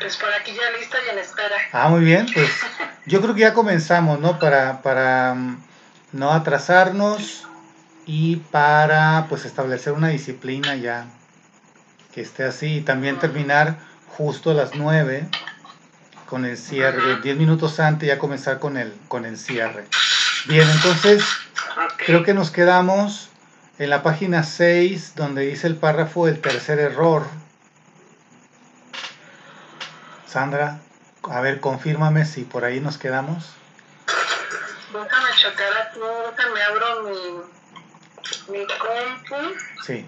Pues 0.00 0.16
por 0.16 0.32
aquí 0.32 0.52
ya 0.52 0.78
lista 0.78 0.96
y 1.06 1.10
en 1.10 1.18
espera. 1.18 1.56
Ah, 1.72 1.88
muy 1.88 2.04
bien, 2.04 2.26
pues 2.32 2.50
yo 3.06 3.20
creo 3.20 3.34
que 3.34 3.40
ya 3.40 3.54
comenzamos, 3.54 4.20
¿no? 4.20 4.38
Para, 4.38 4.82
para 4.82 5.34
mm, 5.34 5.62
no 6.12 6.32
atrasarnos 6.32 7.46
y 8.06 8.36
para 8.36 9.26
pues 9.28 9.44
establecer 9.44 9.92
una 9.92 10.08
disciplina 10.08 10.76
ya 10.76 11.06
que 12.14 12.22
esté 12.22 12.44
así 12.44 12.76
y 12.76 12.80
también 12.80 13.18
terminar 13.18 13.76
justo 14.16 14.50
a 14.50 14.54
las 14.54 14.74
9 14.74 15.28
con 16.26 16.44
el 16.44 16.56
cierre, 16.56 17.20
10 17.22 17.36
minutos 17.36 17.80
antes 17.80 18.08
ya 18.08 18.18
comenzar 18.18 18.58
con 18.58 18.76
el, 18.76 18.92
con 19.08 19.24
el 19.24 19.36
cierre. 19.38 19.86
Bien, 20.46 20.68
entonces 20.68 21.24
creo 22.04 22.22
que 22.22 22.34
nos 22.34 22.50
quedamos 22.50 23.30
en 23.78 23.90
la 23.90 24.02
página 24.02 24.42
6 24.42 25.14
donde 25.14 25.46
dice 25.46 25.66
el 25.66 25.76
párrafo 25.76 26.28
el 26.28 26.40
tercer 26.40 26.78
error. 26.78 27.26
Sandra, 30.28 30.78
a 31.22 31.40
ver, 31.40 31.60
confírmame 31.60 32.26
si 32.26 32.44
por 32.44 32.64
ahí 32.64 32.80
nos 32.80 32.98
quedamos. 32.98 33.54
Déjame 34.92 35.30
checar 35.34 35.72
aquí, 35.78 36.00
déjame 36.36 36.62
abro 36.62 37.02
mi, 37.04 38.58
mi 38.58 38.66
compu. 38.66 39.58
Sí. 39.86 40.06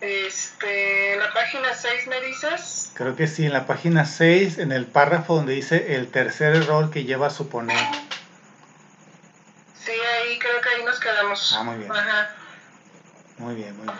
Este, 0.00 1.16
la 1.16 1.32
página 1.32 1.74
6 1.74 2.06
me 2.06 2.20
dices. 2.20 2.92
Creo 2.94 3.16
que 3.16 3.26
sí, 3.26 3.46
en 3.46 3.52
la 3.52 3.66
página 3.66 4.04
6, 4.06 4.58
en 4.58 4.72
el 4.72 4.86
párrafo 4.86 5.34
donde 5.34 5.54
dice 5.54 5.96
el 5.96 6.08
tercer 6.10 6.54
error 6.54 6.90
que 6.90 7.04
lleva 7.04 7.26
a 7.26 7.30
suponer. 7.30 7.76
Sí, 9.74 9.90
ahí 9.90 10.38
creo 10.38 10.60
que 10.60 10.68
ahí 10.68 10.84
nos 10.84 11.00
quedamos. 11.00 11.54
Ah, 11.58 11.64
muy 11.64 11.78
bien. 11.78 11.92
Ajá. 11.92 12.30
Muy 13.38 13.54
bien, 13.56 13.76
muy 13.76 13.86
bien. 13.86 13.98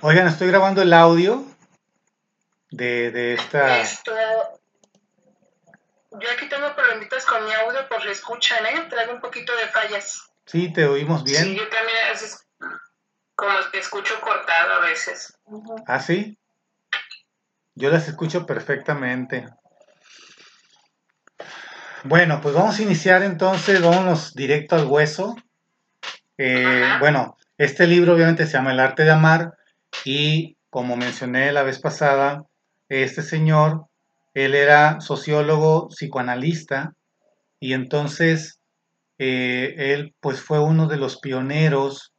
Oigan, 0.00 0.26
estoy 0.28 0.48
grabando 0.48 0.82
el 0.82 0.92
audio 0.92 1.51
de, 2.72 3.10
de 3.10 3.34
esta... 3.34 3.80
Esto, 3.80 4.12
yo 6.10 6.30
aquí 6.30 6.48
tengo 6.48 6.74
problemitas 6.74 7.24
con 7.24 7.44
mi 7.44 7.52
audio 7.52 7.88
por 7.88 8.02
si 8.02 8.08
escuchan, 8.08 8.66
¿eh? 8.66 8.86
Traigo 8.90 9.14
un 9.14 9.20
poquito 9.20 9.54
de 9.56 9.66
fallas. 9.68 10.22
Sí, 10.46 10.72
te 10.72 10.86
oímos 10.86 11.24
bien. 11.24 11.42
Sí, 11.42 11.56
yo 11.56 11.68
también 11.68 11.96
a 12.06 12.10
veces, 12.10 12.46
como 13.34 13.52
que 13.70 13.78
escucho 13.78 14.20
cortado 14.20 14.74
a 14.74 14.80
veces. 14.80 15.38
¿Ah, 15.86 16.00
sí? 16.00 16.38
Yo 17.74 17.90
las 17.90 18.08
escucho 18.08 18.44
perfectamente. 18.44 19.48
Bueno, 22.04 22.40
pues 22.42 22.54
vamos 22.54 22.78
a 22.78 22.82
iniciar 22.82 23.22
entonces, 23.22 23.80
vámonos 23.80 24.34
directo 24.34 24.74
al 24.74 24.86
hueso. 24.86 25.36
Eh, 26.36 26.96
bueno, 26.98 27.38
este 27.56 27.86
libro 27.86 28.14
obviamente 28.14 28.46
se 28.46 28.54
llama 28.54 28.72
El 28.72 28.80
arte 28.80 29.04
de 29.04 29.12
amar 29.12 29.54
y 30.04 30.58
como 30.68 30.96
mencioné 30.96 31.52
la 31.52 31.62
vez 31.62 31.78
pasada, 31.78 32.44
este 33.00 33.22
señor, 33.22 33.86
él 34.34 34.54
era 34.54 35.00
sociólogo, 35.00 35.88
psicoanalista 35.88 36.94
y 37.58 37.72
entonces 37.72 38.60
eh, 39.18 39.74
él 39.76 40.14
pues 40.20 40.40
fue 40.40 40.58
uno 40.58 40.88
de 40.88 40.98
los 40.98 41.18
pioneros 41.18 42.12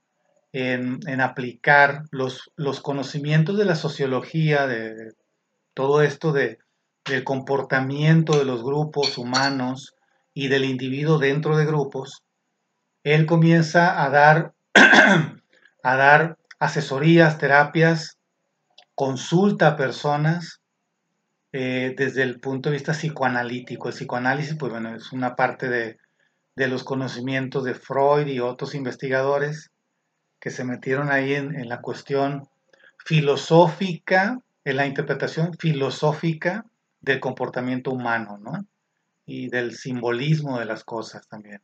en, 0.51 0.99
aplicar 1.21 2.03
los, 2.11 2.51
conocimientos 2.81 3.57
de 3.57 3.66
la 3.66 3.75
sociología, 3.75 4.67
de, 4.67 4.94
de 4.95 5.11
todo 5.73 6.01
esto 6.01 6.31
de, 6.31 6.59
del 7.05 7.23
comportamiento 7.23 8.38
de 8.38 8.45
los 8.45 8.63
grupos 8.63 9.17
humanos 9.17 9.95
y 10.33 10.47
del 10.47 10.66
individuo 10.66 11.17
dentro 11.17 11.57
de 11.57 11.66
grupos, 11.66 12.23
él 13.03 13.25
comienza 13.25 14.03
a 14.03 14.09
dar, 14.09 14.53
a 15.83 15.95
dar 15.95 16.38
asesorías, 16.59 17.38
terapias, 17.38 18.17
consulta 18.95 19.69
a 19.69 19.75
personas 19.75 20.61
eh, 21.54 21.94
desde 21.96 22.23
el 22.23 22.42
punto 22.42 22.70
de 22.70 22.73
vista 22.73 22.92
psicoanalítico. 22.92 23.88
El 23.88 23.94
psicoanálisis, 23.94 24.56
pues 24.58 24.72
bueno, 24.72 24.94
es 24.96 25.14
una 25.14 25.36
parte 25.36 25.70
de, 25.70 25.98
de 26.56 26.68
los 26.68 26.84
conocimientos 26.84 27.64
de 27.64 27.75
Freud 27.75 28.28
y 28.28 28.41
otros 28.41 28.75
investigadores 28.75 29.72
que 30.42 30.50
se 30.50 30.66
metieron 30.66 31.09
ahí 31.09 31.36
en, 31.36 31.56
en 31.56 31.69
la 31.69 31.80
cuestión 31.80 32.50
filosófica, 33.06 34.42
en 34.66 34.75
la 34.75 34.86
interpretación 34.86 35.53
filosófica 35.53 36.66
del 37.00 37.19
comportamiento 37.19 37.92
humano, 37.92 38.38
¿no? 38.38 38.66
Y 39.25 39.50
del 39.50 39.75
simbolismo 39.75 40.59
de 40.59 40.66
las 40.66 40.84
cosas 40.84 41.28
también. 41.28 41.62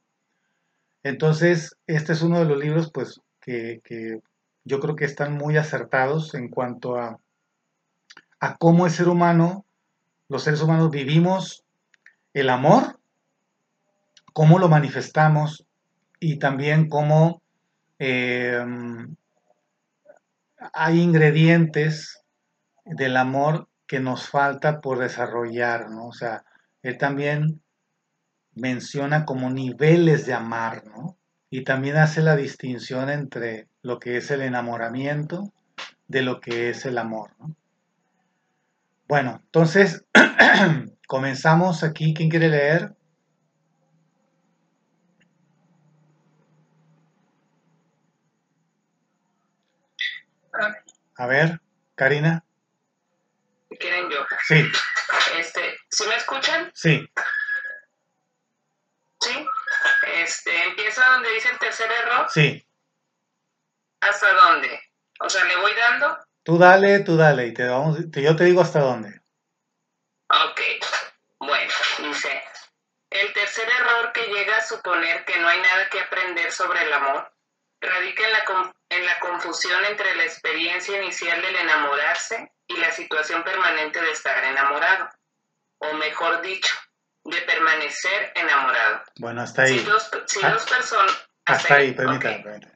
Entonces, 1.04 1.78
este 1.88 2.14
es 2.14 2.22
uno 2.22 2.40
de 2.40 2.46
los 2.46 2.58
libros, 2.58 2.92
pues, 2.94 3.22
que, 3.42 3.82
que 3.84 4.22
yo 4.66 4.80
creo 4.80 4.96
que 4.96 5.06
están 5.06 5.34
muy 5.34 5.58
acertados 5.58 6.36
en 6.36 6.50
cuanto 6.50 6.98
a, 6.98 7.20
a 8.40 8.58
cómo 8.58 8.86
el 8.86 8.92
ser 8.92 9.08
humano, 9.08 9.66
los 10.30 10.44
seres 10.44 10.62
humanos 10.62 10.92
vivimos 10.92 11.66
el 12.34 12.50
amor, 12.50 13.00
cómo 14.32 14.60
lo 14.60 14.70
manifestamos 14.70 15.66
y 16.20 16.38
también 16.38 16.88
cómo 16.88 17.42
eh, 17.98 18.64
hay 20.74 21.02
ingredientes 21.02 22.22
del 22.86 23.18
amor 23.18 23.68
que 23.88 24.00
nos 24.00 24.30
falta 24.30 24.82
por 24.82 25.00
desarrollar, 25.00 25.90
¿no? 25.90 26.08
O 26.08 26.14
sea, 26.14 26.46
él 26.84 26.98
también 27.00 27.62
menciona 28.54 29.26
como 29.26 29.50
niveles 29.50 30.28
de 30.28 30.34
amar, 30.34 30.86
¿no? 30.86 31.18
Y 31.50 31.64
también 31.64 31.98
hace 31.98 32.22
la 32.22 32.36
distinción 32.36 33.10
entre 33.10 33.68
lo 33.82 34.00
que 34.00 34.18
es 34.18 34.30
el 34.30 34.42
enamoramiento 34.42 35.52
de 36.08 36.22
lo 36.22 36.40
que 36.40 36.70
es 36.70 36.86
el 36.86 37.00
amor, 37.00 37.32
¿no? 37.40 37.56
Bueno, 39.10 39.42
entonces 39.44 40.06
comenzamos 41.08 41.84
aquí. 41.84 42.14
¿Quién 42.14 42.30
quiere 42.30 42.48
leer? 42.48 42.96
A 51.18 51.28
ver, 51.28 51.60
Karina. 51.96 52.44
quieren 53.80 54.10
yo. 54.10 54.26
Sí, 54.48 54.64
Este, 55.38 55.78
¿sí 55.90 56.04
me 56.08 56.16
escuchan? 56.16 56.72
sí, 56.74 57.08
Sí. 59.22 59.46
Este, 60.16 60.64
empieza 60.70 61.06
donde 61.12 61.30
dice 61.34 61.50
el 61.52 61.60
tercer 61.60 61.92
error. 61.92 62.28
sí. 62.30 62.66
¿Hasta 64.02 64.34
dónde? 64.34 64.80
O 65.20 65.30
sea, 65.30 65.44
le 65.44 65.58
voy 65.58 65.72
dando. 65.76 66.18
Tú 66.50 66.58
dale, 66.58 67.02
tú 67.02 67.16
dale 67.16 67.46
y 67.46 67.54
te 67.54 67.64
vamos, 67.68 68.00
te- 68.12 68.24
yo 68.24 68.36
te 68.36 68.46
digo 68.46 68.62
hasta 68.62 68.80
dónde. 68.80 69.22
Ok, 70.30 70.60
bueno, 71.38 71.72
dice, 72.00 72.44
el 73.12 73.32
tercer 73.34 73.70
error 73.80 74.12
que 74.14 74.26
llega 74.26 74.58
a 74.58 74.62
suponer 74.66 75.26
que 75.26 75.40
no 75.40 75.48
hay 75.48 75.60
nada 75.62 75.88
que 75.92 76.00
aprender 76.00 76.52
sobre 76.52 76.82
el 76.82 76.92
amor 76.92 77.32
radica 77.82 78.24
en 78.26 78.32
la, 78.34 78.74
en 78.90 79.06
la 79.06 79.20
confusión 79.20 79.86
entre 79.86 80.16
la 80.16 80.24
experiencia 80.24 81.00
inicial 81.00 81.40
del 81.40 81.56
enamorarse 81.56 82.52
y 82.68 82.78
la 82.78 82.92
situación 82.94 83.44
permanente 83.44 84.02
de 84.02 84.10
estar 84.10 84.44
enamorado, 84.44 85.08
o 85.78 85.94
mejor 85.94 86.42
dicho, 86.42 86.74
de 87.26 87.42
permanecer 87.42 88.34
enamorado. 88.34 89.04
Bueno, 89.20 89.42
hasta 89.44 89.62
ahí. 89.62 89.78
Si 89.78 89.86
dos, 89.86 90.10
si 90.26 90.40
Ah, 90.42 90.50
dos 90.50 90.66
personas... 90.66 91.28
Hasta 91.46 91.76
ahí, 91.76 91.92
permítame, 91.92 92.38
ok. 92.38 92.44
permítame. 92.44 92.74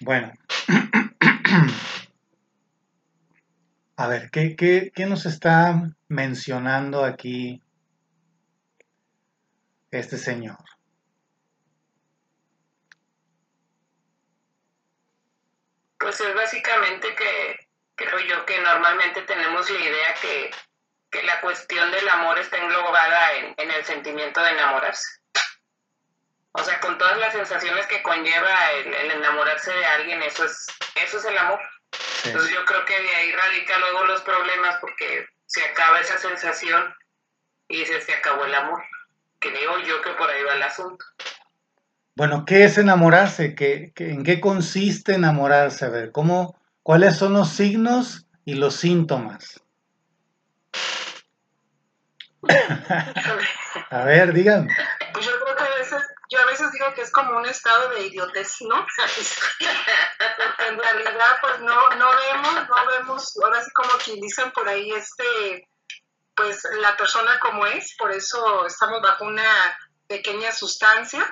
Bueno. 0.00 0.32
A 4.02 4.08
ver, 4.08 4.32
¿qué, 4.32 4.56
qué, 4.56 4.90
qué 4.92 5.06
nos 5.06 5.26
está 5.26 5.80
mencionando 6.08 7.04
aquí 7.04 7.62
este 9.92 10.18
señor? 10.18 10.58
Pues 16.00 16.20
es 16.20 16.34
básicamente 16.34 17.14
que 17.14 17.68
creo 17.94 18.18
yo 18.18 18.44
que 18.44 18.60
normalmente 18.60 19.22
tenemos 19.22 19.70
la 19.70 19.78
idea 19.78 20.14
que, 20.20 20.50
que 21.08 21.22
la 21.22 21.40
cuestión 21.40 21.92
del 21.92 22.08
amor 22.08 22.40
está 22.40 22.56
englobada 22.56 23.34
en, 23.34 23.54
en 23.56 23.70
el 23.70 23.84
sentimiento 23.84 24.42
de 24.42 24.50
enamorarse. 24.50 25.20
O 26.50 26.64
sea, 26.64 26.80
con 26.80 26.98
todas 26.98 27.18
las 27.18 27.34
sensaciones 27.34 27.86
que 27.86 28.02
conlleva 28.02 28.72
el, 28.72 28.94
el 28.94 29.10
enamorarse 29.12 29.72
de 29.72 29.86
alguien, 29.86 30.20
eso 30.24 30.44
es, 30.44 30.66
eso 30.96 31.18
es 31.18 31.24
el 31.24 31.38
amor. 31.38 31.60
Sí. 31.92 32.28
Entonces 32.28 32.52
yo 32.54 32.64
creo 32.64 32.84
que 32.84 33.00
de 33.00 33.14
ahí 33.16 33.32
radica 33.32 33.78
luego 33.78 34.04
los 34.06 34.22
problemas 34.22 34.76
porque 34.80 35.26
se 35.46 35.62
acaba 35.64 36.00
esa 36.00 36.18
sensación 36.18 36.94
y 37.68 37.84
se, 37.84 38.00
se 38.00 38.12
acabó 38.14 38.44
el 38.44 38.54
amor. 38.54 38.82
Creo 39.38 39.78
yo 39.80 40.00
que 40.02 40.10
por 40.12 40.30
ahí 40.30 40.42
va 40.44 40.54
el 40.54 40.62
asunto. 40.62 41.04
Bueno, 42.14 42.44
¿qué 42.46 42.64
es 42.64 42.78
enamorarse? 42.78 43.54
¿Qué, 43.54 43.92
qué- 43.94 44.10
en 44.10 44.22
qué 44.22 44.40
consiste 44.40 45.14
enamorarse? 45.14 45.84
A 45.86 45.88
ver, 45.88 46.12
¿cómo, 46.12 46.60
¿cuáles 46.82 47.16
son 47.16 47.32
los 47.32 47.48
signos 47.48 48.26
y 48.44 48.54
los 48.54 48.76
síntomas? 48.76 49.62
A 53.90 54.04
ver, 54.04 54.32
díganme. 54.32 54.74
Pues 55.12 55.26
yo 55.26 55.32
creo 55.42 55.56
que 55.56 55.62
a 55.64 55.74
veces, 55.78 56.02
yo 56.32 56.40
a 56.40 56.46
veces 56.46 56.72
digo 56.72 56.94
que 56.94 57.02
es 57.02 57.12
como 57.12 57.36
un 57.36 57.44
estado 57.44 57.90
de 57.90 58.06
idiotez, 58.06 58.62
¿no? 58.62 58.86
Porque 58.96 60.66
en 60.66 60.78
realidad, 60.78 61.36
pues 61.42 61.60
no, 61.60 61.90
no 61.90 62.10
vemos, 62.16 62.68
no 62.68 62.86
vemos, 62.86 63.38
ahora 63.42 63.62
sí 63.62 63.70
como 63.74 63.90
quien 63.98 64.18
dicen 64.18 64.50
por 64.52 64.66
ahí, 64.66 64.90
este, 64.92 65.68
pues 66.34 66.66
la 66.80 66.96
persona 66.96 67.38
como 67.38 67.66
es, 67.66 67.94
por 67.98 68.10
eso 68.12 68.66
estamos 68.66 69.02
bajo 69.02 69.26
una 69.26 69.78
pequeña 70.08 70.52
sustancia. 70.52 71.22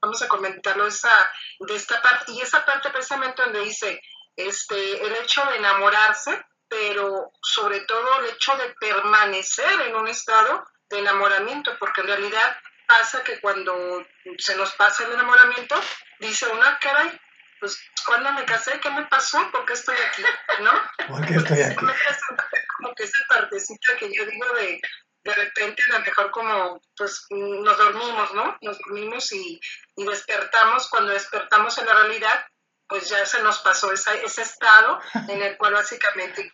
Vamos 0.00 0.22
a 0.22 0.28
comentarlo 0.28 0.86
esa, 0.86 1.32
de 1.58 1.74
esta 1.74 2.00
parte, 2.00 2.30
y 2.32 2.40
esa 2.40 2.64
parte 2.64 2.90
precisamente 2.90 3.42
donde 3.42 3.60
dice, 3.60 4.00
este, 4.36 5.04
el 5.04 5.16
hecho 5.16 5.44
de 5.46 5.56
enamorarse, 5.56 6.46
pero 6.68 7.32
sobre 7.42 7.80
todo 7.80 8.20
el 8.20 8.26
hecho 8.26 8.56
de 8.56 8.72
permanecer 8.78 9.80
en 9.80 9.96
un 9.96 10.06
estado 10.06 10.64
de 10.90 11.00
enamoramiento, 11.00 11.76
porque 11.80 12.02
en 12.02 12.06
realidad 12.06 12.56
pasa 12.86 13.22
que 13.22 13.40
cuando 13.40 14.06
se 14.38 14.56
nos 14.56 14.72
pasa 14.74 15.04
el 15.04 15.12
enamoramiento, 15.12 15.76
dice 16.20 16.46
una, 16.48 16.78
caray, 16.78 17.10
pues 17.60 17.78
cuando 18.06 18.32
me 18.32 18.44
casé, 18.44 18.78
¿qué 18.80 18.90
me 18.90 19.06
pasó? 19.06 19.38
¿Por 19.50 19.64
qué 19.64 19.72
estoy 19.72 19.96
aquí? 19.96 20.22
¿No? 20.62 20.72
¿Por 21.08 21.26
qué 21.26 21.34
estoy 21.34 21.62
aquí? 21.62 21.76
Como 21.76 22.94
que 22.94 23.04
esa 23.04 23.24
partecita 23.28 23.96
que 23.98 24.12
yo 24.12 24.26
digo 24.26 24.46
de, 24.54 24.80
de 25.24 25.34
repente 25.34 25.82
a 25.90 25.98
lo 25.98 26.04
mejor 26.04 26.30
como, 26.30 26.80
pues 26.96 27.26
nos 27.30 27.78
dormimos, 27.78 28.34
¿no? 28.34 28.56
Nos 28.60 28.78
dormimos 28.78 29.32
y, 29.32 29.60
y 29.96 30.04
despertamos, 30.04 30.88
cuando 30.90 31.12
despertamos 31.12 31.78
en 31.78 31.86
la 31.86 31.94
realidad, 31.94 32.46
pues 32.88 33.08
ya 33.08 33.24
se 33.24 33.42
nos 33.42 33.60
pasó 33.60 33.92
esa, 33.92 34.14
ese 34.14 34.42
estado 34.42 35.00
en 35.28 35.42
el 35.42 35.56
cual 35.56 35.74
básicamente... 35.74 36.52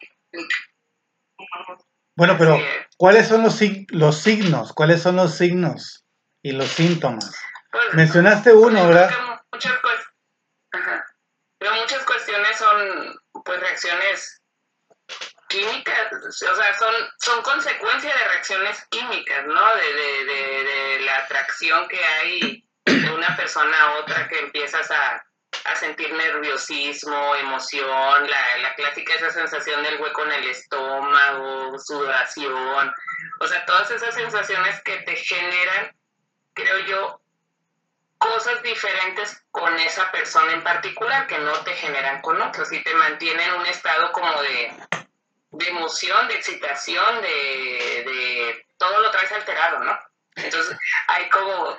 Bueno, 2.16 2.36
pero 2.38 2.58
¿cuáles 2.96 3.28
son 3.28 3.42
los, 3.42 3.58
los 3.88 4.18
signos? 4.18 4.72
¿Cuáles 4.72 5.02
son 5.02 5.16
los 5.16 5.36
signos 5.36 6.04
y 6.42 6.52
los 6.52 6.68
síntomas? 6.68 7.34
Pues, 7.70 7.94
Mencionaste 7.94 8.52
uno, 8.52 8.86
¿verdad? 8.88 9.10
Muchas, 9.52 9.78
Pero 11.58 11.74
muchas 11.74 12.04
cuestiones 12.04 12.56
son 12.56 13.20
pues 13.44 13.60
reacciones 13.60 14.40
químicas, 15.48 16.12
o 16.12 16.30
sea, 16.32 16.78
son, 16.78 16.94
son 17.18 17.42
consecuencia 17.42 18.14
de 18.14 18.24
reacciones 18.24 18.86
químicas, 18.90 19.46
¿no? 19.46 19.74
De, 19.74 19.92
de, 19.92 20.24
de, 20.24 20.64
de 20.64 21.00
la 21.00 21.16
atracción 21.18 21.88
que 21.88 22.04
hay 22.04 22.64
de 22.84 23.10
una 23.10 23.36
persona 23.36 23.82
a 23.82 23.98
otra 23.98 24.28
que 24.28 24.38
empiezas 24.38 24.88
a, 24.90 25.24
a 25.64 25.76
sentir 25.76 26.12
nerviosismo, 26.12 27.34
emoción, 27.36 28.30
la, 28.30 28.58
la 28.62 28.74
clásica 28.76 29.14
esa 29.14 29.30
sensación 29.30 29.82
del 29.82 30.00
hueco 30.00 30.24
en 30.24 30.32
el 30.32 30.48
estómago, 30.50 31.78
sudoración, 31.78 32.94
o 33.40 33.46
sea, 33.46 33.66
todas 33.66 33.90
esas 33.90 34.14
sensaciones 34.14 34.80
que 34.82 34.98
te 34.98 35.16
generan, 35.16 35.96
creo 36.62 36.78
yo, 36.86 37.20
cosas 38.18 38.62
diferentes 38.62 39.42
con 39.50 39.78
esa 39.78 40.10
persona 40.12 40.52
en 40.52 40.62
particular 40.62 41.26
que 41.26 41.38
no 41.38 41.52
te 41.60 41.74
generan 41.74 42.20
con 42.20 42.40
otros 42.40 42.70
y 42.72 42.82
te 42.82 42.94
mantienen 42.94 43.48
en 43.48 43.54
un 43.54 43.66
estado 43.66 44.12
como 44.12 44.42
de, 44.42 44.72
de 45.52 45.68
emoción, 45.68 46.28
de 46.28 46.34
excitación, 46.34 47.22
de, 47.22 47.28
de 48.06 48.66
todo 48.76 49.00
lo 49.00 49.10
traes 49.10 49.32
alterado, 49.32 49.80
¿no? 49.80 49.98
Entonces 50.36 50.76
hay 51.08 51.28
como 51.30 51.78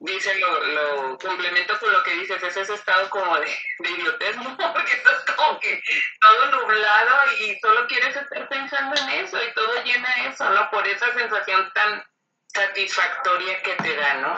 dice, 0.00 0.38
lo, 0.38 0.64
lo 0.64 1.18
complemento 1.18 1.78
con 1.78 1.92
lo 1.92 2.02
que 2.02 2.12
dices, 2.12 2.42
es 2.42 2.56
ese 2.56 2.74
estado 2.74 3.08
como 3.10 3.38
de, 3.38 3.58
de 3.78 3.90
idiotez, 3.90 4.36
Porque 4.74 4.92
estás 4.92 5.24
como 5.34 5.60
que 5.60 5.82
todo 6.20 6.50
nublado 6.50 7.32
y 7.40 7.58
solo 7.60 7.86
quieres 7.86 8.16
estar 8.16 8.48
pensando 8.48 8.96
en 9.00 9.24
eso 9.24 9.38
y 9.42 9.54
todo 9.54 9.82
llena 9.84 10.08
eso, 10.26 10.48
¿no? 10.50 10.70
Por 10.70 10.86
esa 10.86 11.12
sensación 11.12 11.70
tan 11.72 12.04
satisfactoria 12.56 13.62
que 13.62 13.74
te 13.74 13.96
da, 13.96 14.14
¿no? 14.14 14.36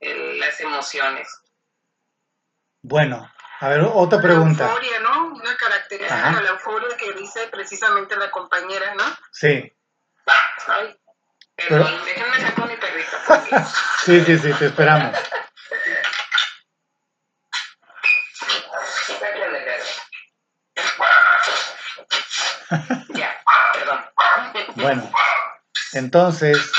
las 0.00 0.60
emociones. 0.60 1.28
Bueno, 2.82 3.32
a 3.60 3.68
ver, 3.68 3.82
otra 3.82 4.20
pregunta. 4.20 4.64
La 4.64 4.70
euforia, 4.70 5.00
¿no? 5.00 5.26
Una 5.28 5.56
característica 5.56 6.30
de 6.32 6.42
la 6.42 6.50
euforia 6.50 6.96
que 6.96 7.12
dice 7.12 7.46
precisamente 7.46 8.16
la 8.16 8.30
compañera, 8.30 8.94
¿no? 8.96 9.04
Sí. 9.30 9.72
Ay, 10.66 10.98
Perdón, 11.54 11.86
Pero... 11.86 12.04
déjenme 12.04 12.40
sacar 12.40 12.68
mi 12.68 12.76
perrito. 12.76 13.16
Porque... 13.26 13.56
sí, 14.04 14.24
sí, 14.24 14.38
sí, 14.38 14.52
te 14.54 14.66
esperamos. 14.66 15.16
ya, 23.14 23.42
perdón. 23.74 24.04
Bueno, 24.76 25.10
entonces, 25.92 26.72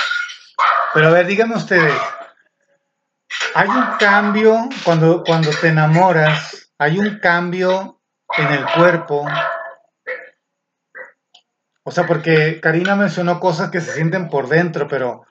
pero 0.93 1.07
a 1.07 1.11
ver, 1.11 1.27
díganme 1.27 1.55
ustedes, 1.55 1.93
¿hay 3.55 3.67
un 3.67 3.97
cambio 3.99 4.69
cuando, 4.83 5.23
cuando 5.23 5.49
te 5.49 5.69
enamoras? 5.69 6.71
¿Hay 6.77 6.99
un 6.99 7.19
cambio 7.19 8.01
en 8.37 8.47
el 8.47 8.65
cuerpo 8.73 9.25
o 11.85 11.91
sea, 11.91 12.07
porque 12.07 12.61
Karina 12.61 12.95
mencionó 12.95 13.39
cosas 13.39 13.69
que 13.69 13.81
se 13.81 13.93
sienten 13.93 14.29
por 14.29 14.47
dentro, 14.47 14.87
pero, 14.87 15.27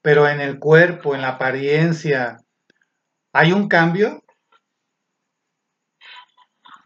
pero 0.00 0.28
en 0.28 0.40
el 0.40 0.58
cuerpo, 0.60 1.14
en 1.14 1.22
la 1.22 1.30
apariencia, 1.30 2.38
¿hay 3.32 3.52
un 3.52 3.68
cambio? 3.68 4.22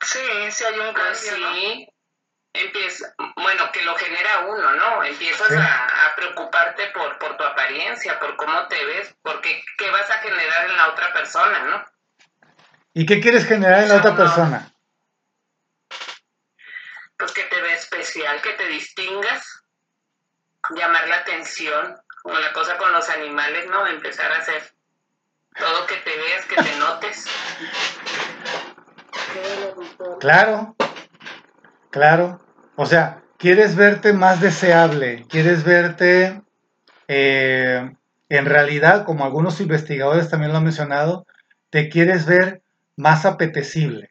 Sí, 0.00 0.18
sí 0.50 0.64
hay 0.64 0.80
un 0.80 0.94
cambio. 0.94 1.14
Sí. 1.14 1.89
Empieza, 2.52 3.14
bueno, 3.36 3.70
que 3.72 3.82
lo 3.82 3.94
genera 3.96 4.46
uno, 4.48 4.72
¿no? 4.72 5.04
Empiezas 5.04 5.52
a, 5.52 6.14
preocuparte 6.16 6.88
por, 6.88 7.18
por 7.18 7.36
tu 7.36 7.44
apariencia, 7.44 8.18
por 8.18 8.36
cómo 8.36 8.66
te 8.66 8.84
ves, 8.84 9.14
porque 9.22 9.62
qué 9.78 9.90
vas 9.90 10.10
a 10.10 10.18
generar 10.18 10.68
en 10.68 10.76
la 10.76 10.88
otra 10.88 11.12
persona, 11.12 11.58
¿no? 11.60 11.84
¿Y 12.92 13.06
qué 13.06 13.20
quieres 13.20 13.46
generar 13.46 13.84
en 13.84 13.88
la 13.88 13.96
otra 13.96 14.16
persona? 14.16 14.70
pues 17.20 17.32
que 17.32 17.44
te 17.44 17.60
ve 17.60 17.74
especial, 17.74 18.40
que 18.40 18.54
te 18.54 18.66
distingas, 18.66 19.62
llamar 20.70 21.06
la 21.06 21.16
atención, 21.16 21.94
como 22.22 22.38
la 22.38 22.52
cosa 22.54 22.78
con 22.78 22.90
los 22.92 23.08
animales, 23.10 23.68
¿no? 23.68 23.86
Empezar 23.86 24.32
a 24.32 24.38
hacer 24.38 24.72
todo 25.56 25.86
que 25.86 25.96
te 25.96 26.16
veas, 26.16 26.46
que 26.46 26.56
te 26.56 26.76
notes. 26.78 27.26
Claro, 30.20 30.76
claro. 31.90 32.40
O 32.76 32.86
sea, 32.86 33.22
quieres 33.36 33.76
verte 33.76 34.12
más 34.12 34.40
deseable, 34.40 35.24
quieres 35.28 35.64
verte, 35.64 36.42
eh, 37.08 37.90
en 38.28 38.46
realidad, 38.46 39.04
como 39.04 39.24
algunos 39.24 39.60
investigadores 39.60 40.28
también 40.28 40.52
lo 40.52 40.58
han 40.58 40.64
mencionado, 40.64 41.26
te 41.70 41.88
quieres 41.88 42.26
ver 42.26 42.62
más 42.96 43.26
apetecible. 43.26 44.10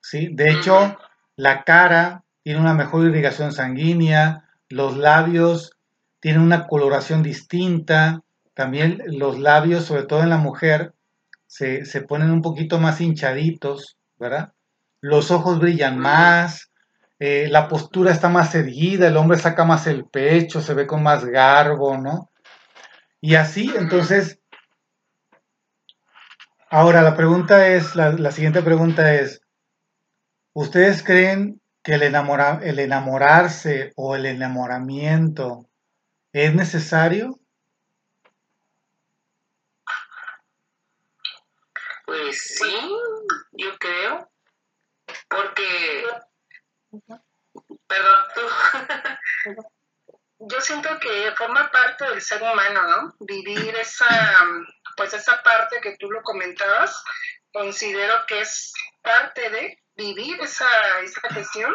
¿sí? 0.00 0.30
De 0.32 0.50
hecho, 0.50 0.96
la 1.36 1.64
cara 1.64 2.24
tiene 2.42 2.60
una 2.60 2.74
mejor 2.74 3.06
irrigación 3.06 3.52
sanguínea, 3.52 4.44
los 4.68 4.96
labios 4.96 5.76
tienen 6.20 6.42
una 6.42 6.66
coloración 6.66 7.22
distinta, 7.22 8.22
también 8.54 9.02
los 9.06 9.38
labios, 9.38 9.84
sobre 9.84 10.04
todo 10.04 10.22
en 10.22 10.30
la 10.30 10.38
mujer, 10.38 10.94
se, 11.46 11.84
ponen 12.08 12.30
un 12.30 12.42
poquito 12.42 12.78
más 12.78 13.00
hinchaditos, 13.00 13.98
¿verdad? 14.18 14.52
Los 15.00 15.30
ojos 15.30 15.60
brillan 15.60 15.98
más, 15.98 16.70
eh, 17.18 17.48
la 17.48 17.68
postura 17.68 18.12
está 18.12 18.28
más 18.28 18.54
erguida, 18.54 19.08
el 19.08 19.16
hombre 19.16 19.38
saca 19.38 19.64
más 19.64 19.86
el 19.86 20.04
pecho, 20.06 20.60
se 20.60 20.74
ve 20.74 20.86
con 20.86 21.02
más 21.02 21.24
garbo, 21.24 21.96
¿no? 21.96 22.30
Y 23.20 23.36
así, 23.36 23.72
entonces, 23.76 24.40
ahora 26.70 27.02
la 27.02 27.16
pregunta 27.16 27.68
es, 27.68 27.96
la, 27.96 28.12
la 28.12 28.30
siguiente 28.30 28.62
pregunta 28.62 29.14
es, 29.14 29.40
¿ustedes 30.52 31.02
creen 31.02 31.60
que 31.82 31.94
el, 31.94 32.02
el 32.02 32.78
enamorarse 32.78 33.92
o 33.96 34.16
el 34.16 34.26
enamoramiento 34.26 35.68
es 36.32 36.54
necesario? 36.54 37.38
Pues 42.06 42.38
sí, 42.38 42.74
yo 43.52 43.76
creo, 43.78 44.30
porque, 45.28 46.04
perdón, 47.86 48.24
tú. 48.34 48.40
Yo 50.38 50.60
siento 50.60 50.98
que 50.98 51.32
forma 51.36 51.70
parte 51.70 52.04
del 52.10 52.20
ser 52.20 52.42
humano, 52.42 52.82
¿no? 52.82 53.14
Vivir 53.20 53.74
esa, 53.76 54.06
pues 54.96 55.14
esa 55.14 55.42
parte 55.42 55.80
que 55.80 55.96
tú 55.96 56.10
lo 56.10 56.22
comentabas, 56.22 57.02
considero 57.52 58.26
que 58.26 58.40
es 58.40 58.72
parte 59.02 59.48
de, 59.48 59.78
vivir 59.96 60.40
esa, 60.40 60.68
esa 61.00 61.20
gestión, 61.32 61.72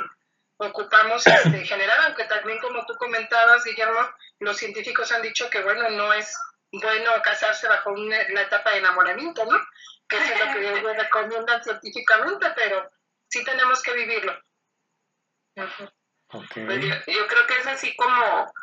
ocupamos 0.58 1.26
este, 1.26 1.66
generar, 1.66 2.00
aunque 2.02 2.26
también 2.26 2.60
como 2.60 2.86
tú 2.86 2.96
comentabas, 2.96 3.64
Guillermo, 3.64 4.00
los 4.40 4.58
científicos 4.58 5.12
han 5.12 5.22
dicho 5.22 5.50
que, 5.50 5.62
bueno, 5.62 5.90
no 5.90 6.14
es 6.14 6.38
bueno 6.72 7.12
casarse 7.24 7.68
bajo 7.68 7.92
una, 7.92 8.22
etapa 8.22 8.72
de 8.72 8.80
enamoramiento, 8.80 9.46
¿no? 9.46 9.58
Que 10.08 10.18
es 10.18 10.40
lo 10.40 10.54
que 10.54 10.60
ellos 10.60 10.98
recomiendan 10.98 11.64
científicamente, 11.64 12.48
pero 12.56 12.92
sí 13.28 13.44
tenemos 13.44 13.82
que 13.82 13.94
vivirlo. 13.94 14.34
Pues 16.28 16.50
yo, 17.08 17.28
creo 17.28 17.48
que 17.48 17.58
es 17.58 17.68
así 17.68 17.96
como 17.96 18.54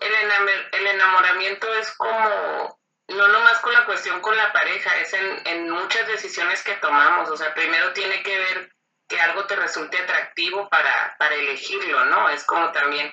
el, 0.00 0.80
el 0.80 0.86
enamoramiento 0.86 1.72
es 1.74 1.90
como 1.92 2.78
no 3.08 3.28
nomás 3.28 3.58
con 3.58 3.72
la 3.72 3.84
cuestión 3.84 4.20
con 4.20 4.36
la 4.36 4.52
pareja, 4.52 4.96
es 4.98 5.12
en, 5.12 5.46
en 5.46 5.70
muchas 5.70 6.06
decisiones 6.06 6.62
que 6.62 6.74
tomamos. 6.74 7.28
O 7.28 7.36
sea, 7.36 7.52
primero 7.52 7.92
tiene 7.92 8.22
que 8.22 8.38
ver 8.38 8.72
que 9.08 9.20
algo 9.20 9.46
te 9.46 9.56
resulte 9.56 9.98
atractivo 9.98 10.68
para, 10.68 11.14
para 11.18 11.34
elegirlo, 11.34 12.04
¿no? 12.06 12.28
Es 12.30 12.44
como 12.44 12.72
también 12.72 13.12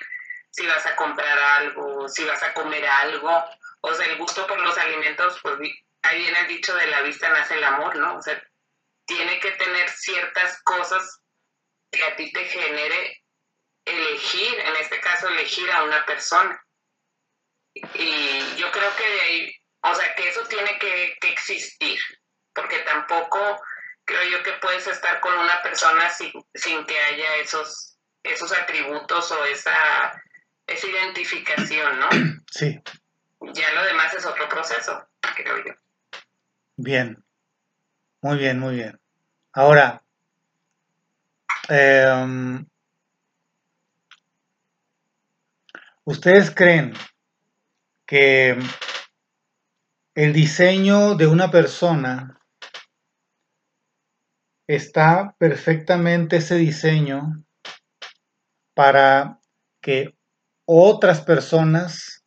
si 0.50 0.66
vas 0.66 0.84
a 0.86 0.96
comprar 0.96 1.38
algo, 1.38 2.08
si 2.08 2.24
vas 2.24 2.42
a 2.42 2.54
comer 2.54 2.86
algo, 2.86 3.44
o 3.80 3.94
sea, 3.94 4.06
el 4.06 4.18
gusto 4.18 4.46
por 4.46 4.60
los 4.60 4.76
alimentos, 4.78 5.38
pues 5.42 5.58
ahí 6.02 6.18
viene 6.20 6.40
el 6.40 6.48
dicho 6.48 6.74
de 6.74 6.86
la 6.86 7.02
vista 7.02 7.28
nace 7.28 7.54
el 7.54 7.64
amor, 7.64 7.96
¿no? 7.96 8.16
O 8.16 8.22
sea, 8.22 8.42
tiene 9.04 9.40
que 9.40 9.50
tener 9.52 9.88
ciertas 9.90 10.62
cosas 10.62 11.21
que 11.92 12.02
a 12.04 12.16
ti 12.16 12.32
te 12.32 12.44
genere 12.46 13.22
elegir, 13.84 14.58
en 14.58 14.76
este 14.76 15.00
caso 15.00 15.28
elegir 15.28 15.70
a 15.70 15.84
una 15.84 16.04
persona. 16.06 16.60
Y 17.74 18.56
yo 18.56 18.70
creo 18.70 18.96
que 18.96 19.08
de 19.08 19.20
ahí, 19.20 19.56
o 19.82 19.94
sea, 19.94 20.14
que 20.14 20.28
eso 20.28 20.42
tiene 20.48 20.78
que, 20.78 21.18
existir, 21.22 21.98
porque 22.54 22.78
tampoco 22.80 23.60
creo 24.04 24.22
yo 24.30 24.42
que 24.42 24.52
puedes 24.54 24.86
estar 24.86 25.20
con 25.20 25.36
una 25.38 25.62
persona 25.62 26.08
sin, 26.10 26.32
sin 26.54 26.84
que 26.86 26.98
haya 26.98 27.36
esos, 27.36 27.98
esos 28.22 28.52
atributos 28.52 29.30
o 29.30 29.44
esa, 29.44 30.22
esa 30.66 30.86
identificación, 30.86 32.00
¿no? 32.00 32.08
Sí. 32.52 32.78
Ya 33.54 33.72
lo 33.72 33.82
demás 33.84 34.12
es 34.12 34.26
otro 34.26 34.46
proceso, 34.46 35.08
creo 35.34 35.64
yo. 35.64 35.72
Bien, 36.76 37.24
muy 38.20 38.36
bien, 38.36 38.58
muy 38.58 38.74
bien. 38.76 39.00
Ahora, 39.54 40.02
em, 41.68 42.66
¿ustedes 46.04 46.50
creen 46.50 46.94
que 48.06 48.58
el 50.14 50.32
diseño 50.32 51.14
de 51.14 51.26
una 51.26 51.50
persona 51.50 52.38
está 54.66 55.34
perfectamente 55.38 56.36
ese 56.36 56.56
diseño 56.56 57.44
para 58.74 59.40
que 59.80 60.16
otras 60.66 61.22
personas 61.22 62.21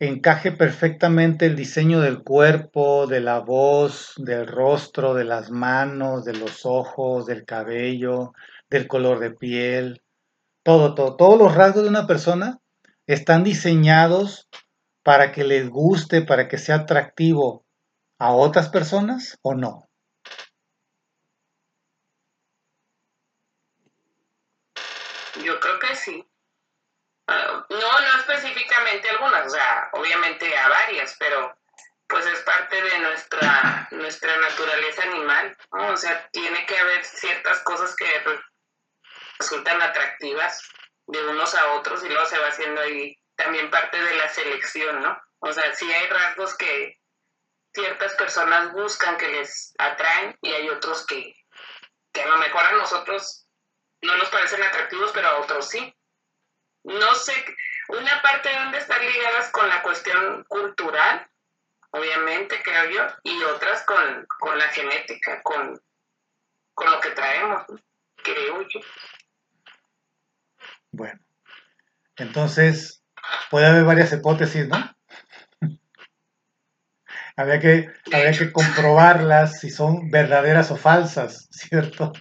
encaje 0.00 0.50
perfectamente 0.50 1.44
el 1.44 1.54
diseño 1.54 2.00
del 2.00 2.22
cuerpo, 2.22 3.06
de 3.06 3.20
la 3.20 3.38
voz, 3.38 4.14
del 4.16 4.46
rostro, 4.46 5.12
de 5.12 5.24
las 5.24 5.50
manos, 5.50 6.24
de 6.24 6.32
los 6.32 6.64
ojos, 6.64 7.26
del 7.26 7.44
cabello, 7.44 8.32
del 8.70 8.88
color 8.88 9.18
de 9.18 9.30
piel, 9.30 10.02
todo, 10.62 10.94
todo, 10.94 11.16
todos 11.16 11.38
los 11.38 11.54
rasgos 11.54 11.82
de 11.82 11.90
una 11.90 12.06
persona 12.06 12.60
están 13.06 13.44
diseñados 13.44 14.48
para 15.02 15.32
que 15.32 15.44
les 15.44 15.68
guste, 15.68 16.22
para 16.22 16.48
que 16.48 16.56
sea 16.56 16.76
atractivo 16.76 17.66
a 18.18 18.32
otras 18.32 18.70
personas 18.70 19.38
o 19.42 19.54
no. 19.54 19.86
Yo 25.44 25.58
creo 25.60 25.78
que 25.78 25.94
sí. 25.94 26.26
Ah, 27.26 27.66
no, 27.70 27.78
no 27.78 28.18
específicamente 28.18 29.08
obviamente 29.92 30.56
a 30.56 30.68
varias, 30.68 31.16
pero 31.18 31.56
pues 32.08 32.26
es 32.26 32.40
parte 32.40 32.80
de 32.82 32.98
nuestra, 32.98 33.88
nuestra 33.92 34.36
naturaleza 34.38 35.02
animal, 35.02 35.56
O 35.70 35.96
sea, 35.96 36.28
tiene 36.32 36.66
que 36.66 36.76
haber 36.76 37.04
ciertas 37.04 37.60
cosas 37.60 37.94
que 37.94 38.06
resultan 39.38 39.80
atractivas 39.80 40.60
de 41.06 41.26
unos 41.28 41.54
a 41.54 41.72
otros 41.72 42.02
y 42.04 42.08
luego 42.08 42.26
se 42.26 42.38
va 42.38 42.48
haciendo 42.48 42.80
ahí 42.80 43.16
también 43.36 43.70
parte 43.70 44.02
de 44.02 44.14
la 44.16 44.28
selección, 44.28 45.02
¿no? 45.02 45.20
O 45.38 45.52
sea, 45.52 45.74
sí 45.74 45.90
hay 45.90 46.08
rasgos 46.08 46.56
que 46.56 46.98
ciertas 47.72 48.14
personas 48.14 48.72
buscan 48.72 49.16
que 49.16 49.28
les 49.28 49.72
atraen 49.78 50.36
y 50.42 50.52
hay 50.52 50.68
otros 50.68 51.06
que, 51.06 51.34
que 52.12 52.22
a 52.22 52.28
lo 52.28 52.38
mejor 52.38 52.64
a 52.64 52.72
nosotros 52.72 53.46
no 54.02 54.16
nos 54.16 54.28
parecen 54.28 54.62
atractivos, 54.62 55.12
pero 55.12 55.28
a 55.28 55.38
otros 55.38 55.68
sí 55.68 55.96
no 56.84 57.14
sé, 57.14 57.32
una 57.98 58.22
parte 58.22 58.48
de 58.48 58.56
donde 58.56 58.78
están 58.78 59.00
ligadas 59.00 59.50
con 59.50 59.68
la 59.68 59.82
cuestión 59.82 60.44
cultural, 60.44 61.26
obviamente, 61.90 62.60
creo 62.62 62.90
yo, 62.90 63.06
y 63.24 63.42
otras 63.44 63.84
con, 63.84 64.58
la 64.58 64.68
genética, 64.68 65.42
con, 65.42 65.80
con 66.74 66.90
lo 66.90 67.00
que 67.00 67.10
traemos, 67.10 67.64
creo 68.22 68.62
yo. 68.68 68.80
Bueno, 70.92 71.20
entonces 72.16 73.02
puede 73.50 73.66
haber 73.66 73.84
varias 73.84 74.12
hipótesis, 74.12 74.68
¿no? 74.68 74.96
habría 77.36 77.60
que, 77.60 77.92
habría 78.12 78.32
que 78.32 78.52
comprobarlas 78.52 79.60
si 79.60 79.70
son 79.70 80.10
verdaderas 80.10 80.70
o 80.70 80.76
falsas, 80.76 81.48
¿cierto? 81.50 82.12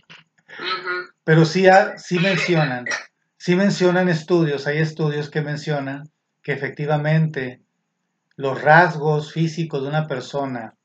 Pero 1.24 1.46
sí, 1.46 1.68
sí 1.98 2.20
mencionan 2.20 2.86
Sí 3.42 3.56
mencionan 3.56 4.10
estudios, 4.10 4.68
hay 4.68 4.80
estudios 4.80 5.30
que 5.30 5.40
mencionan 5.42 6.12
que 6.44 6.52
efectivamente 6.52 7.62
los 8.36 8.62
rasgos 8.62 9.32
físicos 9.32 9.82
de 9.82 9.88
una 9.88 10.08
persona, 10.08 10.76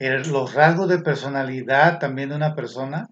los 0.00 0.52
rasgos 0.52 0.88
de 0.88 0.98
personalidad 0.98 2.00
también 2.00 2.30
de 2.30 2.34
una 2.34 2.56
persona, 2.56 3.08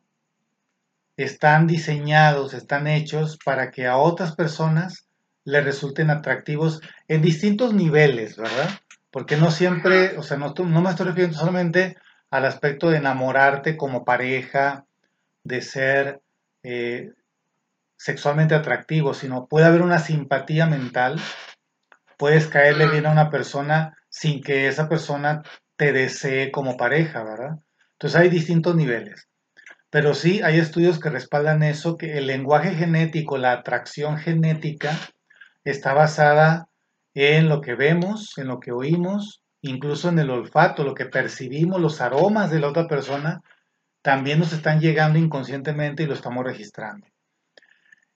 están 1.17 1.69
diseñados, 1.69 2.53
están 2.53 2.89
hechos 2.89 3.39
para 3.45 3.71
que 3.71 3.87
a 3.87 3.97
otras 3.97 4.35
personas 4.35 5.07
le 5.45 5.61
resulten 5.61 6.11
atractivos 6.11 6.81
en 7.07 7.23
distintos 7.23 7.73
niveles, 7.73 8.37
¿verdad? 8.37 8.71
Porque 9.13 9.37
no 9.37 9.53
siempre, 9.53 10.19
o 10.19 10.25
sea, 10.25 10.37
no, 10.37 10.53
no 10.53 10.83
me 10.83 10.91
estoy 10.91 11.07
refiriendo 11.07 11.39
solamente 11.39 11.97
al 12.29 12.45
aspecto 12.45 12.91
de 12.91 12.97
enamorarte 12.97 13.77
como 13.77 14.05
pareja, 14.05 14.85
de 15.45 15.63
ser 15.63 16.21
eh, 16.65 17.13
sexualmente 18.01 18.55
atractivo, 18.55 19.13
sino 19.13 19.47
puede 19.47 19.67
haber 19.67 19.83
una 19.83 19.99
simpatía 19.99 20.65
mental. 20.65 21.21
Puedes 22.17 22.47
caerle 22.47 22.89
bien 22.89 23.05
a 23.05 23.13
una 23.13 23.29
persona 23.29 23.95
sin 24.09 24.43
que 24.43 24.69
esa 24.69 24.89
persona 24.89 25.43
te 25.77 25.93
desee 25.93 26.51
como 26.51 26.79
pareja, 26.79 27.23
¿verdad? 27.23 27.59
Entonces 27.93 28.19
hay 28.19 28.31
distintos 28.31 28.75
niveles. 28.75 29.29
Pero 29.91 30.15
sí 30.15 30.41
hay 30.43 30.59
estudios 30.59 30.99
que 30.99 31.11
respaldan 31.11 31.63
eso, 31.63 31.99
que 31.99 32.17
el 32.17 32.27
lenguaje 32.27 32.75
genético, 32.75 33.37
la 33.37 33.53
atracción 33.53 34.17
genética, 34.17 34.97
está 35.63 35.93
basada 35.93 36.69
en 37.13 37.51
lo 37.51 37.61
que 37.61 37.75
vemos, 37.75 38.39
en 38.39 38.47
lo 38.47 38.61
que 38.61 38.73
oímos, 38.73 39.43
incluso 39.61 40.09
en 40.09 40.21
el 40.21 40.31
olfato, 40.31 40.85
lo 40.85 40.95
que 40.95 41.05
percibimos, 41.05 41.79
los 41.79 42.01
aromas 42.01 42.51
de 42.51 42.61
la 42.61 42.69
otra 42.69 42.89
persona, 42.89 43.43
también 44.01 44.39
nos 44.39 44.55
están 44.55 44.81
llegando 44.81 45.19
inconscientemente 45.19 46.05
y 46.05 46.07
lo 46.07 46.15
estamos 46.15 46.45
registrando. 46.45 47.07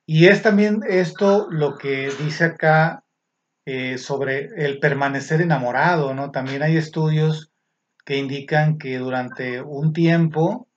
Y 0.06 0.26
es 0.26 0.42
también 0.42 0.80
esto 0.87 1.49
lo 1.50 1.76
que 1.76 2.11
dice 2.18 2.44
acá 2.44 3.04
eh, 3.66 3.96
sobre 3.96 4.49
el 4.56 4.78
permanecer 4.78 5.40
enamorado, 5.40 6.12
¿no? 6.12 6.30
También 6.30 6.62
hay 6.62 6.76
estudios 6.76 7.50
que 8.04 8.18
indican 8.18 8.76
que 8.76 8.99
durante 8.99 9.62
un 9.62 9.94
tiempo 9.94 10.68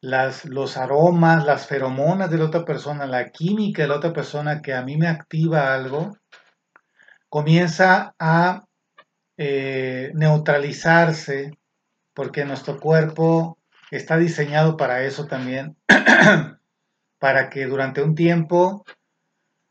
las, 0.00 0.44
los 0.44 0.76
aromas, 0.76 1.44
las 1.44 1.66
feromonas 1.66 2.30
de 2.30 2.38
la 2.38 2.44
otra 2.44 2.64
persona, 2.64 3.06
la 3.06 3.30
química 3.30 3.82
de 3.82 3.88
la 3.88 3.96
otra 3.96 4.12
persona 4.12 4.62
que 4.62 4.72
a 4.72 4.82
mí 4.82 4.96
me 4.96 5.08
activa 5.08 5.74
algo, 5.74 6.16
comienza 7.28 8.14
a 8.18 8.64
eh, 9.36 10.12
neutralizarse 10.14 11.58
porque 12.14 12.44
nuestro 12.44 12.78
cuerpo 12.78 13.58
está 13.90 14.16
diseñado 14.16 14.76
para 14.76 15.02
eso 15.02 15.26
también. 15.26 15.76
para 17.20 17.50
que 17.50 17.66
durante 17.66 18.02
un 18.02 18.16
tiempo 18.16 18.84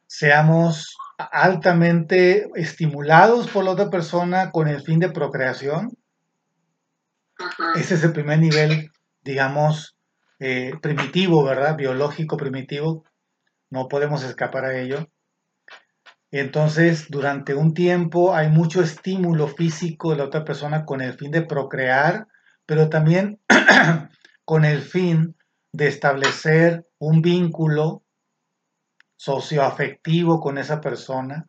seamos 0.08 0.96
altamente 1.18 2.48
estimulados 2.56 3.50
por 3.50 3.66
la 3.66 3.72
otra 3.72 3.90
persona 3.90 4.52
con 4.52 4.70
el 4.70 4.82
fin 4.82 5.00
de 5.00 5.10
procreación. 5.12 5.98
Ese 7.76 7.96
es 7.96 8.04
el 8.04 8.14
primer 8.14 8.40
nivel, 8.40 8.92
digamos, 9.24 9.98
eh, 10.40 10.74
primitivo, 10.82 11.44
¿verdad? 11.44 11.76
Biológico 11.76 12.38
primitivo. 12.38 13.04
No 13.70 13.88
podemos 13.88 14.24
escapar 14.24 14.66
a 14.66 14.78
ello. 14.80 15.10
Entonces, 16.32 17.08
durante 17.10 17.56
un 17.56 17.74
tiempo 17.74 18.36
hay 18.36 18.50
mucho 18.50 18.82
estímulo 18.84 19.48
físico 19.48 20.12
de 20.12 20.18
la 20.18 20.26
otra 20.26 20.46
persona 20.46 20.86
con 20.86 21.02
el 21.02 21.14
fin 21.14 21.32
de 21.32 21.42
procrear, 21.42 22.28
pero 22.68 22.90
también 22.90 23.40
con 24.46 24.66
el 24.66 24.82
fin 24.84 25.36
de 25.72 25.88
establecer 25.88 26.88
un 26.98 27.22
vínculo 27.22 28.04
socioafectivo 29.16 30.40
con 30.40 30.58
esa 30.58 30.82
persona 30.82 31.46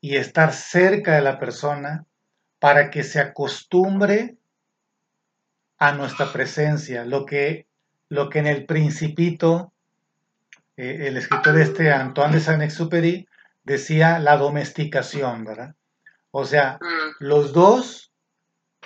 y 0.00 0.16
estar 0.16 0.52
cerca 0.52 1.14
de 1.14 1.22
la 1.22 1.38
persona 1.38 2.06
para 2.58 2.90
que 2.90 3.04
se 3.04 3.20
acostumbre 3.20 4.36
a 5.78 5.92
nuestra 5.92 6.32
presencia, 6.32 7.04
lo 7.04 7.26
que, 7.26 7.66
lo 8.08 8.30
que 8.30 8.38
en 8.38 8.46
el 8.46 8.64
principito 8.64 9.72
eh, 10.76 11.08
el 11.08 11.16
escritor 11.16 11.58
este 11.58 11.92
Antoine 11.92 12.34
de 12.34 12.40
Saint-Exupéry 12.40 13.28
decía 13.62 14.18
la 14.18 14.36
domesticación, 14.36 15.44
¿verdad? 15.44 15.74
O 16.30 16.44
sea, 16.44 16.78
mm. 16.80 17.24
los 17.24 17.52
dos, 17.52 18.12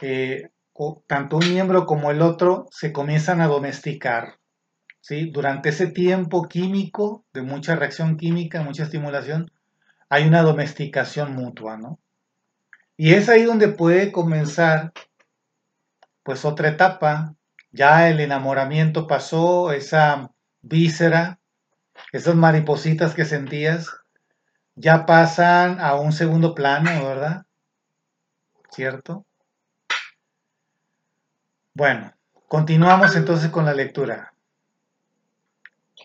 eh, 0.03 0.51
tanto 1.07 1.39
un 1.39 1.51
miembro 1.51 1.87
como 1.87 2.11
el 2.11 2.23
otro, 2.23 2.67
se 2.71 2.93
comienzan 2.93 3.41
a 3.41 3.49
domesticar. 3.49 4.39
¿sí? 5.01 5.31
Durante 5.31 5.71
ese 5.71 5.89
tiempo 5.89 6.49
químico, 6.49 7.25
de 7.33 7.43
mucha 7.43 7.75
reacción 7.77 8.17
química, 8.17 8.63
mucha 8.63 8.85
estimulación, 8.85 9.51
hay 10.09 10.27
una 10.27 10.43
domesticación 10.43 11.35
mutua, 11.35 11.77
¿no? 11.77 11.99
Y 12.97 13.15
es 13.15 13.29
ahí 13.29 13.45
donde 13.45 13.69
puede 13.69 14.13
comenzar, 14.13 14.93
pues, 16.23 16.45
otra 16.45 16.69
etapa. 16.69 17.35
Ya 17.71 18.09
el 18.09 18.21
enamoramiento 18.21 19.07
pasó, 19.07 19.73
esa 19.73 20.33
víscera, 20.63 21.39
esas 22.13 22.35
maripositas 22.35 23.15
que 23.15 23.25
sentías, 23.25 23.89
ya 24.75 25.07
pasan 25.07 25.81
a 25.81 25.95
un 25.97 26.13
segundo 26.13 26.55
plano, 26.55 26.91
¿verdad? 27.05 27.47
¿Cierto? 28.71 29.27
Bueno, 31.79 32.13
continuamos 32.49 33.15
entonces 33.15 33.53
con 33.53 33.65
la 33.65 33.73
lectura. 33.73 34.35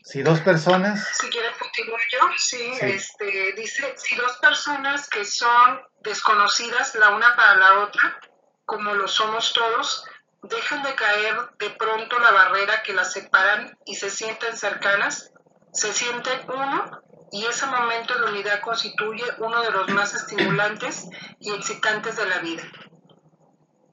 Si 0.04 0.22
dos 0.22 0.40
personas... 0.42 1.04
Si 1.18 1.28
quieres 1.32 1.58
continuar 1.58 2.00
yo, 2.12 2.20
sí, 2.38 2.74
Este, 2.80 3.54
dice, 3.54 3.96
si 3.98 4.16
dos 4.16 4.38
personas 4.38 5.10
que 5.10 5.26
son 5.26 5.82
desconocidas 6.04 6.94
la 6.94 7.10
una 7.10 7.36
para 7.36 7.56
la 7.56 7.80
otra, 7.80 8.20
como 8.66 8.94
lo 8.94 9.08
somos 9.08 9.52
todos, 9.52 10.06
dejan 10.44 10.84
de 10.84 10.94
caer 10.94 11.38
de 11.58 11.72
pronto 11.72 12.20
la 12.20 12.30
barrera 12.30 12.84
que 12.84 12.94
las 12.94 13.12
separan 13.12 13.76
y 13.84 13.96
se 13.96 14.12
sienten 14.12 14.56
cercanas, 14.56 15.32
se 15.72 15.92
sienten 15.92 16.40
uno 16.52 17.02
y 17.32 17.48
ese 17.48 17.66
momento 17.66 18.14
de 18.20 18.32
unidad 18.32 18.62
constituye 18.62 19.26
uno 19.40 19.64
de 19.64 19.72
los 19.72 19.90
más 19.90 20.14
estimulantes 20.14 21.08
y 21.40 21.52
excitantes 21.52 22.16
de 22.16 22.28
la 22.28 22.38
vida. 22.42 22.62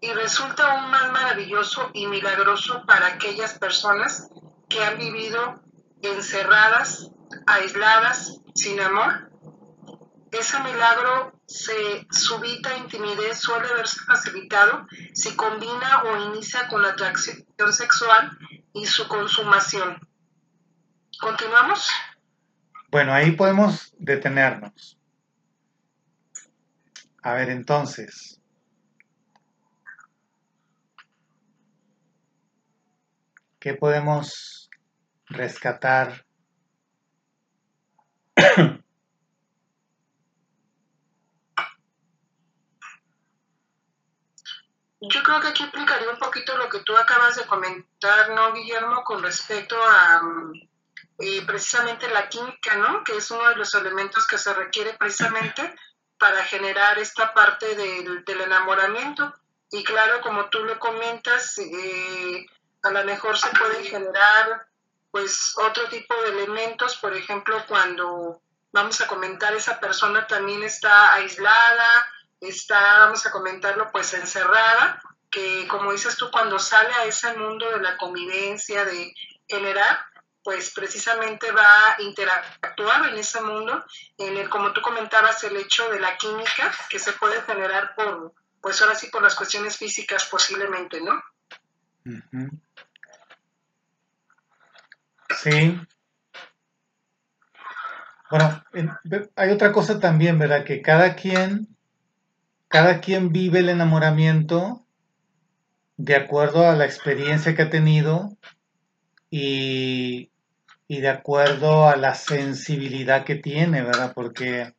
Y 0.00 0.10
resulta 0.12 0.72
aún 0.72 0.90
más 0.90 1.12
maravilloso 1.12 1.90
y 1.92 2.06
milagroso 2.06 2.84
para 2.86 3.06
aquellas 3.06 3.58
personas 3.58 4.28
que 4.68 4.82
han 4.82 4.98
vivido 4.98 5.62
encerradas, 6.02 7.10
aisladas, 7.46 8.40
sin 8.54 8.80
amor. 8.80 9.30
Ese 10.32 10.58
milagro 10.60 11.40
se 11.46 12.06
subita 12.10 12.76
intimidez 12.76 13.40
suele 13.40 13.66
verse 13.74 14.00
facilitado 14.06 14.86
si 15.12 15.34
combina 15.34 16.02
o 16.04 16.32
inicia 16.32 16.68
con 16.68 16.82
la 16.82 16.90
atracción 16.90 17.72
sexual 17.72 18.38
y 18.72 18.86
su 18.86 19.08
consumación. 19.08 19.98
¿Continuamos? 21.20 21.90
Bueno, 22.88 23.12
ahí 23.12 23.32
podemos 23.32 23.92
detenernos. 23.98 24.96
A 27.22 27.34
ver, 27.34 27.50
entonces. 27.50 28.39
¿Qué 33.60 33.74
podemos 33.74 34.70
rescatar? 35.26 36.24
Yo 45.02 45.22
creo 45.22 45.40
que 45.40 45.48
aquí 45.48 45.62
explicaría 45.62 46.10
un 46.10 46.18
poquito 46.18 46.56
lo 46.56 46.70
que 46.70 46.80
tú 46.80 46.96
acabas 46.96 47.36
de 47.36 47.44
comentar, 47.44 48.30
¿no, 48.30 48.54
Guillermo? 48.54 49.04
Con 49.04 49.22
respecto 49.22 49.76
a 49.82 50.22
eh, 51.18 51.42
precisamente 51.46 52.08
la 52.08 52.30
química, 52.30 52.76
¿no? 52.76 53.04
Que 53.04 53.18
es 53.18 53.30
uno 53.30 53.46
de 53.50 53.56
los 53.56 53.74
elementos 53.74 54.26
que 54.26 54.38
se 54.38 54.54
requiere 54.54 54.94
precisamente 54.94 55.74
para 56.18 56.42
generar 56.44 56.98
esta 56.98 57.34
parte 57.34 57.74
del, 57.74 58.24
enamoramiento. 58.26 59.34
Y 59.70 59.84
claro, 59.84 60.22
como 60.22 60.48
tú 60.48 60.64
lo 60.64 60.78
comentas, 60.78 61.58
eh, 61.58 62.46
a 62.82 62.90
lo 62.90 63.04
mejor 63.04 63.38
se 63.38 63.48
pueden 63.50 63.84
generar 63.84 64.66
pues 65.10 65.54
otro 65.56 65.88
tipo 65.88 66.14
de 66.22 66.30
elementos, 66.30 66.96
por 66.96 67.14
ejemplo, 67.16 67.64
cuando 67.66 68.40
vamos 68.72 69.00
a 69.00 69.06
comentar 69.06 69.52
esa 69.54 69.80
persona 69.80 70.26
también 70.26 70.62
está 70.62 71.14
aislada, 71.14 72.06
está, 72.40 73.00
vamos 73.00 73.26
a 73.26 73.30
comentarlo, 73.30 73.90
pues 73.90 74.14
encerrada, 74.14 75.02
que 75.30 75.66
como 75.68 75.92
dices 75.92 76.16
tú, 76.16 76.30
cuando 76.30 76.58
sale 76.58 76.92
a 76.94 77.04
ese 77.04 77.36
mundo 77.36 77.68
de 77.70 77.80
la 77.80 77.96
convivencia, 77.96 78.84
de 78.84 79.12
generar, 79.48 79.98
pues 80.42 80.72
precisamente 80.72 81.50
va 81.52 81.92
a 81.92 82.02
interactuar 82.02 83.08
en 83.08 83.18
ese 83.18 83.40
mundo, 83.40 83.84
en 84.16 84.36
el, 84.36 84.48
como 84.48 84.72
tú 84.72 84.80
comentabas, 84.80 85.42
el 85.44 85.56
hecho 85.56 85.90
de 85.90 86.00
la 86.00 86.16
química 86.16 86.72
que 86.88 86.98
se 86.98 87.12
puede 87.12 87.42
generar 87.42 87.94
por, 87.94 88.32
pues 88.60 88.80
ahora 88.80 88.94
sí, 88.94 89.08
por 89.08 89.22
las 89.22 89.34
cuestiones 89.34 89.76
físicas 89.76 90.24
posiblemente, 90.26 91.00
¿no? 91.00 91.22
Sí. 95.38 95.78
Bueno, 98.30 98.62
hay 99.34 99.50
otra 99.50 99.72
cosa 99.72 99.98
también, 99.98 100.38
¿verdad? 100.38 100.64
Que 100.64 100.82
cada 100.82 101.16
quien, 101.16 101.76
cada 102.68 103.00
quien 103.00 103.32
vive 103.32 103.58
el 103.58 103.68
enamoramiento 103.68 104.86
de 105.96 106.16
acuerdo 106.16 106.68
a 106.68 106.76
la 106.76 106.86
experiencia 106.86 107.54
que 107.54 107.62
ha 107.62 107.70
tenido 107.70 108.36
y, 109.30 110.30
de 110.88 111.08
acuerdo 111.08 111.88
a 111.88 111.96
la 111.96 112.14
sensibilidad 112.14 113.24
que 113.24 113.36
tiene, 113.36 113.82
¿verdad? 113.82 114.12
Porque, 114.14 114.74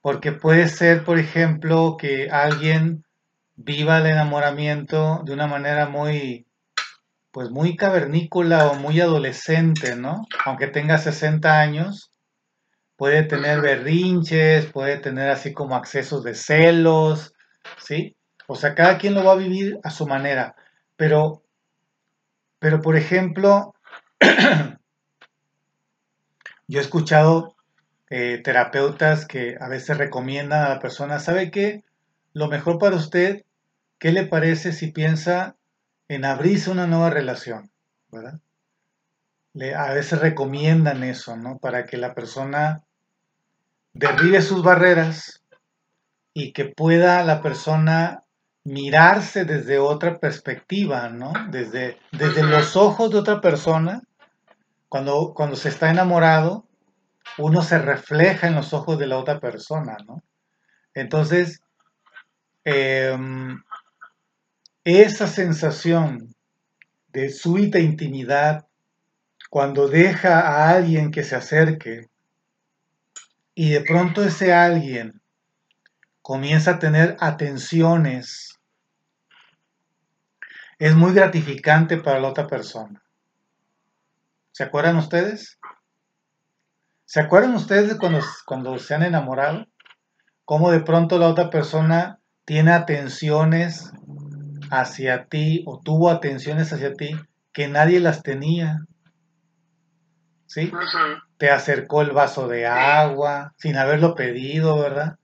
porque 0.00 0.32
puede 0.32 0.68
ser, 0.68 1.04
por 1.04 1.18
ejemplo, 1.18 1.96
que 1.98 2.30
alguien 2.30 3.04
viva 3.56 3.98
el 3.98 4.06
enamoramiento 4.06 5.22
de 5.24 5.32
una 5.32 5.46
manera 5.46 5.88
muy, 5.88 6.45
pues 7.36 7.50
muy 7.50 7.76
cavernícola 7.76 8.68
o 8.68 8.76
muy 8.76 8.98
adolescente, 8.98 9.94
¿no? 9.94 10.24
Aunque 10.46 10.68
tenga 10.68 10.96
60 10.96 11.60
años, 11.60 12.10
puede 12.96 13.24
tener 13.24 13.60
berrinches, 13.60 14.72
puede 14.72 14.96
tener 14.96 15.28
así 15.28 15.52
como 15.52 15.76
accesos 15.76 16.24
de 16.24 16.34
celos, 16.34 17.34
¿sí? 17.76 18.16
O 18.46 18.56
sea, 18.56 18.74
cada 18.74 18.96
quien 18.96 19.12
lo 19.12 19.22
va 19.22 19.32
a 19.32 19.36
vivir 19.36 19.78
a 19.84 19.90
su 19.90 20.06
manera, 20.06 20.54
pero 20.96 21.42
pero, 22.58 22.80
por 22.80 22.96
ejemplo, 22.96 23.74
yo 26.68 26.78
he 26.78 26.82
escuchado 26.82 27.54
eh, 28.08 28.40
terapeutas 28.42 29.26
que 29.26 29.56
a 29.60 29.68
veces 29.68 29.98
recomiendan 29.98 30.64
a 30.64 30.70
la 30.70 30.80
persona, 30.80 31.18
¿sabe 31.18 31.50
qué? 31.50 31.84
Lo 32.32 32.48
mejor 32.48 32.78
para 32.78 32.96
usted, 32.96 33.44
¿qué 33.98 34.10
le 34.10 34.24
parece 34.24 34.72
si 34.72 34.90
piensa 34.90 35.55
en 36.08 36.24
abrirse 36.24 36.70
una 36.70 36.86
nueva 36.86 37.10
relación? 37.10 37.70
¿Verdad? 38.10 38.40
a 39.76 39.92
veces 39.94 40.20
recomiendan 40.20 41.02
eso, 41.02 41.34
¿no? 41.36 41.58
Para 41.58 41.86
que 41.86 41.96
la 41.96 42.14
persona 42.14 42.84
derribe 43.94 44.42
sus 44.42 44.62
barreras 44.62 45.42
y 46.34 46.52
que 46.52 46.66
pueda 46.66 47.24
la 47.24 47.40
persona 47.40 48.24
mirarse 48.64 49.44
desde 49.44 49.78
otra 49.78 50.18
perspectiva, 50.18 51.08
¿no? 51.08 51.32
Desde, 51.50 51.98
desde 52.12 52.42
los 52.42 52.76
ojos 52.76 53.10
de 53.10 53.18
otra 53.18 53.40
persona, 53.40 54.02
cuando, 54.88 55.32
cuando 55.34 55.56
se 55.56 55.70
está 55.70 55.90
enamorado, 55.90 56.66
uno 57.38 57.62
se 57.62 57.78
refleja 57.78 58.48
en 58.48 58.54
los 58.54 58.72
ojos 58.72 58.98
de 58.98 59.06
la 59.06 59.18
otra 59.18 59.40
persona, 59.40 59.96
¿no? 60.06 60.22
Entonces, 60.94 61.60
em, 62.64 63.62
esa 64.86 65.26
sensación 65.26 66.32
de 67.08 67.30
súbita 67.30 67.80
intimidad, 67.80 68.68
cuando 69.50 69.88
deja 69.88 70.40
a 70.40 70.70
alguien 70.70 71.10
que 71.10 71.24
se 71.24 71.34
acerque 71.34 72.08
y 73.52 73.70
de 73.70 73.80
pronto 73.80 74.22
ese 74.22 74.52
alguien 74.52 75.20
comienza 76.22 76.72
a 76.72 76.78
tener 76.78 77.16
atenciones 77.18 78.60
es 80.78 80.94
muy 80.94 81.12
gratificante 81.14 81.96
para 81.96 82.20
la 82.20 82.28
otra 82.28 82.46
persona. 82.46 83.02
¿Se 84.52 84.62
acuerdan 84.62 84.98
ustedes? 84.98 85.58
¿Se 87.06 87.18
acuerdan 87.18 87.54
ustedes 87.54 87.88
de 87.88 87.98
cuando, 87.98 88.20
cuando 88.46 88.78
se 88.78 88.94
han 88.94 89.02
enamorado? 89.02 89.66
Cómo 90.44 90.70
de 90.70 90.80
pronto 90.80 91.18
la 91.18 91.28
otra 91.28 91.50
persona 91.50 92.20
tiene 92.44 92.70
atenciones 92.70 93.90
hacia 94.70 95.26
ti 95.26 95.62
o 95.66 95.80
tuvo 95.80 96.10
atenciones 96.10 96.72
hacia 96.72 96.94
ti 96.94 97.16
que 97.52 97.68
nadie 97.68 98.00
las 98.00 98.22
tenía. 98.22 98.86
¿Sí? 100.46 100.70
Te 101.38 101.50
acercó 101.50 102.02
el 102.02 102.12
vaso 102.12 102.48
de 102.48 102.66
agua 102.66 103.54
sin 103.58 103.76
haberlo 103.76 104.14
pedido, 104.14 104.78
¿verdad? 104.78 105.18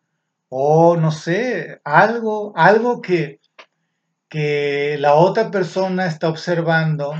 O 0.49 0.97
no 0.97 1.11
sé, 1.11 1.81
algo, 1.85 2.53
algo 2.57 3.01
que, 3.01 3.41
que 4.29 4.97
la 4.99 5.15
otra 5.15 5.51
persona 5.51 6.07
está 6.07 6.29
observando 6.29 7.15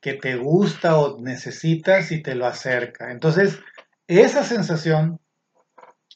que 0.00 0.14
te 0.14 0.36
gusta 0.36 0.96
o 0.96 1.20
necesitas 1.20 2.10
y 2.10 2.22
te 2.22 2.34
lo 2.34 2.46
acerca. 2.46 3.12
Entonces, 3.12 3.60
esa 4.08 4.42
sensación 4.42 5.20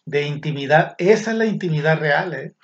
de 0.06 0.22
intimidad. 0.22 0.94
Esa 0.98 1.32
es 1.32 1.36
la 1.36 1.46
intimidad 1.46 1.98
real, 1.98 2.32
¿eh? 2.34 2.54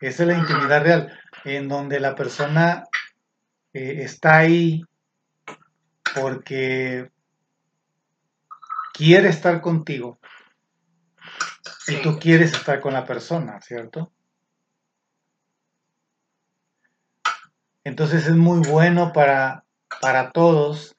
Esa 0.00 0.22
es 0.22 0.28
la 0.28 0.38
intimidad 0.38 0.82
real, 0.82 1.20
en 1.44 1.68
donde 1.68 2.00
la 2.00 2.14
persona 2.14 2.84
eh, 3.72 4.02
está 4.02 4.38
ahí 4.38 4.82
porque 6.14 7.10
quiere 8.92 9.28
estar 9.28 9.60
contigo 9.60 10.18
y 11.88 12.02
tú 12.02 12.18
quieres 12.18 12.52
estar 12.52 12.80
con 12.80 12.92
la 12.92 13.04
persona, 13.04 13.60
¿cierto? 13.60 14.12
Entonces 17.84 18.26
es 18.26 18.34
muy 18.34 18.66
bueno 18.68 19.12
para, 19.12 19.64
para 20.00 20.32
todos 20.32 20.96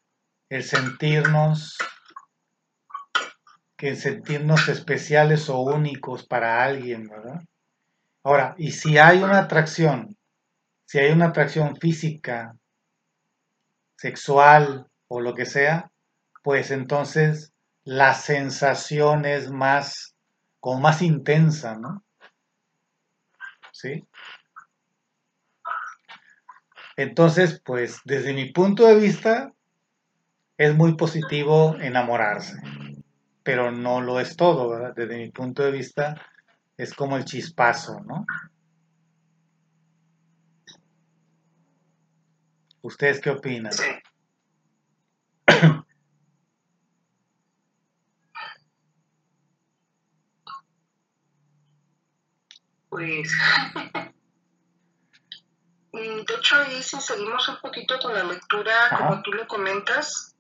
el 0.50 0.64
sentirnos 0.64 1.78
que 3.76 3.96
sentirnos 3.96 4.70
especiales 4.70 5.50
o 5.50 5.60
únicos 5.60 6.26
para 6.26 6.64
alguien, 6.64 7.08
¿verdad? 7.08 7.42
Ahora, 8.28 8.56
y 8.58 8.72
si 8.72 8.98
hay 8.98 9.24
una 9.24 9.40
atracción, 9.40 10.18
si 10.84 11.00
hay 11.00 11.14
una 11.14 11.28
atracción 11.28 11.78
física, 11.78 12.58
sexual 13.96 14.86
o 15.08 15.22
lo 15.22 15.34
que 15.34 15.46
sea, 15.46 15.94
pues 16.44 16.72
entonces 16.72 17.54
la 17.86 18.14
sensación 18.14 19.24
es 19.24 19.50
más, 19.50 20.14
como 20.60 20.82
más 20.82 21.02
intensa, 21.02 21.78
¿no? 21.78 22.04
¿Sí? 23.72 24.06
Entonces, 26.98 27.62
pues 27.64 28.02
desde 28.04 28.34
mi 28.34 28.52
punto 28.52 28.88
de 28.88 28.96
vista, 28.96 29.54
es 30.58 30.76
muy 30.76 30.98
positivo 30.98 31.78
enamorarse 31.80 32.58
pero 33.48 33.72
no 33.72 34.02
lo 34.02 34.20
es 34.20 34.36
todo, 34.36 34.68
¿verdad? 34.68 34.94
Desde 34.94 35.16
mi 35.16 35.32
punto 35.32 35.64
de 35.64 35.72
vista, 35.72 36.22
es 36.78 36.94
como 36.94 37.18
el 37.18 37.26
chispazo, 37.26 38.00
¿no? 38.02 38.26
¿Ustedes 42.82 43.20
qué 43.20 43.32
opinan? 43.32 43.74
Sí. 43.74 43.84
Pues, 52.90 53.32
mm, 55.92 56.22
de 56.26 56.34
hecho 56.36 56.56
ahí 56.56 56.82
si 56.82 57.00
seguimos 57.02 57.48
un 57.50 57.58
poquito 57.58 58.00
con 58.00 58.14
la 58.14 58.24
lectura, 58.24 58.74
como 58.98 59.22
tú 59.22 59.34
lo 59.34 59.48
comentas, 59.48 60.36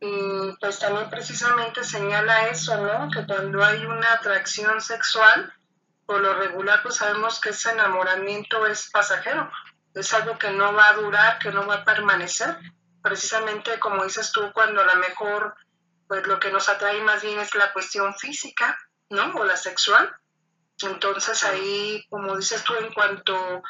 y 0.00 0.52
pues 0.60 0.80
también 0.80 1.08
precisamente 1.08 1.84
señala 1.84 2.48
eso, 2.48 2.76
¿no? 2.76 3.08
Que 3.10 3.24
cuando 3.24 3.64
hay 3.64 3.84
una 3.84 4.14
atracción 4.14 4.80
sexual, 4.80 5.54
por 6.06 6.20
lo 6.20 6.34
regular 6.34 6.82
pues 6.82 6.96
sabemos 6.96 7.40
que 7.40 7.50
ese 7.50 7.70
enamoramiento 7.70 8.66
es 8.66 8.90
pasajero, 8.90 9.50
es 9.94 10.12
algo 10.14 10.38
que 10.38 10.50
no 10.50 10.72
va 10.72 10.88
a 10.88 10.94
durar, 10.94 11.38
que 11.38 11.52
no 11.52 11.66
va 11.66 11.76
a 11.76 11.84
permanecer. 11.84 12.56
Precisamente 13.02 13.78
como 13.78 14.04
dices 14.04 14.32
tú, 14.32 14.52
cuando 14.52 14.80
a 14.80 14.86
lo 14.86 14.96
mejor 14.96 15.54
pues 16.08 16.26
lo 16.26 16.38
que 16.38 16.50
nos 16.50 16.68
atrae 16.68 17.00
más 17.02 17.22
bien 17.22 17.38
es 17.38 17.54
la 17.54 17.72
cuestión 17.72 18.14
física, 18.14 18.78
¿no? 19.10 19.34
O 19.34 19.44
la 19.44 19.56
sexual. 19.56 20.14
Entonces 20.82 21.42
ahí, 21.44 22.04
como 22.10 22.36
dices 22.36 22.62
tú, 22.64 22.74
en 22.74 22.92
cuanto 22.92 23.62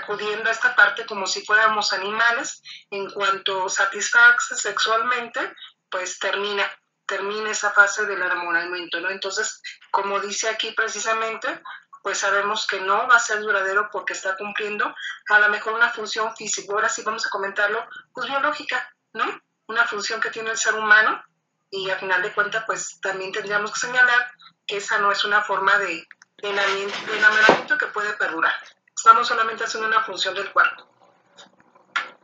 acudiendo 0.00 0.48
a 0.48 0.52
esta 0.52 0.74
parte 0.74 1.04
como 1.04 1.26
si 1.26 1.44
fuéramos 1.44 1.92
animales, 1.92 2.62
en 2.90 3.10
cuanto 3.10 3.68
satisface 3.68 4.56
sexualmente, 4.56 5.54
pues 5.90 6.18
termina, 6.18 6.64
termina 7.10 7.50
esa 7.50 7.72
fase 7.72 8.06
del 8.06 8.22
enamoramiento, 8.22 9.00
¿no? 9.00 9.10
Entonces, 9.10 9.60
como 9.90 10.20
dice 10.20 10.48
aquí 10.48 10.70
precisamente, 10.70 11.60
pues 12.04 12.18
sabemos 12.18 12.68
que 12.68 12.80
no 12.80 13.08
va 13.08 13.16
a 13.16 13.18
ser 13.18 13.40
duradero 13.40 13.90
porque 13.90 14.12
está 14.12 14.36
cumpliendo 14.36 14.94
a 15.28 15.38
lo 15.40 15.48
mejor 15.48 15.72
una 15.72 15.90
función 15.90 16.34
física, 16.36 16.72
ahora 16.72 16.88
sí 16.88 17.02
vamos 17.02 17.26
a 17.26 17.30
comentarlo, 17.30 17.84
pues 18.14 18.28
biológica, 18.28 18.88
¿no? 19.12 19.24
Una 19.66 19.84
función 19.86 20.20
que 20.20 20.30
tiene 20.30 20.50
el 20.50 20.56
ser 20.56 20.74
humano 20.76 21.20
y 21.68 21.90
a 21.90 21.98
final 21.98 22.22
de 22.22 22.32
cuentas, 22.32 22.62
pues 22.64 23.00
también 23.00 23.32
tendríamos 23.32 23.72
que 23.72 23.80
señalar 23.80 24.30
que 24.64 24.76
esa 24.76 24.98
no 24.98 25.10
es 25.10 25.24
una 25.24 25.42
forma 25.42 25.76
de, 25.78 26.06
de 26.38 26.48
enamoramiento 26.48 27.76
que 27.76 27.86
puede 27.88 28.12
perdurar. 28.14 28.54
Estamos 28.96 29.26
solamente 29.26 29.64
haciendo 29.64 29.88
una 29.88 30.04
función 30.04 30.34
del 30.34 30.52
cuerpo. 30.52 30.89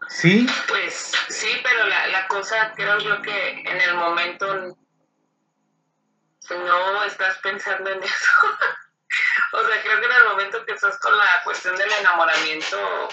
Sí. 0.08 0.46
Pues 0.68 1.12
sí, 1.28 1.48
pero 1.62 1.86
la, 1.86 2.06
la 2.08 2.28
cosa 2.28 2.72
creo 2.74 2.98
yo 2.98 3.20
que 3.22 3.60
en 3.60 3.80
el 3.80 3.94
momento 3.94 4.76
no 6.54 7.04
estás 7.04 7.38
pensando 7.38 7.90
en 7.90 8.02
eso. 8.02 8.32
o 9.52 9.66
sea, 9.66 9.82
creo 9.82 10.00
que 10.00 10.06
en 10.06 10.12
el 10.12 10.24
momento 10.24 10.64
que 10.64 10.72
estás 10.72 10.98
con 10.98 11.16
la 11.16 11.42
cuestión 11.44 11.76
del 11.76 11.90
enamoramiento, 11.90 13.08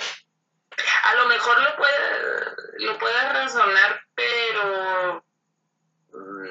a 1.04 1.16
lo 1.16 1.28
mejor 1.28 1.62
lo 1.62 1.76
puede, 1.76 2.56
lo 2.80 2.98
puedes 2.98 3.34
razonar, 3.34 4.02
pero 4.16 5.26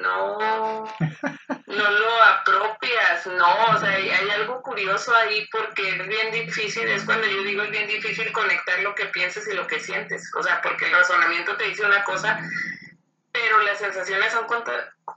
no, 0.01 0.85
no 1.73 1.91
lo 1.91 2.23
apropias, 2.23 3.27
no, 3.27 3.65
o 3.67 3.79
sea, 3.79 3.89
hay, 3.89 4.09
algo 4.09 4.61
curioso 4.61 5.15
ahí 5.15 5.47
porque 5.51 5.87
es 5.89 6.07
bien 6.07 6.31
difícil, 6.31 6.87
es 6.87 7.03
cuando 7.03 7.27
yo 7.27 7.43
digo 7.43 7.63
es 7.63 7.71
bien 7.71 7.87
difícil 7.87 8.31
conectar 8.31 8.79
lo 8.79 8.95
que 8.95 9.05
piensas 9.05 9.47
y 9.47 9.53
lo 9.53 9.67
que 9.67 9.79
sientes, 9.79 10.31
o 10.35 10.43
sea, 10.43 10.61
porque 10.61 10.85
el 10.85 10.91
razonamiento 10.91 11.55
te 11.57 11.65
dice 11.65 11.85
una 11.85 12.03
cosa, 12.03 12.39
pero 13.31 13.59
las 13.59 13.79
sensaciones 13.79 14.31
son 14.31 14.47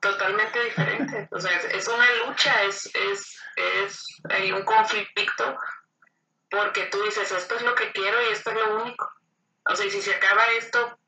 totalmente 0.01 0.65
diferentes, 0.65 1.29
o 1.33 1.41
sea, 1.41 1.57
es, 1.57 1.89
una 1.89 2.07
lucha, 2.27 2.63
es, 2.65 2.91
es, 2.95 3.41
es 3.57 4.07
hay 4.31 4.53
un 4.53 4.65
conflicto, 4.65 5.59
porque 6.51 6.85
tú 6.87 7.03
dices, 7.05 7.31
esto 7.33 7.57
es 7.57 7.63
lo 7.63 7.75
que 7.75 7.93
quiero 7.93 8.21
y 8.23 8.33
esto 8.33 8.51
es 8.51 8.57
lo 8.57 8.83
único, 8.83 9.11
o 9.65 9.75
sea, 9.75 9.87
y 9.87 9.91
si 9.91 10.03
se 10.03 10.15
acaba 10.15 10.47
esto, 10.59 10.99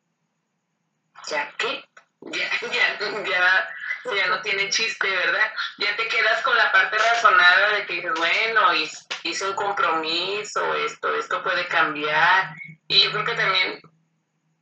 ¿ya 1.27 1.53
qué? 1.59 1.85
Ya, 2.21 2.51
ya, 2.73 2.99
ya 3.25 3.69
ya 4.15 4.27
no 4.27 4.41
tiene 4.43 4.71
chiste, 4.71 5.09
¿verdad? 5.09 5.53
Ya 5.79 5.97
te 5.97 6.09
quedas 6.09 6.43
con 6.43 6.57
la 6.57 6.71
parte 6.73 6.97
razonada 6.99 7.71
de 7.71 7.87
que 7.87 7.95
dices, 7.95 8.13
bueno, 8.17 8.75
hice 9.23 9.47
un 9.47 9.55
compromiso, 9.55 10.75
esto, 10.75 11.15
esto 11.15 11.43
puede 11.43 11.67
cambiar. 11.67 12.55
Y 12.87 13.01
yo 13.01 13.13
creo 13.13 13.25
que 13.25 13.35
también 13.35 13.81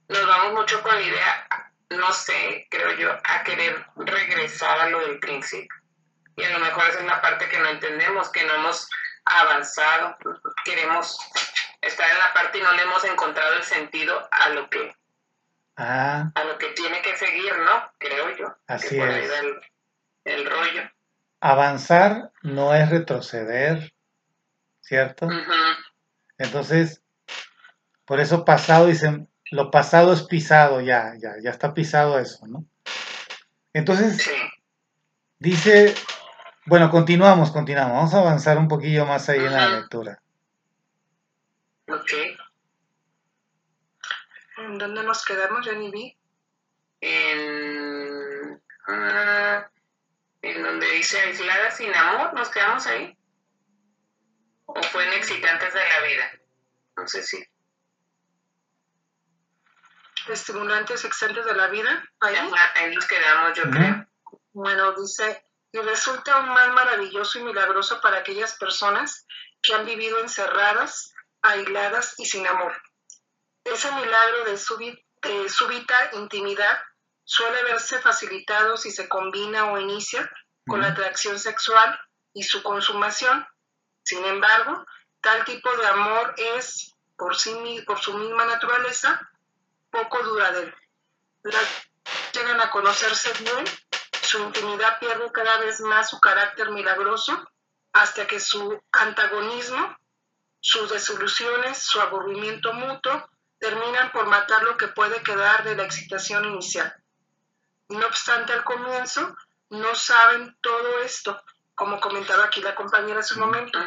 nos 0.09 0.27
vamos 0.27 0.53
mucho 0.55 0.83
con 0.83 0.95
la 0.95 1.01
idea, 1.01 1.49
no 1.91 2.13
sé, 2.13 2.67
creo 2.71 2.93
yo, 2.93 3.17
a 3.25 3.43
querer 3.43 3.87
regresar 3.97 4.81
a 4.81 4.91
lo 4.91 5.01
del 5.01 5.19
principio. 5.19 5.77
Y 6.37 6.45
a 6.45 6.51
lo 6.51 6.59
mejor 6.59 6.89
esa 6.89 7.01
es 7.01 7.07
la 7.07 7.23
parte 7.23 7.49
que 7.49 7.59
no 7.59 7.69
entendemos, 7.69 8.31
que 8.31 8.45
no 8.45 8.55
hemos 8.55 8.89
avanzado, 9.25 10.17
queremos 10.65 11.19
estar 11.81 12.11
en 12.11 12.19
la 12.19 12.33
parte 12.33 12.59
y 12.59 12.63
no 12.63 12.73
le 12.73 12.83
hemos 12.83 13.05
encontrado 13.05 13.55
el 13.55 13.63
sentido 13.63 14.29
a 14.31 14.51
lo 14.51 14.69
que 14.69 14.95
Ah. 15.77 16.33
A 16.35 16.45
lo 16.45 16.57
que 16.59 16.69
tiene 16.69 17.03
que 17.03 17.17
seguir, 17.17 17.53
¿no? 17.59 17.91
Creo 17.99 18.37
yo. 18.37 18.57
Así 18.67 18.99
es. 18.99 19.31
el, 20.25 20.45
rollo. 20.47 20.91
Avanzar 21.41 22.33
no 22.43 22.75
es 22.75 22.89
retroceder, 22.89 23.93
¿cierto? 24.81 25.29
Entonces, 26.39 27.03
por 28.07 28.21
eso 28.21 28.45
pasado 28.45 28.87
dicen, 28.87 29.29
lo 29.51 29.71
pasado 29.71 30.13
es 30.13 30.23
pisado, 30.23 30.81
ya, 30.81 31.13
ya, 31.19 31.35
ya 31.43 31.51
está 31.51 31.75
pisado 31.75 32.19
eso, 32.19 32.47
¿no? 32.47 32.65
Entonces, 33.75 34.31
dice, 35.39 35.95
bueno, 36.65 36.91
continuamos, 36.91 37.51
continuamos, 37.51 37.95
vamos 37.95 38.15
a 38.15 38.19
avanzar 38.21 38.57
un 38.57 38.69
poquillo 38.69 39.05
más 39.05 39.29
ahí 39.29 39.41
en 39.41 39.53
la 39.53 39.69
lectura. 39.69 40.23
Ok. 41.89 42.13
¿En 44.67 44.79
dónde 44.79 45.05
nos 45.05 45.25
quedamos? 45.25 45.65
Yo 45.65 45.75
ni 45.75 45.93
vi. 45.93 46.19
En, 47.01 48.61
ah, 48.89 49.71
en 50.43 50.63
donde 50.63 50.91
dice 50.91 51.21
aislada 51.21 51.71
sin 51.71 51.95
amor, 51.95 52.35
¿nos 52.35 52.49
quedamos 52.49 52.85
ahí? 52.89 53.17
¿O 54.65 54.83
fue 54.83 55.07
en 55.07 55.13
excitantes 55.13 55.73
de 55.73 55.79
la 55.79 56.01
vida? 56.01 56.33
No 56.97 57.07
sé 57.07 57.23
si. 57.23 57.47
Estimulantes 60.29 61.05
excitantes 61.05 61.45
de 61.45 61.55
la 61.55 61.69
vida. 61.69 62.05
Ahí, 62.19 62.35
ahí 62.75 62.93
nos 62.93 63.07
quedamos, 63.07 63.57
yo 63.57 63.71
creo. 63.71 64.05
Bueno, 64.53 65.01
dice, 65.01 65.45
y 65.71 65.79
resulta 65.79 66.35
aún 66.35 66.49
más 66.49 66.73
maravilloso 66.73 67.39
y 67.39 67.45
milagroso 67.45 68.01
para 68.01 68.19
aquellas 68.19 68.57
personas 68.57 69.29
que 69.63 69.75
han 69.75 69.87
vivido 69.87 70.19
encerradas, 70.19 71.15
aisladas 71.43 72.19
y 72.19 72.27
sin 72.27 72.49
amor 72.49 72.75
ese 73.73 73.91
milagro 73.93 74.45
de, 74.45 75.49
súbita 75.49 76.11
intimidad 76.13 76.79
suele 77.25 77.63
verse 77.65 77.99
facilitado 77.99 78.77
si 78.77 78.91
se 78.91 79.09
combina 79.09 79.73
o 79.73 79.79
inicia 79.79 80.31
con 80.67 80.81
la 80.81 80.89
atracción 80.89 81.39
sexual 81.39 81.99
y 82.33 82.45
su 82.45 82.63
consumación. 82.63 83.47
Sin 84.05 84.25
embargo, 84.25 84.85
tal 85.21 85.45
tipo 85.45 85.75
de 85.77 85.87
amor 85.89 86.35
es, 86.37 86.95
por, 87.17 87.37
sí, 87.37 87.83
por 87.87 87.99
su 87.99 88.17
misma 88.17 88.45
naturaleza, 88.45 89.21
poco 89.91 90.23
duradero. 90.23 90.77
llegan 92.33 92.61
a 92.61 92.71
conocerse 92.71 93.33
bien, 93.43 93.65
su 94.23 94.39
intimidad 94.39 94.99
pierde 95.01 95.31
cada 95.33 95.59
vez 95.59 95.81
más 95.81 96.11
su 96.11 96.21
carácter 96.21 96.71
milagroso 96.71 97.45
hasta 97.93 98.27
que 98.27 98.39
su 98.39 98.81
antagonismo, 98.93 99.97
sus 100.61 100.91
desoluciones, 100.91 101.79
su 101.79 102.01
aburrimiento 102.01 102.73
mutuo 102.73 103.29
terminan 103.59 104.13
por 104.13 104.27
matar 104.27 104.63
lo 104.63 104.77
que 104.77 104.89
puede 104.89 105.23
quedar 105.23 105.65
de 105.65 105.77
la 105.77 105.85
excitación 105.85 106.45
inicial. 106.45 106.95
No 107.89 108.07
obstante, 108.07 108.53
al 108.53 108.65
comienzo 108.65 109.37
no 109.71 109.95
saben 109.95 110.57
todo 110.61 111.01
esto, 111.01 111.43
como 111.75 112.01
comentaba 112.01 112.45
aquí 112.45 112.61
la 112.61 112.75
compañera 112.75 113.21
hace 113.21 113.35
un 113.35 113.41
momento. 113.41 113.79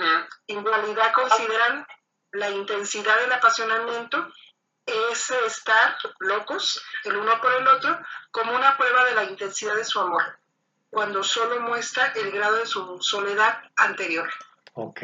En 0.47 0.65
realidad 0.65 1.11
consideran 1.13 1.85
la 2.31 2.49
intensidad 2.49 3.19
del 3.19 3.31
apasionamiento 3.31 4.31
es 4.85 5.29
estar 5.45 5.95
locos 6.19 6.83
el 7.03 7.15
uno 7.15 7.39
por 7.41 7.53
el 7.53 7.67
otro 7.67 7.99
como 8.31 8.55
una 8.55 8.75
prueba 8.77 9.05
de 9.05 9.15
la 9.15 9.23
intensidad 9.23 9.75
de 9.75 9.83
su 9.83 9.99
amor, 9.99 10.23
cuando 10.89 11.23
solo 11.23 11.59
muestra 11.61 12.07
el 12.15 12.31
grado 12.31 12.55
de 12.55 12.65
su 12.65 12.97
soledad 13.01 13.61
anterior. 13.75 14.29
Ok. 14.73 15.01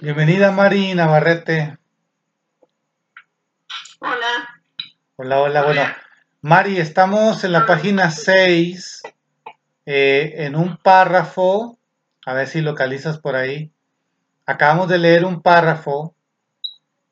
Bienvenida 0.00 0.50
Mari 0.50 0.94
Navarrete. 0.94 1.78
Hola. 4.08 4.60
Hola, 5.16 5.40
hola. 5.40 5.62
Bueno, 5.64 5.82
Mari, 6.40 6.78
estamos 6.78 7.42
en 7.42 7.50
la 7.50 7.66
página 7.66 8.12
6, 8.12 9.02
eh, 9.84 10.32
en 10.36 10.54
un 10.54 10.76
párrafo, 10.76 11.76
a 12.24 12.32
ver 12.32 12.46
si 12.46 12.60
localizas 12.60 13.18
por 13.18 13.34
ahí. 13.34 13.72
Acabamos 14.44 14.88
de 14.88 14.98
leer 14.98 15.24
un 15.24 15.42
párrafo 15.42 16.14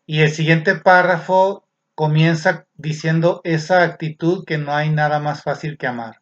y 0.06 0.20
el 0.20 0.30
siguiente 0.30 0.76
párrafo 0.76 1.66
comienza 1.96 2.68
diciendo 2.74 3.40
esa 3.42 3.82
actitud 3.82 4.44
que 4.44 4.58
no 4.58 4.72
hay 4.72 4.90
nada 4.90 5.18
más 5.18 5.42
fácil 5.42 5.76
que 5.76 5.88
amar. 5.88 6.20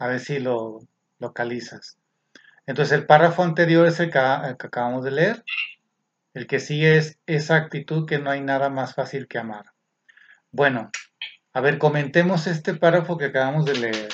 A 0.00 0.08
ver 0.08 0.18
si 0.18 0.40
lo 0.40 0.80
localizas. 1.20 1.98
Entonces 2.66 2.98
el 2.98 3.06
párrafo 3.06 3.44
anterior 3.44 3.86
es 3.86 4.00
el 4.00 4.10
que, 4.10 4.18
acabamos 4.18 5.04
de 5.04 5.12
leer. 5.12 5.44
El 6.34 6.48
que 6.48 6.58
sigue 6.58 6.96
es 6.96 7.16
esa 7.26 7.54
actitud 7.54 8.08
que 8.08 8.18
no 8.18 8.30
hay 8.30 8.40
nada 8.40 8.70
más 8.70 8.96
fácil 8.96 9.28
que 9.28 9.38
amar. 9.38 9.66
Bueno, 10.52 10.90
a 11.52 11.60
ver, 11.60 11.78
comentemos 11.78 12.46
este 12.46 12.74
párrafo 12.74 13.16
que 13.16 13.26
acabamos 13.26 13.64
de 13.64 13.74
leer. 13.74 14.08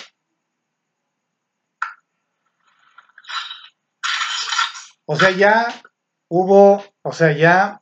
O 5.06 5.16
sea, 5.16 5.30
ya 5.30 5.68
hubo, 6.28 6.84
o 7.02 7.12
sea, 7.12 7.32
ya 7.32 7.80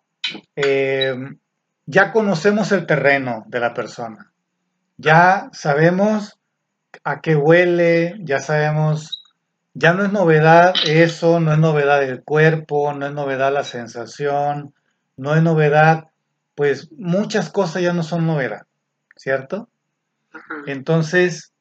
eh, 0.56 1.14
ya 1.86 2.12
conocemos 2.12 2.72
el 2.72 2.86
terreno 2.86 3.44
de 3.46 3.60
la 3.60 3.74
persona, 3.74 4.32
ya 4.96 5.48
sabemos 5.52 6.38
a 7.02 7.20
qué 7.20 7.34
huele, 7.34 8.14
ya 8.20 8.40
sabemos, 8.40 9.22
ya 9.74 9.92
no 9.92 10.04
es 10.04 10.12
novedad 10.12 10.74
eso, 10.86 11.40
no 11.40 11.52
es 11.52 11.58
novedad 11.58 12.02
el 12.02 12.22
cuerpo, 12.22 12.92
no 12.94 13.06
es 13.06 13.12
novedad 13.12 13.52
la 13.52 13.64
sensación, 13.64 14.74
no 15.16 15.34
es 15.34 15.42
novedad, 15.42 16.10
pues 16.54 16.90
muchas 16.92 17.50
cosas 17.50 17.82
ya 17.82 17.92
no 17.92 18.02
son 18.02 18.26
novedad, 18.26 18.66
¿cierto? 19.16 19.68
Entonces, 20.66 21.52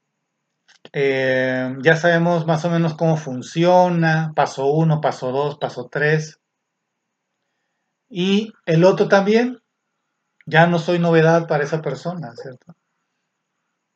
eh, 0.91 1.75
ya 1.81 1.95
sabemos 1.95 2.45
más 2.45 2.65
o 2.65 2.69
menos 2.69 2.95
cómo 2.95 3.17
funciona, 3.17 4.33
paso 4.35 4.67
uno, 4.67 5.01
paso 5.01 5.31
dos, 5.31 5.57
paso 5.57 5.87
tres. 5.91 6.39
Y 8.09 8.53
el 8.65 8.83
otro 8.83 9.07
también, 9.07 9.59
ya 10.45 10.67
no 10.67 10.77
soy 10.79 10.99
novedad 10.99 11.47
para 11.47 11.63
esa 11.63 11.81
persona, 11.81 12.33
¿cierto? 12.35 12.75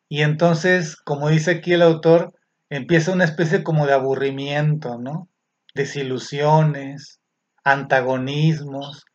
Y 0.09 0.21
entonces, 0.21 0.95
como 0.95 1.29
dice 1.29 1.51
aquí 1.51 1.73
el 1.73 1.81
autor, 1.81 2.33
empieza 2.69 3.11
una 3.11 3.25
especie 3.25 3.63
como 3.63 3.85
de 3.85 3.93
aburrimiento, 3.93 4.97
¿no? 4.97 5.29
Desilusiones, 5.75 7.19
antagonismos, 7.63 9.05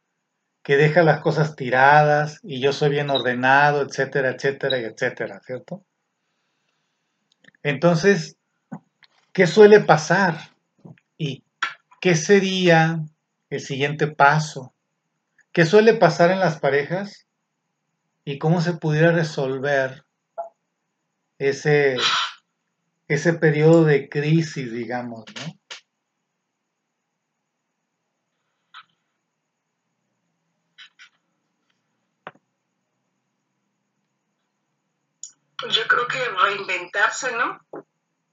que 0.62 0.76
deja 0.76 1.02
las 1.02 1.20
cosas 1.20 1.56
tiradas 1.56 2.38
y 2.42 2.60
yo 2.60 2.72
soy 2.72 2.90
bien 2.90 3.10
ordenado, 3.10 3.82
etcétera, 3.82 4.30
etcétera, 4.30 4.78
etcétera, 4.78 5.40
¿cierto? 5.44 5.84
Entonces, 7.62 8.36
¿qué 9.32 9.46
suele 9.46 9.80
pasar? 9.80 10.38
¿Y 11.18 11.44
qué 12.00 12.14
sería 12.14 13.00
el 13.50 13.60
siguiente 13.60 14.06
paso? 14.08 14.72
¿Qué 15.52 15.66
suele 15.66 15.94
pasar 15.94 16.30
en 16.30 16.40
las 16.40 16.58
parejas? 16.58 17.26
¿Y 18.24 18.38
cómo 18.38 18.60
se 18.60 18.74
pudiera 18.74 19.10
resolver 19.12 20.04
ese, 21.38 21.96
ese 23.08 23.34
periodo 23.34 23.84
de 23.84 24.08
crisis, 24.08 24.72
digamos, 24.72 25.24
¿no? 25.34 25.61
Pues 35.62 35.76
yo 35.76 35.86
creo 35.86 36.08
que 36.08 36.18
reinventarse, 36.18 37.30
¿no? 37.36 37.60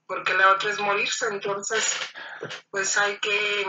Porque 0.04 0.34
la 0.34 0.50
otra 0.50 0.70
es 0.70 0.80
morirse, 0.80 1.28
entonces 1.28 1.96
pues 2.70 2.98
hay 2.98 3.18
que 3.18 3.66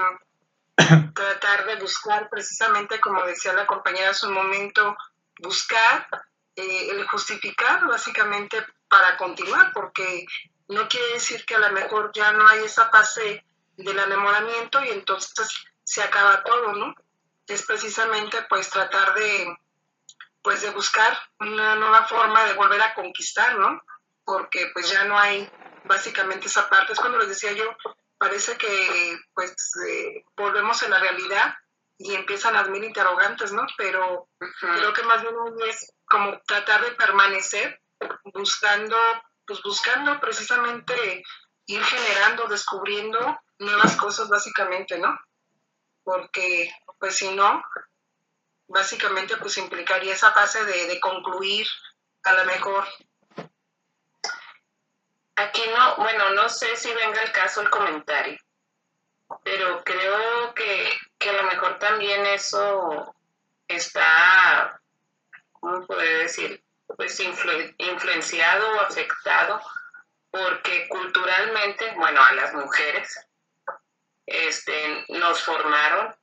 tratar 1.14 1.68
de 1.68 1.76
buscar 1.76 2.28
precisamente, 2.28 3.00
como 3.00 3.24
decía 3.24 3.54
la 3.54 3.68
compañera 3.68 4.10
hace 4.10 4.26
un 4.26 4.34
momento, 4.34 4.98
buscar 5.40 6.08
eh, 6.56 6.90
el 6.90 7.08
justificar 7.08 7.86
básicamente 7.86 8.66
para 8.90 9.16
continuar, 9.16 9.72
porque 9.74 10.26
no 10.68 10.88
quiere 10.88 11.14
decir 11.14 11.46
que 11.46 11.54
a 11.54 11.60
lo 11.60 11.72
mejor 11.72 12.12
ya 12.16 12.32
no 12.32 12.48
hay 12.48 12.64
esa 12.64 12.90
fase 12.90 13.46
del 13.78 14.00
enamoramiento 14.00 14.84
y 14.84 14.90
entonces 14.90 15.50
se 15.84 16.02
acaba 16.02 16.44
todo, 16.44 16.74
¿no? 16.74 16.96
Es 17.46 17.64
precisamente 17.64 18.42
pues 18.50 18.72
tratar 18.72 19.14
de 19.14 19.56
pues 20.42 20.62
de 20.62 20.72
buscar 20.72 21.18
una 21.40 21.76
nueva 21.76 22.06
forma 22.06 22.44
de 22.46 22.54
volver 22.54 22.82
a 22.82 22.94
conquistar, 22.94 23.58
¿no? 23.58 23.82
Porque 24.24 24.70
pues 24.74 24.90
ya 24.90 25.04
no 25.06 25.18
hay 25.18 25.50
básicamente 25.86 26.48
esa 26.48 26.70
parte. 26.70 26.94
Es 26.94 27.00
cuando 27.00 27.20
les 27.20 27.30
decía 27.30 27.52
yo, 27.54 27.66
parece 28.18 28.58
que 28.58 29.20
pues 29.34 29.56
eh, 29.88 30.24
volvemos 30.36 30.82
a 30.84 30.90
la 30.90 31.00
realidad 31.00 31.54
y 31.98 32.16
empiezan 32.16 32.54
las 32.54 32.70
mil 32.70 32.84
interrogantes, 32.84 33.52
¿no? 33.52 33.66
Pero 33.78 34.30
creo 34.60 34.94
que 34.94 35.04
más 35.04 35.22
bien 35.22 35.36
es 35.68 35.94
como 36.06 36.40
tratar 36.48 36.84
de 36.84 36.92
permanecer 36.92 37.80
buscando, 38.34 38.98
pues 39.46 39.62
buscando 39.62 40.20
precisamente 40.20 41.24
ir 41.68 41.84
generando, 41.84 42.48
descubriendo 42.48 43.40
nuevas 43.60 43.96
cosas 43.96 44.30
básicamente, 44.30 44.98
¿no? 44.98 45.18
Porque 46.04 46.74
pues 47.00 47.16
si 47.16 47.30
no, 47.36 47.64
básicamente 48.72 49.38
pues 49.38 49.58
implicaría 49.58 50.14
esa 50.14 50.32
fase 50.32 50.64
de, 50.66 50.88
de 50.88 51.00
concluir 51.00 51.68
a 52.24 52.34
lo 52.34 52.46
mejor 52.46 52.86
Aquí 55.42 55.64
no, 55.76 55.96
bueno, 55.96 56.30
no 56.32 56.50
sé 56.50 56.76
si 56.76 56.94
venga 56.94 57.22
el 57.24 57.32
caso 57.32 57.62
el 57.62 57.70
comentario, 57.72 58.38
pero 59.44 59.84
creo 59.84 60.54
que, 60.54 61.00
a 61.30 61.34
lo 61.34 61.44
mejor 61.44 61.80
también 61.80 62.26
eso 62.28 63.16
está, 63.68 64.80
¿cómo 65.54 65.86
puede 65.88 66.18
decir? 66.20 66.64
Pues 66.96 67.20
influenciado 67.20 68.72
o 68.72 68.82
afectado 68.82 69.60
porque 70.30 70.88
culturalmente, 70.90 71.92
bueno, 71.96 72.22
a 72.24 72.34
las 72.34 72.54
mujeres 72.54 73.28
este, 74.28 75.06
nos 75.10 75.42
formaron 75.42 76.16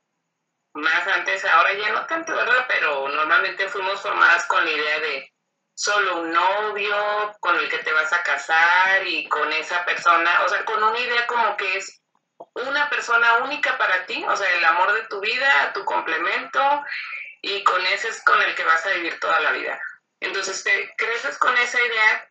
más 0.73 1.07
antes, 1.07 1.43
ahora 1.45 1.73
ya 1.73 1.91
no 1.91 2.05
tanto, 2.05 2.35
¿verdad? 2.35 2.65
Pero 2.67 3.09
normalmente 3.09 3.67
fuimos 3.67 4.01
formadas 4.01 4.45
con 4.45 4.63
la 4.63 4.71
idea 4.71 4.99
de 4.99 5.33
solo 5.73 6.21
un 6.21 6.31
novio 6.31 6.95
con 7.39 7.55
el 7.57 7.69
que 7.69 7.79
te 7.79 7.93
vas 7.93 8.11
a 8.11 8.21
casar 8.21 9.07
y 9.07 9.27
con 9.29 9.51
esa 9.53 9.85
persona, 9.85 10.41
o 10.45 10.49
sea, 10.49 10.65
con 10.65 10.83
una 10.83 10.99
idea 10.99 11.25
como 11.25 11.55
que 11.55 11.77
es 11.77 12.01
una 12.53 12.89
persona 12.89 13.37
única 13.37 13.77
para 13.77 14.05
ti, 14.05 14.23
o 14.27 14.35
sea, 14.35 14.51
el 14.57 14.65
amor 14.65 14.93
de 14.93 15.03
tu 15.03 15.19
vida, 15.21 15.71
tu 15.73 15.83
complemento, 15.85 16.83
y 17.41 17.63
con 17.63 17.85
ese 17.85 18.09
es 18.09 18.23
con 18.23 18.41
el 18.41 18.53
que 18.55 18.63
vas 18.63 18.85
a 18.85 18.89
vivir 18.91 19.19
toda 19.19 19.39
la 19.39 19.51
vida. 19.51 19.81
Entonces 20.19 20.63
te 20.63 20.93
creces 20.97 21.37
con 21.37 21.55
esa 21.57 21.79
idea, 21.79 22.29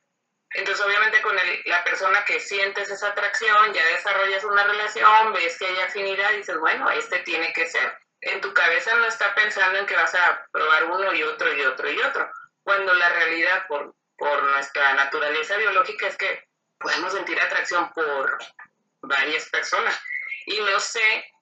entonces 0.50 0.84
obviamente 0.84 1.22
con 1.22 1.34
la 1.36 1.84
persona 1.84 2.24
que 2.24 2.40
sientes 2.40 2.90
esa 2.90 3.08
atracción, 3.08 3.72
ya 3.72 3.84
desarrollas 3.86 4.44
una 4.44 4.64
relación, 4.64 5.32
ves 5.32 5.58
que 5.58 5.66
hay 5.66 5.78
afinidad 5.80 6.32
y 6.32 6.38
dices, 6.38 6.58
bueno, 6.58 6.90
este 6.90 7.20
tiene 7.20 7.52
que 7.52 7.66
ser. 7.66 7.98
En 8.20 8.40
tu 8.40 8.52
cabeza 8.52 8.94
no 8.96 9.06
está 9.06 9.34
pensando 9.34 9.78
en 9.78 9.86
que 9.86 9.94
vas 9.94 10.14
a 10.14 10.46
probar 10.52 10.84
uno 10.84 11.12
y 11.14 11.22
otro 11.22 11.52
y 11.54 11.62
otro 11.62 11.90
y 11.90 12.00
otro 12.00 12.30
cuando 12.68 12.92
la 12.92 13.08
realidad 13.08 13.66
por, 13.66 13.94
por 14.18 14.42
nuestra 14.42 14.92
naturaleza 14.92 15.56
biológica 15.56 16.06
es 16.06 16.18
que 16.18 16.44
podemos 16.78 17.12
sentir 17.14 17.40
atracción 17.40 17.90
por 17.94 18.38
varias 19.00 19.48
personas. 19.48 19.98
Y 20.44 20.60
no 20.60 20.78
sé 20.78 21.32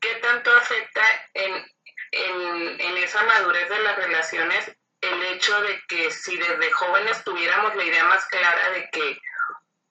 qué 0.00 0.14
tanto 0.16 0.54
afecta 0.56 1.02
en, 1.34 1.66
en, 2.12 2.96
esa 2.98 3.22
madurez 3.24 3.68
de 3.68 3.78
las 3.80 3.96
relaciones 3.96 4.76
el 5.00 5.22
hecho 5.24 5.60
de 5.62 5.80
que 5.88 6.10
si 6.10 6.36
desde 6.36 6.70
jóvenes 6.70 7.22
tuviéramos 7.24 7.74
la 7.74 7.84
idea 7.84 8.04
más 8.04 8.24
clara 8.26 8.70
de 8.70 8.88
que 8.90 9.20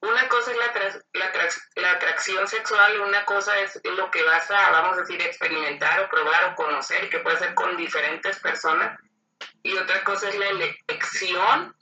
una 0.00 0.28
cosa 0.28 0.52
es 0.52 0.58
la, 0.58 1.30
la 1.76 1.90
atracción 1.92 2.46
sexual, 2.46 3.00
una 3.00 3.24
cosa 3.24 3.58
es 3.58 3.80
lo 3.84 4.10
que 4.10 4.22
vas 4.22 4.50
a, 4.50 4.70
vamos 4.70 4.98
a 4.98 5.00
decir, 5.00 5.20
experimentar 5.20 6.00
o 6.00 6.08
probar 6.08 6.44
o 6.44 6.54
conocer, 6.54 7.04
y 7.04 7.10
que 7.10 7.20
puede 7.20 7.38
ser 7.38 7.54
con 7.54 7.76
diferentes 7.76 8.38
personas, 8.40 8.98
y 9.62 9.76
otra 9.76 10.04
cosa 10.04 10.28
es 10.28 10.36
la 10.36 10.48
elección 10.48 11.76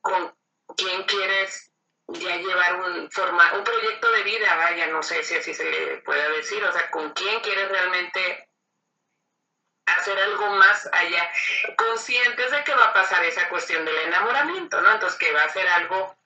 con 0.00 0.34
quién 0.76 1.02
quieres 1.04 1.70
ya 2.08 2.36
llevar 2.36 2.80
un, 2.82 3.10
forma, 3.10 3.54
un 3.54 3.64
proyecto 3.64 4.10
de 4.12 4.22
vida, 4.22 4.54
vaya, 4.56 4.86
no 4.88 5.02
sé 5.02 5.22
si 5.24 5.34
así 5.34 5.54
se 5.54 5.64
le 5.64 5.96
puede 5.98 6.28
decir, 6.36 6.62
o 6.62 6.72
sea, 6.72 6.90
con 6.90 7.12
quién 7.12 7.40
quieres 7.40 7.68
realmente 7.68 8.48
hacer 9.86 10.18
algo 10.18 10.50
más 10.56 10.88
allá, 10.92 11.30
conscientes 11.76 12.50
de 12.50 12.64
que 12.64 12.74
va 12.74 12.86
a 12.86 12.92
pasar 12.92 13.24
esa 13.24 13.48
cuestión 13.48 13.84
del 13.84 13.96
enamoramiento, 13.96 14.80
¿no? 14.80 14.92
Entonces 14.92 15.18
que 15.18 15.32
va 15.32 15.44
a 15.44 15.48
ser 15.48 15.66
algo 15.68 16.16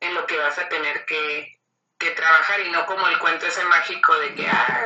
en 0.00 0.14
lo 0.14 0.26
que 0.26 0.38
vas 0.38 0.58
a 0.58 0.68
tener 0.68 1.04
que, 1.04 1.52
trabajar 2.14 2.60
y 2.60 2.70
no 2.70 2.86
como 2.86 3.06
el 3.08 3.18
cuento 3.18 3.46
ese 3.46 3.64
mágico 3.64 4.16
de 4.18 4.34
que, 4.34 4.46
ah, 4.46 4.84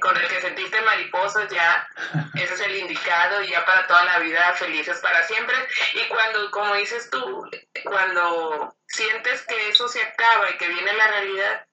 con 0.00 0.16
el 0.16 0.28
que 0.28 0.40
sentiste 0.40 0.80
mariposas, 0.82 1.50
ya 1.50 1.88
ese 2.34 2.54
es 2.54 2.60
el 2.60 2.76
indicado 2.76 3.42
y 3.42 3.48
ya 3.48 3.64
para 3.64 3.86
toda 3.86 4.04
la 4.04 4.18
vida 4.18 4.52
felices 4.54 4.98
para 5.00 5.22
siempre. 5.24 5.56
Y 5.94 6.08
cuando, 6.08 6.50
como 6.50 6.74
dices 6.74 7.08
tú, 7.10 7.50
cuando 7.84 8.74
sientes 8.86 9.42
que 9.46 9.68
eso 9.68 9.88
se 9.88 10.02
acaba 10.02 10.50
y 10.50 10.58
que 10.58 10.68
viene 10.68 10.92
la 10.92 11.06
realidad, 11.06 11.66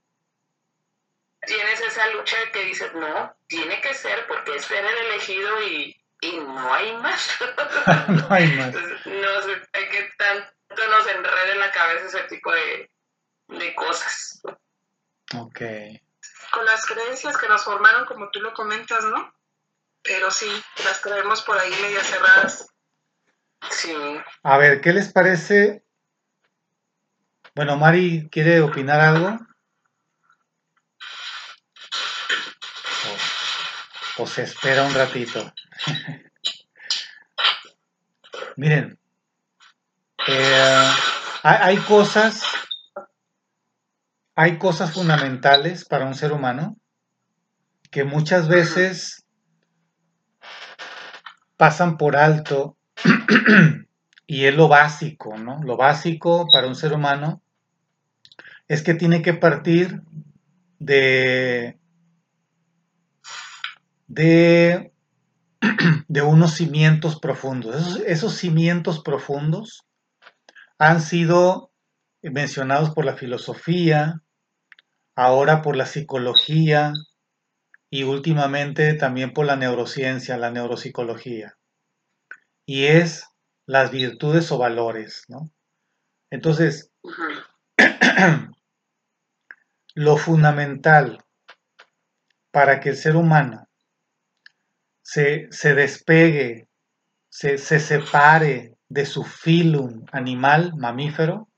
tienes 1.45 1.79
esa 1.81 2.07
lucha 2.09 2.37
de 2.39 2.51
que 2.51 2.63
dices, 2.65 2.93
no, 2.93 3.35
tiene 3.47 3.81
que 3.81 3.93
ser 3.93 4.25
porque 4.27 4.55
es 4.55 4.65
ser 4.65 4.83
el 4.83 4.97
elegido 4.97 5.61
y, 5.63 5.95
no 6.21 6.73
hay 6.73 6.93
más. 6.93 7.37
no 8.07 8.27
hay 8.29 8.47
más. 8.53 8.73
no 9.05 9.41
sé 9.41 9.61
qué 9.71 10.09
tanto 10.17 10.56
nos 10.69 11.07
enreda 11.07 11.51
en 11.51 11.59
la 11.59 11.71
cabeza 11.71 12.05
ese 12.07 12.27
tipo 12.27 12.51
de, 12.51 12.91
de 13.47 13.75
cosas. 13.75 14.41
Ok. 15.35 15.61
Con 16.51 16.65
las 16.65 16.85
creencias 16.85 17.37
que 17.37 17.47
nos 17.47 17.63
formaron, 17.63 18.05
como 18.05 18.29
tú 18.31 18.41
lo 18.41 18.53
comentas, 18.53 19.03
¿no? 19.05 19.33
Pero 20.01 20.31
sí, 20.31 20.49
las 20.83 21.01
traemos 21.01 21.41
por 21.41 21.57
ahí 21.57 21.71
medio 21.81 22.01
cerradas. 22.01 22.67
Sí. 23.69 23.93
A 24.43 24.57
ver, 24.57 24.81
¿qué 24.81 24.93
les 24.93 25.11
parece? 25.11 25.83
Bueno, 27.55 27.75
Mari, 27.75 28.29
¿quiere 28.31 28.61
opinar 28.61 28.99
algo? 28.99 29.39
o 34.19 34.25
se 34.25 34.43
espera 34.43 34.83
un 34.83 34.93
ratito. 34.93 35.53
Miren, 38.55 38.99
eh, 40.27 40.89
hay 41.43 41.77
cosas, 41.77 42.43
hay 44.35 44.57
cosas 44.57 44.93
fundamentales 44.93 45.85
para 45.85 46.05
un 46.05 46.15
ser 46.15 46.31
humano 46.31 46.77
que 47.91 48.03
muchas 48.03 48.47
veces 48.47 49.25
pasan 51.55 51.97
por 51.97 52.15
alto 52.15 52.77
y 54.27 54.45
es 54.45 54.55
lo 54.55 54.67
básico, 54.67 55.37
¿no? 55.37 55.61
Lo 55.63 55.77
básico 55.77 56.47
para 56.51 56.67
un 56.67 56.75
ser 56.75 56.93
humano 56.93 57.41
es 58.67 58.83
que 58.83 58.93
tiene 58.93 59.21
que 59.21 59.33
partir 59.33 60.01
de 60.79 61.77
de, 64.07 64.91
de 66.07 66.21
unos 66.21 66.53
cimientos 66.53 67.19
profundos. 67.19 68.01
Esos, 68.05 68.33
cimientos 68.33 69.01
profundos 69.01 69.86
han 70.79 71.01
sido 71.01 71.71
mencionados 72.21 72.91
por 72.91 73.05
la 73.05 73.15
filosofía, 73.15 74.21
ahora 75.15 75.61
por 75.61 75.75
la 75.75 75.85
psicología 75.85 76.93
y 77.89 78.03
últimamente 78.03 78.93
también 78.93 79.33
por 79.33 79.45
la 79.45 79.55
neurociencia, 79.55 80.37
la 80.37 80.51
neuropsicología. 80.51 81.57
Y 82.65 82.85
es 82.85 83.25
las 83.65 83.91
virtudes 83.91 84.51
o 84.51 84.57
valores, 84.57 85.23
¿no? 85.27 85.49
Entonces, 86.29 86.91
lo 89.95 90.17
fundamental 90.17 91.23
para 92.51 92.79
que 92.79 92.89
el 92.89 92.97
ser 92.97 93.15
humano 93.15 93.67
se, 95.01 95.47
despegue, 95.73 96.67
se, 97.29 97.57
se 97.57 97.79
separe 97.79 98.76
de 98.89 99.05
su 99.05 99.23
filum 99.23 100.05
animal, 100.11 100.73
mamífero, 100.77 101.49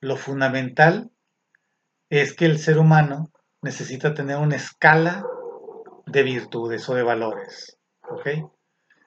lo 0.00 0.16
fundamental 0.16 1.10
es 2.08 2.34
que 2.34 2.46
el 2.46 2.58
ser 2.58 2.78
humano 2.78 3.30
necesita 3.62 4.14
tener 4.14 4.38
una 4.38 4.56
escala 4.56 5.24
de 6.06 6.22
virtudes 6.22 6.88
o 6.88 6.94
de 6.94 7.02
valores. 7.02 7.78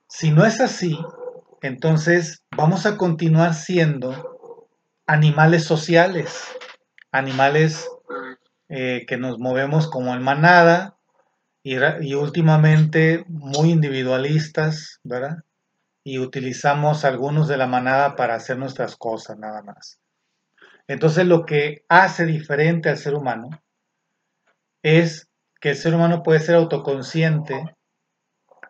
Si 0.08 0.32
no 0.32 0.46
es 0.46 0.62
así, 0.62 0.98
entonces 1.62 2.44
vamos 2.56 2.86
a 2.86 2.98
continuar 2.98 3.54
siendo 3.54 4.70
animales 5.08 5.64
sociales, 5.64 6.56
animales 7.12 7.90
eh, 8.70 9.06
que 9.08 9.18
nos 9.18 9.40
movemos 9.40 9.90
como 9.90 10.14
en 10.14 10.22
manada, 10.22 10.98
y, 11.64 12.14
últimamente 12.14 13.24
muy 13.30 13.72
individualistas, 13.72 15.00
¿verdad? 15.04 15.38
Y 16.04 16.20
utilizamos 16.20 17.06
algunos 17.06 17.48
de 17.48 17.58
la 17.58 17.68
manada 17.68 18.16
para 18.16 18.36
hacer 18.36 18.58
nuestras 18.58 18.96
cosas 18.98 19.38
nada 19.38 19.62
más. 19.62 20.00
Entonces 20.88 21.26
lo 21.26 21.46
que 21.46 21.86
hace 21.88 22.26
diferente 22.26 22.90
al 22.90 22.98
ser 22.98 23.16
humano 23.16 23.50
es 24.82 25.30
que 25.62 25.70
el 25.70 25.76
ser 25.78 25.96
humano 25.96 26.24
puede 26.24 26.42
ser 26.42 26.56
autoconsciente, 26.56 27.64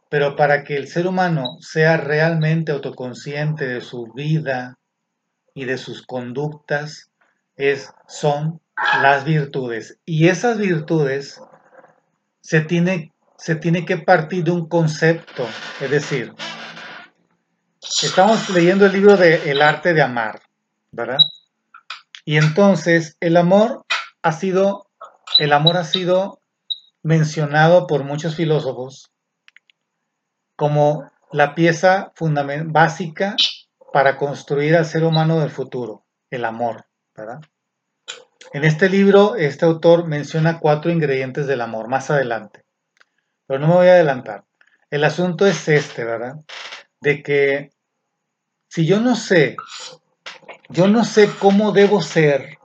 pero 0.09 0.35
para 0.35 0.63
que 0.63 0.75
el 0.77 0.87
ser 0.87 1.07
humano 1.07 1.57
sea 1.59 1.97
realmente 1.97 2.71
autoconsciente 2.71 3.67
de 3.67 3.81
su 3.81 4.13
vida 4.13 4.77
y 5.55 5.65
de 5.65 5.79
sus 5.79 6.05
conductas, 6.05 7.09
es, 7.55 7.91
son 8.07 8.61
las 9.01 9.25
virtudes. 9.25 9.99
Y 10.05 10.27
esas 10.27 10.59
virtudes 10.59 11.41
se 12.41 12.61
tiene, 12.61 13.11
se 13.37 13.55
tiene 13.55 13.85
que 13.85 13.97
partir 13.97 14.43
de 14.43 14.51
un 14.51 14.67
concepto, 14.67 15.47
es 15.81 15.89
decir, 15.89 16.33
estamos 18.01 18.49
leyendo 18.49 18.85
el 18.85 18.93
libro 18.93 19.17
de 19.17 19.51
El 19.51 19.61
arte 19.61 19.93
de 19.93 20.01
amar, 20.01 20.41
¿verdad? 20.91 21.19
Y 22.25 22.37
entonces 22.37 23.17
el 23.19 23.37
amor 23.37 23.85
ha 24.21 24.31
sido, 24.31 24.87
el 25.37 25.53
amor 25.53 25.77
ha 25.77 25.83
sido 25.83 26.39
mencionado 27.03 27.85
por 27.85 28.03
muchos 28.03 28.35
filósofos 28.35 29.11
como 30.55 31.11
la 31.31 31.55
pieza 31.55 32.13
básica 32.65 33.35
para 33.91 34.17
construir 34.17 34.75
al 34.75 34.85
ser 34.85 35.03
humano 35.03 35.39
del 35.39 35.51
futuro, 35.51 36.05
el 36.29 36.45
amor, 36.45 36.85
¿verdad? 37.15 37.41
En 38.53 38.63
este 38.63 38.89
libro, 38.89 39.35
este 39.35 39.65
autor 39.65 40.07
menciona 40.07 40.59
cuatro 40.59 40.91
ingredientes 40.91 41.47
del 41.47 41.61
amor 41.61 41.89
más 41.89 42.09
adelante, 42.09 42.63
pero 43.45 43.59
no 43.59 43.67
me 43.67 43.73
voy 43.75 43.87
a 43.87 43.93
adelantar. 43.93 44.45
El 44.89 45.03
asunto 45.03 45.45
es 45.45 45.67
este, 45.67 46.03
¿verdad? 46.03 46.35
De 47.01 47.23
que 47.23 47.71
si 48.73 48.87
yo 48.87 48.99
no 48.99 49.15
sé, 49.15 49.55
yo 50.69 50.87
no 50.87 51.03
sé 51.03 51.29
cómo 51.39 51.73
debo 51.73 52.01
ser, 52.01 52.57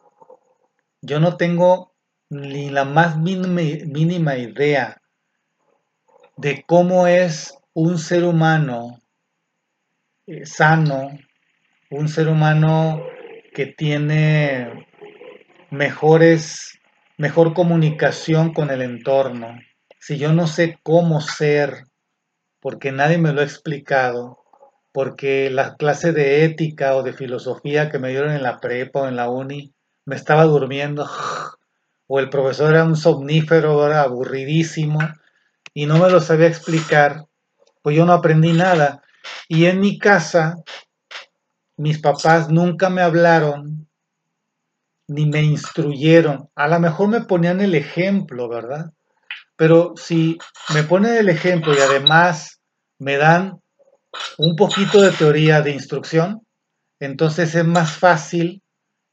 yo 1.03 1.21
no 1.21 1.37
tengo 1.37 1.93
ni 2.31 2.71
la 2.71 2.87
más 2.87 3.19
mínima, 3.19 4.39
idea 4.39 5.03
de 6.39 6.65
cómo 6.67 7.07
es 7.07 7.59
un 7.75 7.99
ser 7.99 8.25
humano 8.25 9.03
eh, 10.27 10.47
sano, 10.47 11.11
un 11.91 12.09
ser 12.09 12.29
humano 12.29 13.03
que 13.53 13.67
tiene 13.67 14.87
mejores, 15.71 16.81
mejor 17.19 17.53
comunicación 17.53 18.55
con 18.55 18.71
el 18.71 18.81
entorno, 18.81 19.59
si 20.01 20.17
yo 20.17 20.33
no 20.33 20.47
sé 20.47 20.79
cómo 20.83 21.21
ser, 21.21 21.85
porque 22.61 22.93
nadie 22.93 23.19
me 23.19 23.35
lo 23.35 23.43
ha 23.43 23.45
explicado, 23.45 24.48
porque 24.99 25.49
la 25.49 25.77
clase 25.77 26.11
de 26.11 26.45
ética 26.45 26.97
o 26.97 27.05
de 27.05 27.13
filosofía 27.13 27.89
que 27.89 28.01
me 28.01 28.09
dieron 28.09 28.33
en 28.33 28.43
la 28.43 28.59
prepa 28.59 29.03
o 29.03 29.07
en 29.07 29.15
la 29.15 29.31
uni, 29.31 29.73
me 30.05 30.17
estaba 30.17 30.43
durmiendo, 30.43 31.09
o 32.09 32.19
el 32.19 32.29
profesor 32.29 32.75
era 32.75 32.83
un 32.83 32.97
somnífero, 32.97 33.87
era 33.87 34.03
aburridísimo, 34.03 34.99
y 35.73 35.87
no 35.87 35.99
me 35.99 36.11
lo 36.11 36.21
sabía 36.21 36.49
explicar, 36.49 37.27
pues 37.81 37.95
yo 37.95 38.07
no 38.07 38.13
aprendí 38.13 38.53
nada. 38.53 39.05
Y 39.47 39.67
en 39.67 39.79
mi 39.79 40.01
casa, 40.01 40.57
mis 41.77 42.01
papás 42.01 42.49
nunca 42.49 42.91
me 42.91 43.03
hablaron 43.03 43.87
ni 45.07 45.27
me 45.27 45.43
instruyeron. 45.43 46.51
A 46.57 46.67
lo 46.67 46.81
mejor 46.81 47.07
me 47.07 47.21
ponían 47.21 47.61
el 47.61 47.77
ejemplo, 47.77 48.49
¿verdad? 48.49 48.91
Pero 49.55 49.93
si 49.95 50.39
me 50.75 50.83
ponen 50.83 51.15
el 51.15 51.29
ejemplo 51.29 51.73
y 51.73 51.79
además 51.79 52.61
me 52.99 53.17
dan 53.17 53.61
un 54.39 54.57
poquito 54.57 55.01
de 55.01 55.11
teoría 55.11 55.63
de 55.63 55.73
instrucción, 55.73 56.47
entonces 57.01 57.55
es 57.55 57.65
más 57.65 57.93
fácil 57.93 58.63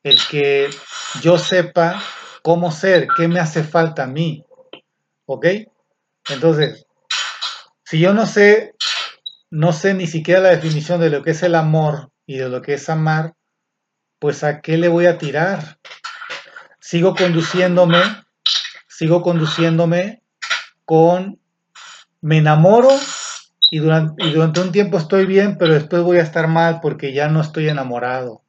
el 0.04 0.20
que 0.30 0.70
yo 1.22 1.38
sepa 1.38 2.02
cómo 2.44 2.72
ser, 2.72 3.08
qué 3.18 3.28
me 3.28 3.40
hace 3.40 3.64
falta 3.64 4.04
a 4.04 4.08
mí. 4.08 4.46
¿Ok? 5.26 5.48
Entonces, 6.30 6.86
si 7.84 8.00
yo 8.00 8.14
no 8.14 8.28
sé, 8.28 8.76
no 9.50 9.74
sé 9.74 9.94
ni 9.94 10.06
siquiera 10.06 10.42
la 10.42 10.50
definición 10.50 11.00
de 11.02 11.10
lo 11.10 11.24
que 11.24 11.32
es 11.32 11.44
el 11.44 11.56
amor 11.56 12.12
y 12.28 12.38
de 12.38 12.50
lo 12.50 12.62
que 12.62 12.76
es 12.76 12.90
amar, 12.90 13.34
pues 14.20 14.44
a 14.44 14.62
qué 14.62 14.78
le 14.78 14.88
voy 14.88 15.08
a 15.08 15.18
tirar? 15.18 15.80
Sigo 16.80 17.16
conduciéndome, 17.16 18.00
sigo 18.88 19.22
conduciéndome 19.22 20.22
con, 20.86 21.40
me 22.22 22.38
enamoro 22.38 22.90
y 23.72 23.80
durante, 23.80 24.62
un 24.62 24.72
tiempo 24.72 24.98
estoy 24.98 25.26
bien, 25.26 25.58
pero 25.58 25.74
después 25.74 26.04
voy 26.04 26.18
a 26.18 26.24
estar 26.24 26.48
mal 26.48 26.80
porque 26.82 27.14
ya 27.14 27.30
no 27.30 27.42
estoy 27.42 27.68
enamorado. 27.70 28.44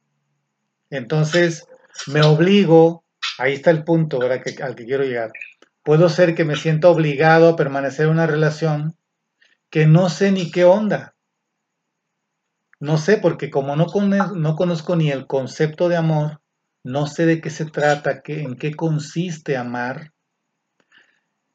Entonces, 0.89 1.67
me 2.05 2.21
obligo, 2.21 3.03
ahí 3.37 3.53
está 3.53 3.71
el 3.71 3.83
punto 3.83 4.19
al 4.21 4.41
que 4.41 4.85
quiero 4.85 5.03
llegar. 5.03 5.31
Puedo 5.83 6.09
ser 6.09 6.35
que 6.35 6.45
me 6.45 6.55
sienta 6.55 6.89
obligado 6.89 7.49
a 7.49 7.55
permanecer 7.55 8.05
en 8.05 8.11
una 8.11 8.27
relación 8.27 8.95
que 9.69 9.87
no 9.87 10.09
sé 10.09 10.31
ni 10.31 10.51
qué 10.51 10.65
onda. 10.65 11.15
No 12.79 12.97
sé, 12.97 13.17
porque 13.17 13.49
como 13.49 13.75
no, 13.75 13.87
no 14.35 14.55
conozco 14.55 14.95
ni 14.95 15.09
el 15.09 15.25
concepto 15.25 15.89
de 15.89 15.97
amor, 15.97 16.41
no 16.83 17.07
sé 17.07 17.25
de 17.25 17.41
qué 17.41 17.49
se 17.49 17.65
trata, 17.65 18.21
qué, 18.21 18.41
en 18.41 18.55
qué 18.55 18.75
consiste 18.75 19.57
amar. 19.57 20.13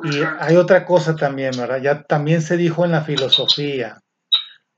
Y 0.05 0.21
hay 0.41 0.57
otra 0.57 0.85
cosa 0.85 1.15
también, 1.15 1.53
¿verdad? 1.57 1.81
Ya 1.81 2.03
también 2.03 2.43
se 2.43 2.57
dijo 2.57 2.85
en 2.85 2.93
la 2.93 3.03
filosofía, 3.03 4.03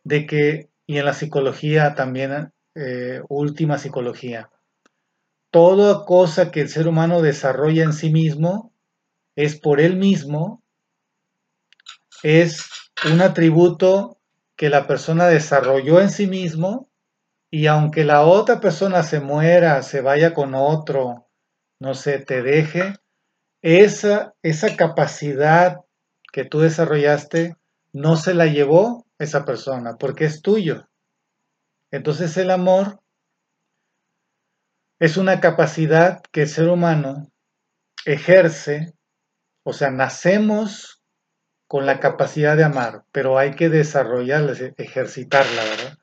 de 0.03 0.27
que, 0.27 0.71
y 0.87 0.99
en 0.99 1.07
la 1.07 1.15
psicología 1.15 1.95
también, 1.95 2.53
eh, 2.75 3.23
última 3.29 3.79
psicología, 3.79 4.51
toda 5.51 6.05
cosa 6.05 6.51
que 6.51 6.61
el 6.61 6.69
ser 6.69 6.89
humano 6.89 7.23
desarrolla 7.23 7.85
en 7.85 7.93
sí 7.93 8.11
mismo 8.11 8.73
es 9.37 9.59
por 9.59 9.81
él 9.81 9.97
mismo, 9.97 10.63
es 12.23 12.67
un 13.11 13.21
atributo 13.21 14.19
que 14.57 14.69
la 14.69 14.87
persona 14.87 15.27
desarrolló 15.27 16.01
en 16.01 16.11
sí 16.11 16.27
mismo 16.27 16.89
y 17.51 17.67
aunque 17.67 18.05
la 18.05 18.23
otra 18.23 18.61
persona 18.61 19.03
se 19.03 19.21
muera, 19.21 19.83
se 19.83 20.01
vaya 20.01 20.35
con 20.35 20.55
otro, 20.55 21.29
no 21.79 21.95
sé, 21.95 22.19
te 22.19 22.43
deje, 22.43 22.95
esa, 23.65 24.35
esa 24.43 24.77
capacidad 24.77 25.81
que 26.33 26.45
tú 26.45 26.61
desarrollaste 26.61 27.57
no 27.95 28.19
se 28.19 28.35
la 28.35 28.45
llevó 28.45 29.07
esa 29.19 29.47
persona 29.47 29.97
porque 29.99 30.27
es 30.27 30.43
tuyo. 30.43 30.87
Entonces 31.91 32.37
el 32.37 32.51
amor 32.51 33.01
es 34.99 35.17
una 35.17 35.41
capacidad 35.41 36.21
que 36.31 36.43
el 36.43 36.49
ser 36.49 36.69
humano 36.69 37.33
ejerce, 38.05 38.93
o 39.63 39.73
sea, 39.73 39.91
nacemos 39.91 41.03
con 41.67 41.87
la 41.87 42.01
capacidad 42.01 42.59
de 42.59 42.65
amar, 42.65 43.05
pero 43.13 43.39
hay 43.39 43.53
que 43.53 43.71
desarrollarla, 43.71 44.53
ejercitarla, 44.77 45.65
¿verdad? 45.65 45.99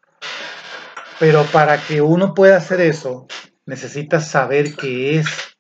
Pero 1.19 1.45
para 1.53 1.77
que 1.77 2.01
uno 2.01 2.33
pueda 2.33 2.57
hacer 2.57 2.81
eso, 2.81 3.27
necesita 3.67 4.19
saber 4.19 4.75
qué 4.75 5.19
es. 5.19 5.50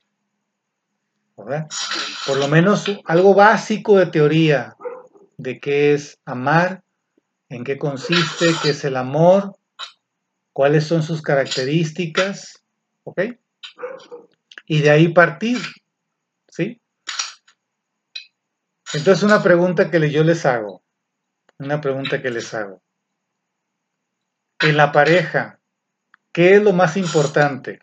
Por 2.25 2.37
lo 2.37 2.47
menos 2.47 2.85
algo 3.05 3.33
básico 3.33 3.97
de 3.97 4.07
teoría 4.07 4.75
de 5.37 5.59
qué 5.59 5.93
es 5.93 6.19
amar, 6.25 6.83
en 7.49 7.63
qué 7.63 7.77
consiste, 7.77 8.47
qué 8.61 8.69
es 8.69 8.85
el 8.85 8.95
amor, 8.95 9.57
cuáles 10.53 10.85
son 10.85 11.03
sus 11.03 11.21
características, 11.21 12.63
¿ok? 13.03 13.21
Y 14.65 14.81
de 14.81 14.89
ahí 14.89 15.09
partir, 15.09 15.59
¿sí? 16.47 16.79
Entonces 18.93 19.23
una 19.23 19.41
pregunta 19.41 19.89
que 19.89 20.09
yo 20.09 20.23
les 20.23 20.45
hago, 20.45 20.83
una 21.57 21.81
pregunta 21.81 22.21
que 22.21 22.29
les 22.29 22.53
hago. 22.53 22.81
En 24.59 24.77
la 24.77 24.91
pareja, 24.91 25.59
¿qué 26.31 26.55
es 26.55 26.63
lo 26.63 26.73
más 26.73 26.97
importante? 26.97 27.79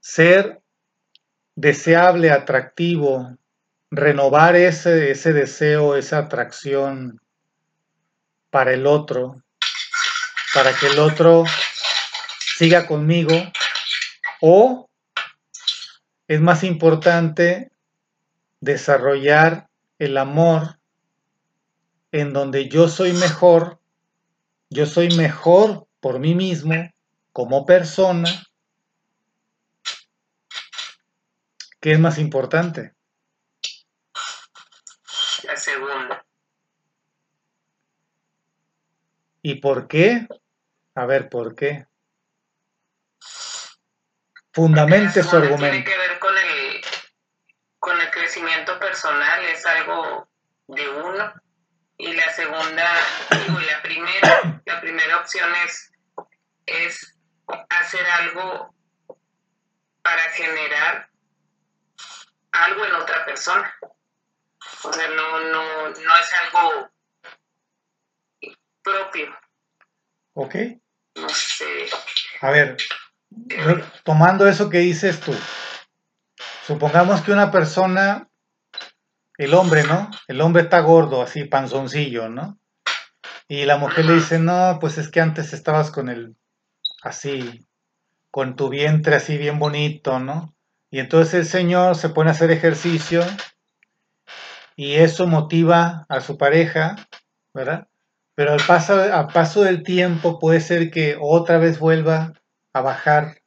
Ser 0.00 0.61
deseable, 1.54 2.30
atractivo, 2.30 3.36
renovar 3.90 4.56
ese, 4.56 5.10
ese 5.10 5.32
deseo, 5.32 5.96
esa 5.96 6.18
atracción 6.18 7.20
para 8.50 8.72
el 8.72 8.86
otro, 8.86 9.42
para 10.54 10.72
que 10.74 10.86
el 10.86 10.98
otro 10.98 11.44
siga 12.56 12.86
conmigo, 12.86 13.34
o 14.40 14.88
es 16.28 16.40
más 16.40 16.64
importante 16.64 17.70
desarrollar 18.60 19.68
el 19.98 20.16
amor 20.16 20.78
en 22.12 22.32
donde 22.32 22.68
yo 22.68 22.88
soy 22.88 23.12
mejor, 23.12 23.78
yo 24.70 24.86
soy 24.86 25.14
mejor 25.16 25.86
por 26.00 26.18
mí 26.18 26.34
mismo 26.34 26.90
como 27.32 27.66
persona, 27.66 28.28
¿qué 31.82 31.92
es 31.92 31.98
más 31.98 32.16
importante? 32.18 32.94
La 35.42 35.56
segunda. 35.56 36.24
¿Y 39.42 39.56
por 39.56 39.88
qué? 39.88 40.28
A 40.94 41.06
ver, 41.06 41.28
¿por 41.28 41.56
qué? 41.56 41.88
Fundamente 44.52 45.24
su 45.24 45.36
argumento. 45.36 45.58
Tiene 45.58 45.84
que 45.84 45.98
ver 45.98 46.18
con 46.20 46.38
el, 46.38 46.80
con 47.80 48.00
el 48.00 48.10
crecimiento 48.10 48.78
personal, 48.78 49.44
es 49.46 49.66
algo 49.66 50.28
de 50.68 50.88
uno. 50.88 51.32
Y 51.98 52.14
la 52.14 52.32
segunda, 52.32 52.88
digo, 53.30 53.58
la 53.58 53.82
primera, 53.82 54.62
la 54.64 54.80
primera 54.80 55.18
opción 55.18 55.50
es, 55.66 55.90
es 56.66 57.18
hacer 57.68 58.06
algo 58.06 58.72
para 60.02 60.22
generar 60.30 61.11
algo 62.52 62.84
en 62.84 62.94
otra 62.94 63.24
persona. 63.24 63.74
O 64.84 64.92
sea, 64.92 65.08
no, 65.08 65.40
no, 65.40 65.88
no 65.88 65.90
es 65.90 66.32
algo 66.44 66.90
propio. 68.82 69.34
Ok. 70.34 70.54
No 71.16 71.28
sé. 71.28 71.88
A 72.40 72.50
ver, 72.50 72.76
tomando 74.04 74.46
eso 74.46 74.70
que 74.70 74.78
dices 74.78 75.20
tú, 75.20 75.34
supongamos 76.66 77.20
que 77.20 77.32
una 77.32 77.50
persona, 77.50 78.28
el 79.36 79.54
hombre, 79.54 79.84
¿no? 79.84 80.10
El 80.26 80.40
hombre 80.40 80.62
está 80.62 80.80
gordo, 80.80 81.22
así, 81.22 81.44
panzoncillo, 81.44 82.28
¿no? 82.28 82.58
Y 83.48 83.64
la 83.66 83.76
mujer 83.76 84.06
le 84.06 84.14
dice, 84.14 84.38
no, 84.38 84.78
pues 84.80 84.98
es 84.98 85.10
que 85.10 85.20
antes 85.20 85.52
estabas 85.52 85.90
con 85.90 86.08
el, 86.08 86.36
así, 87.02 87.66
con 88.30 88.56
tu 88.56 88.70
vientre 88.70 89.16
así 89.16 89.36
bien 89.36 89.58
bonito, 89.58 90.18
¿no? 90.18 90.54
Y 90.92 91.00
entonces 91.00 91.32
el 91.34 91.46
señor 91.46 91.96
se 91.96 92.10
pone 92.10 92.28
a 92.28 92.32
hacer 92.34 92.50
ejercicio 92.50 93.22
y 94.76 94.96
eso 94.96 95.26
motiva 95.26 96.04
a 96.06 96.20
su 96.20 96.36
pareja, 96.36 96.96
¿verdad? 97.54 97.88
Pero 98.34 98.52
al 98.52 98.60
paso, 98.66 99.00
paso 99.32 99.62
del 99.62 99.82
tiempo 99.84 100.38
puede 100.38 100.60
ser 100.60 100.90
que 100.90 101.16
otra 101.18 101.56
vez 101.56 101.78
vuelva 101.78 102.34
a 102.74 102.82
bajar. 102.82 103.38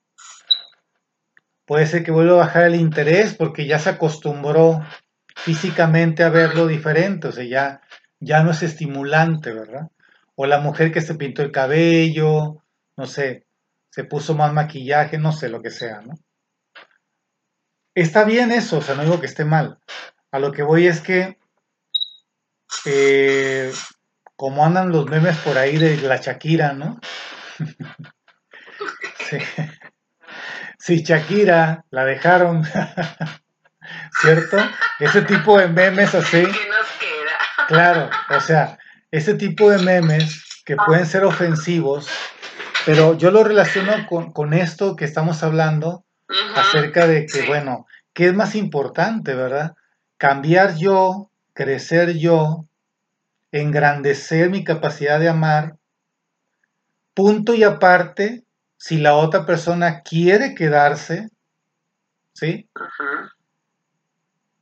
Puede 1.66 1.86
ser 1.86 2.04
que 2.04 2.10
vuelva 2.10 2.34
a 2.34 2.46
bajar 2.48 2.64
el 2.64 2.76
interés 2.76 3.36
porque 3.36 3.68
ya 3.68 3.78
se 3.78 3.92
acostumbró 3.92 4.84
físicamente 5.36 6.24
a 6.24 6.30
verlo 6.30 6.66
diferente, 6.66 7.28
o 7.28 7.32
sea, 7.32 7.44
ya, 7.44 7.82
ya 8.20 8.42
no 8.42 8.52
es 8.52 8.64
estimulante, 8.64 9.54
¿verdad? 9.54 9.92
O 10.34 10.48
la 10.48 10.60
mujer 10.60 10.92
que 10.92 11.02
se 11.02 11.14
pintó 11.14 11.44
el 11.44 11.52
cabello, 11.52 12.64
no 12.98 13.06
sé, 13.06 13.46
se 13.92 14.04
puso 14.04 14.34
más 14.34 14.52
maquillaje, 14.52 15.20
no 15.20 15.32
sé, 15.32 15.50
lo 15.50 15.62
que 15.62 15.70
sea, 15.70 16.02
¿no? 16.02 16.16
Está 17.96 18.26
bien 18.26 18.52
eso, 18.52 18.78
o 18.78 18.82
sea, 18.82 18.96
no 18.96 19.04
digo 19.04 19.20
que 19.20 19.26
esté 19.26 19.46
mal. 19.46 19.80
A 20.32 20.40
lo 20.40 20.52
que 20.52 20.64
voy 20.64 20.86
es 20.86 21.02
que, 21.02 21.40
eh, 22.86 23.72
como 24.36 24.66
andan 24.66 24.92
los 24.92 25.06
memes 25.06 25.38
por 25.38 25.58
ahí 25.58 25.78
de 25.78 25.98
la 26.02 26.18
Shakira, 26.18 26.74
¿no? 26.74 27.00
Sí. 29.28 29.40
Si 30.78 31.02
Shakira 31.02 31.84
la 31.90 32.06
dejaron, 32.06 32.64
¿cierto? 34.22 34.58
Ese 35.00 35.24
tipo 35.24 35.58
de 35.58 35.68
memes 35.68 36.14
así. 36.14 36.44
¿Qué 36.44 36.46
nos 36.46 36.88
queda? 37.00 37.68
Claro, 37.68 38.10
o 38.30 38.40
sea, 38.40 38.78
ese 39.10 39.34
tipo 39.34 39.72
de 39.72 39.80
memes 39.80 40.62
que 40.64 40.76
pueden 40.76 41.08
ser 41.08 41.24
ofensivos, 41.24 42.08
pero 42.86 43.18
yo 43.18 43.32
lo 43.32 43.44
relaciono 43.44 44.06
con, 44.06 44.54
esto 44.54 44.96
que 44.96 45.06
estamos 45.06 45.42
hablando 45.42 46.05
acerca 46.56 47.08
de 47.08 47.26
que, 47.26 47.46
bueno, 47.46 47.88
¿qué 48.14 48.28
es 48.28 48.34
más 48.34 48.56
importante, 48.56 49.36
verdad? 49.36 49.76
Cambiar 50.18 50.76
yo, 50.76 51.30
crecer 51.54 52.18
yo, 52.18 52.66
engrandecer 53.52 54.50
mi 54.50 54.64
capacidad 54.64 55.20
de 55.20 55.30
amar, 55.30 55.78
punto 57.14 57.54
y 57.54 57.64
aparte 57.64 58.44
si 58.78 58.98
la 58.98 59.16
otra 59.16 59.46
persona 59.46 60.02
quiere 60.02 60.54
quedarse, 60.54 61.30
¿sí? 62.34 62.70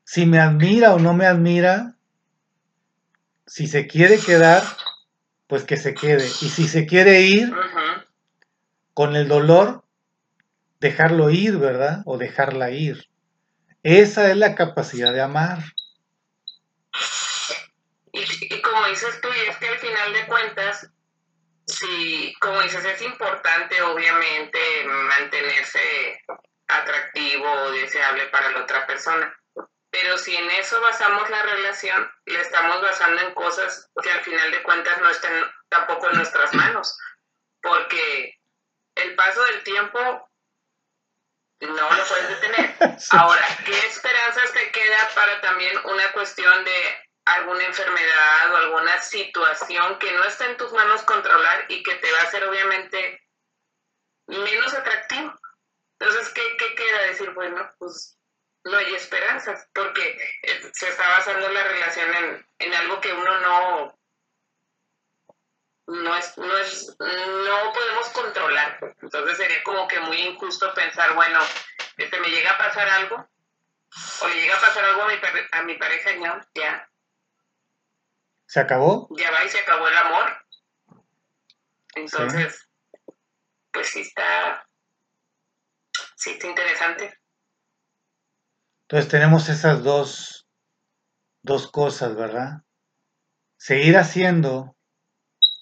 Si 0.04 0.26
me 0.26 0.40
admira 0.40 0.94
o 0.94 1.00
no 1.00 1.14
me 1.14 1.26
admira, 1.26 1.96
si 3.48 3.68
se 3.68 3.88
quiere 3.88 4.20
quedar, 4.20 4.64
pues 5.48 5.64
que 5.64 5.78
se 5.78 5.94
quede. 5.94 6.26
Y 6.26 6.50
si 6.50 6.68
se 6.68 6.86
quiere 6.86 7.22
ir, 7.22 7.54
con 8.94 9.16
el 9.16 9.28
dolor, 9.28 9.83
dejarlo 10.84 11.30
ir, 11.30 11.58
¿verdad? 11.58 12.04
O 12.06 12.18
dejarla 12.18 12.70
ir. 12.70 13.08
Esa 13.82 14.30
es 14.30 14.38
la 14.38 14.54
capacidad 14.54 15.14
de 15.14 15.22
amar. 15.22 15.60
Y, 18.12 18.62
como 18.62 18.86
dices 18.88 19.20
tú, 19.22 19.30
y 19.30 19.50
es 19.50 19.58
que 19.58 19.70
al 19.70 19.80
final 19.80 20.14
de 20.14 20.28
cuentas, 20.28 20.90
sí, 21.66 22.36
como 22.40 22.62
dices, 22.62 22.84
es 22.86 23.02
importante 23.02 23.82
obviamente 23.82 24.60
mantenerse 24.86 26.22
atractivo 26.68 27.50
o 27.50 27.72
deseable 27.72 28.28
para 28.28 28.52
la 28.52 28.64
otra 28.64 28.86
persona. 28.86 29.34
Pero 29.90 30.18
si 30.18 30.36
en 30.36 30.50
eso 30.52 30.82
basamos 30.82 31.30
la 31.30 31.44
relación, 31.44 32.12
le 32.26 32.42
estamos 32.42 32.82
basando 32.82 33.22
en 33.22 33.34
cosas 33.34 33.90
que 34.02 34.12
al 34.12 34.22
final 34.22 34.52
de 34.52 34.64
cuentas 34.64 35.02
no 35.02 35.10
están 35.10 35.34
tampoco 35.70 36.10
en 36.10 36.18
nuestras 36.18 36.54
manos. 36.54 36.98
Porque 37.62 38.38
el 38.96 39.16
paso 39.16 39.44
del 39.46 39.64
tiempo 39.64 40.30
no 41.68 41.90
lo 41.90 42.06
puedes 42.06 42.30
detener. 42.30 42.76
Ahora, 43.12 43.46
¿qué 43.66 43.78
esperanzas 43.78 44.52
te 44.52 44.72
queda 44.72 45.10
para 45.16 45.42
también 45.42 45.78
una 45.86 46.12
cuestión 46.12 46.64
de 46.64 47.10
alguna 47.26 47.64
enfermedad 47.64 48.52
o 48.52 48.58
alguna 48.58 49.02
situación 49.02 49.98
que 50.00 50.12
no 50.12 50.24
está 50.24 50.46
en 50.46 50.58
tus 50.58 50.72
manos 50.74 51.04
controlar 51.04 51.66
y 51.70 51.84
que 51.84 51.96
te 51.96 52.12
va 52.12 52.20
a 52.20 52.24
hacer 52.24 52.44
obviamente 52.44 53.22
menos 54.28 54.74
atractivo? 54.74 55.34
Entonces, 56.00 56.30
¿qué, 56.34 56.58
qué 56.58 56.76
queda 56.76 57.02
decir? 57.04 57.30
Bueno, 57.32 57.70
pues 57.78 58.18
no 58.66 58.78
hay 58.78 58.96
esperanzas, 58.96 59.68
porque 59.74 60.18
eh, 60.42 60.72
se 60.74 60.90
está 60.90 61.08
basando 61.10 61.50
la 61.50 61.64
relación 61.64 62.14
en, 62.14 62.48
en 62.60 62.74
algo 62.74 63.02
que 63.02 63.14
uno 63.14 63.40
no 63.40 64.00
no 65.88 66.16
es, 66.16 66.38
no 66.38 66.58
es, 66.58 66.96
no 67.00 67.74
podemos 67.74 68.10
controlar. 68.10 68.96
Entonces 69.02 69.38
sería 69.38 69.64
como 69.64 69.88
que 69.88 70.00
muy 70.00 70.18
injusto 70.22 70.74
pensar, 70.74 71.14
bueno, 71.16 71.40
este 71.98 72.20
me 72.20 72.30
llega 72.30 72.52
a 72.52 72.58
pasar 72.58 72.90
algo, 72.90 73.30
o 74.22 74.28
le 74.28 74.36
llega 74.36 74.56
a 74.56 74.62
pasar 74.62 74.86
algo 74.86 75.04
a 75.04 75.08
mi, 75.08 75.14
a 75.52 75.64
mi 75.64 75.76
pareja, 75.76 76.16
no, 76.16 76.42
ya, 76.56 76.90
¿Se 78.54 78.60
acabó? 78.60 79.10
ya 79.18 79.32
va 79.32 79.44
y 79.44 79.50
se 79.50 79.60
acabó 79.60 79.88
el 79.88 79.98
amor. 79.98 80.46
Entonces, 81.96 82.70
pues 83.72 83.90
sí 83.90 84.02
está, 84.02 84.68
sí 86.16 86.32
está 86.32 86.48
interesante. 86.48 87.20
Entonces 88.84 89.10
tenemos 89.10 89.50
esas 89.50 89.84
dos, 89.84 90.48
dos 91.42 91.72
cosas, 91.72 92.16
¿verdad? 92.16 92.62
Seguir 93.58 93.98
haciendo 93.98 94.76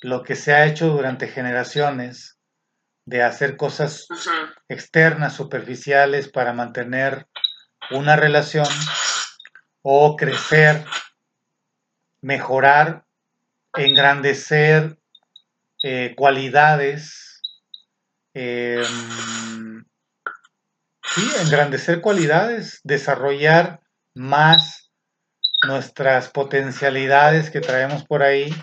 lo 0.01 0.23
que 0.23 0.35
se 0.35 0.53
ha 0.53 0.65
hecho 0.65 0.87
durante 0.87 1.27
generaciones, 1.27 2.37
de 3.05 3.23
hacer 3.23 3.57
cosas 3.57 4.07
externas, 4.67 5.33
superficiales, 5.35 6.29
para 6.29 6.53
mantener 6.53 7.27
una 7.91 8.15
relación, 8.15 8.67
o 9.81 10.15
crecer, 10.15 10.85
mejorar, 12.21 13.05
engrandecer 13.75 14.97
eh, 15.83 16.13
cualidades, 16.15 17.41
eh, 18.33 18.83
sí, 21.03 21.31
engrandecer 21.41 22.01
cualidades, 22.01 22.79
desarrollar 22.83 23.81
más 24.13 24.91
nuestras 25.67 26.29
potencialidades 26.29 27.49
que 27.49 27.61
traemos 27.61 28.05
por 28.05 28.23
ahí 28.23 28.53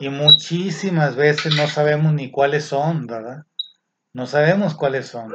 y 0.00 0.08
muchísimas 0.08 1.16
veces 1.16 1.54
no 1.56 1.66
sabemos 1.66 2.12
ni 2.12 2.30
cuáles 2.30 2.64
son, 2.64 3.06
¿verdad? 3.06 3.44
No 4.12 4.26
sabemos 4.26 4.74
cuáles 4.74 5.08
son. 5.08 5.34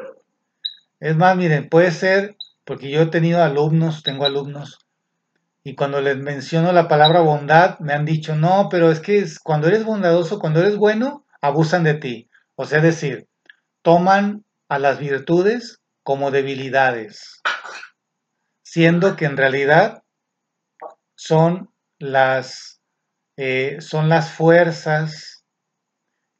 Es 0.99 1.16
más, 1.16 1.36
miren, 1.36 1.70
puede 1.70 1.91
ser, 1.91 2.36
porque 2.66 2.89
yo 2.89 3.01
he 3.01 3.05
tenido 3.07 3.43
alumnos, 3.43 4.03
tengo 4.03 4.26
alumnos, 4.26 4.80
y 5.64 5.76
cuando 5.76 6.01
les 6.01 6.18
menciono 6.18 6.72
la 6.72 6.88
palabra 6.88 7.22
bondad, 7.22 7.80
me 7.80 7.93
han 7.93 8.05
dicho, 8.05 8.36
no, 8.36 8.70
pero 8.70 8.91
es 8.91 8.99
que 8.99 9.26
cuando 9.43 9.68
eres 9.68 9.84
bondadoso, 9.84 10.39
cuando 10.39 10.62
eres 10.62 10.78
bueno, 10.78 11.26
abusan 11.41 11.84
de 11.84 11.95
ti. 11.95 12.30
O 12.55 12.66
sea, 12.66 12.78
es 12.80 12.84
decir, 12.84 13.28
toman 13.82 14.45
a 14.70 14.80
las 14.80 14.99
virtudes 14.99 15.80
como 16.03 16.32
debilidades, 16.32 17.41
siendo 18.64 19.16
que 19.16 19.26
en 19.26 19.38
realidad 19.38 20.03
son 21.16 21.70
las, 21.97 22.69
eh, 23.42 23.80
son 23.80 24.10
las 24.10 24.32
fuerzas 24.32 25.46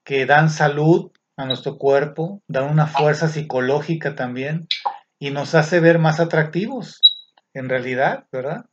que 0.04 0.26
dan 0.26 0.50
salud 0.50 1.12
a 1.38 1.46
nuestro 1.46 1.78
cuerpo, 1.78 2.42
dan 2.50 2.70
una 2.70 2.88
fuerza 2.88 3.30
psicológica 3.30 4.16
también 4.16 4.68
y 5.18 5.32
nos 5.32 5.56
hace 5.56 5.80
ver 5.80 5.98
más 5.98 6.20
atractivos, 6.20 7.00
en 7.54 7.70
realidad, 7.70 8.26
¿verdad? 8.34 8.66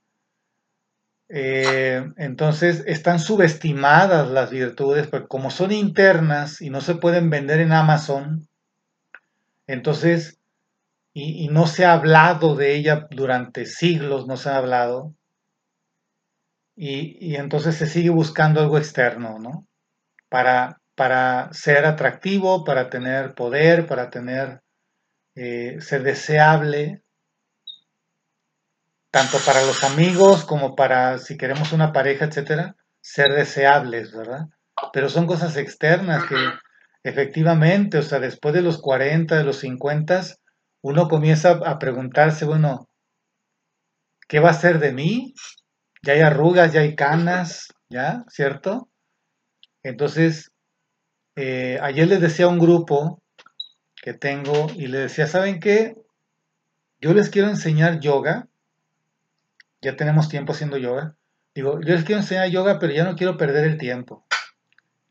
Eh, 1.28 2.04
entonces 2.16 2.82
están 2.88 3.20
subestimadas 3.20 4.28
las 4.28 4.50
virtudes, 4.50 5.06
porque 5.06 5.28
como 5.28 5.52
son 5.52 5.70
internas 5.70 6.60
y 6.60 6.68
no 6.68 6.80
se 6.80 6.96
pueden 6.96 7.30
vender 7.30 7.60
en 7.60 7.70
Amazon, 7.70 8.48
entonces, 9.68 10.40
y, 11.14 11.44
y 11.44 11.48
no 11.48 11.68
se 11.68 11.84
ha 11.84 11.92
hablado 11.92 12.56
de 12.56 12.74
ella 12.74 13.06
durante 13.08 13.66
siglos, 13.66 14.26
no 14.26 14.36
se 14.36 14.48
ha 14.48 14.56
hablado, 14.56 15.14
y, 16.76 17.34
entonces 17.36 17.74
se 17.76 17.86
sigue 17.86 18.10
buscando 18.10 18.60
algo 18.60 18.76
externo, 18.76 19.38
¿no? 19.38 19.66
Para, 20.28 20.80
para 20.94 21.52
ser 21.52 21.86
atractivo, 21.86 22.64
para 22.64 22.90
tener 22.90 23.34
poder, 23.34 23.86
para 23.86 24.10
tener, 24.10 24.60
eh, 25.34 25.80
ser 25.80 26.02
deseable, 26.02 27.02
tanto 29.10 29.38
para 29.46 29.62
los 29.62 29.82
amigos 29.84 30.44
como 30.44 30.76
para 30.76 31.18
si 31.18 31.38
queremos 31.38 31.72
una 31.72 31.92
pareja, 31.92 32.26
etcétera, 32.26 32.76
ser 33.00 33.32
deseables, 33.32 34.12
¿verdad? 34.12 34.46
Pero 34.92 35.08
son 35.08 35.26
cosas 35.26 35.56
externas 35.56 36.24
que 36.24 36.36
efectivamente, 37.02 37.96
o 37.98 38.02
sea, 38.02 38.20
después 38.20 38.54
de 38.54 38.60
los 38.60 38.78
40, 38.78 39.38
de 39.38 39.44
los 39.44 39.60
50, 39.60 40.22
uno 40.82 41.08
comienza 41.08 41.52
a 41.64 41.78
preguntarse, 41.78 42.44
bueno, 42.44 42.90
¿qué 44.28 44.40
va 44.40 44.50
a 44.50 44.54
ser 44.54 44.80
de 44.80 44.92
mí? 44.92 45.34
Ya 46.02 46.12
hay 46.12 46.20
arrugas, 46.20 46.72
ya 46.72 46.80
hay 46.80 46.94
canas, 46.94 47.74
¿ya? 47.88 48.24
¿Cierto? 48.28 48.88
Entonces, 49.82 50.52
eh, 51.36 51.78
ayer 51.82 52.08
les 52.08 52.20
decía 52.20 52.46
a 52.46 52.48
un 52.48 52.58
grupo 52.58 53.22
que 54.02 54.14
tengo 54.14 54.66
y 54.74 54.86
les 54.86 55.02
decía, 55.02 55.26
¿saben 55.26 55.60
qué? 55.60 55.94
Yo 57.00 57.12
les 57.12 57.28
quiero 57.28 57.48
enseñar 57.48 58.00
yoga, 58.00 58.48
ya 59.82 59.96
tenemos 59.96 60.28
tiempo 60.28 60.52
haciendo 60.52 60.78
yoga. 60.78 61.14
Digo, 61.54 61.80
yo 61.80 61.94
les 61.94 62.04
quiero 62.04 62.20
enseñar 62.20 62.48
yoga, 62.48 62.78
pero 62.78 62.92
ya 62.92 63.04
no 63.04 63.16
quiero 63.16 63.36
perder 63.36 63.64
el 63.64 63.78
tiempo. 63.78 64.26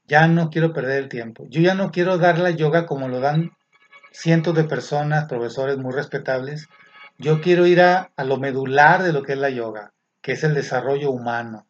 Ya 0.07 0.27
no 0.27 0.49
quiero 0.49 0.73
perder 0.73 1.03
el 1.03 1.09
tiempo. 1.09 1.45
Yo 1.49 1.61
ya 1.61 1.73
no 1.73 1.91
quiero 1.91 2.17
dar 2.17 2.39
la 2.39 2.51
yoga 2.51 2.85
como 2.85 3.07
lo 3.07 3.19
dan 3.19 3.51
cientos 4.11 4.55
de 4.55 4.63
personas, 4.63 5.25
profesores 5.25 5.77
muy 5.77 5.93
respetables. 5.93 6.67
Yo 7.17 7.41
quiero 7.41 7.65
ir 7.65 7.81
a, 7.81 8.11
a 8.15 8.23
lo 8.23 8.37
medular 8.37 9.03
de 9.03 9.13
lo 9.13 9.23
que 9.23 9.33
es 9.33 9.39
la 9.39 9.49
yoga, 9.49 9.93
que 10.25 10.31
es 10.31 10.43
el 10.43 10.55
desarrollo 10.55 11.11
humano, 11.11 11.67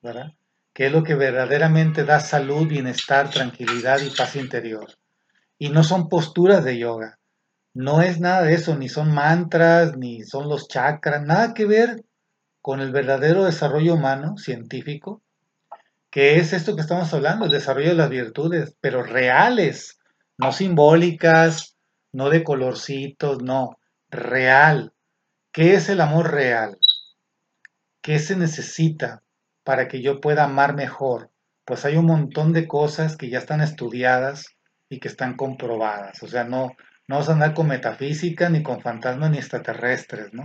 ¿verdad? 0.00 0.32
Que 0.72 0.86
es 0.86 0.92
lo 0.92 1.02
que 1.02 1.16
verdaderamente 1.16 2.04
da 2.04 2.20
salud, 2.20 2.68
bienestar, 2.68 3.30
tranquilidad 3.30 3.98
y 4.00 4.10
paz 4.10 4.36
interior. 4.36 4.86
Y 5.58 5.70
no 5.70 5.82
son 5.82 6.08
posturas 6.08 6.62
de 6.62 6.78
yoga. 6.78 7.18
No 7.74 8.02
es 8.02 8.20
nada 8.20 8.42
de 8.42 8.54
eso, 8.54 8.76
ni 8.76 8.88
son 8.88 9.12
mantras, 9.12 9.96
ni 9.96 10.22
son 10.22 10.48
los 10.48 10.68
chakras, 10.68 11.26
nada 11.26 11.52
que 11.52 11.66
ver 11.66 12.04
con 12.62 12.80
el 12.80 12.92
verdadero 12.92 13.42
desarrollo 13.42 13.94
humano 13.94 14.36
científico, 14.36 15.20
que 16.08 16.36
es 16.36 16.52
esto 16.52 16.76
que 16.76 16.82
estamos 16.82 17.12
hablando, 17.12 17.46
el 17.46 17.50
desarrollo 17.50 17.88
de 17.88 17.96
las 17.96 18.08
virtudes, 18.08 18.76
pero 18.80 19.02
reales, 19.02 19.98
no 20.38 20.52
simbólicas, 20.52 21.74
no 22.12 22.30
de 22.30 22.44
colorcitos, 22.44 23.42
no, 23.42 23.80
real. 24.10 24.92
¿Qué 25.50 25.74
es 25.74 25.88
el 25.88 26.00
amor 26.00 26.30
real? 26.30 26.78
¿Qué 28.06 28.20
se 28.20 28.36
necesita 28.36 29.24
para 29.64 29.88
que 29.88 30.00
yo 30.00 30.20
pueda 30.20 30.44
amar 30.44 30.76
mejor? 30.76 31.32
Pues 31.64 31.84
hay 31.84 31.96
un 31.96 32.06
montón 32.06 32.52
de 32.52 32.68
cosas 32.68 33.16
que 33.16 33.28
ya 33.30 33.38
están 33.38 33.60
estudiadas 33.60 34.54
y 34.88 35.00
que 35.00 35.08
están 35.08 35.34
comprobadas. 35.34 36.22
O 36.22 36.28
sea, 36.28 36.44
no, 36.44 36.68
no 37.08 37.16
vamos 37.16 37.28
a 37.28 37.32
andar 37.32 37.52
con 37.52 37.66
metafísica, 37.66 38.48
ni 38.48 38.62
con 38.62 38.80
fantasmas, 38.80 39.32
ni 39.32 39.38
extraterrestres, 39.38 40.32
¿no? 40.32 40.44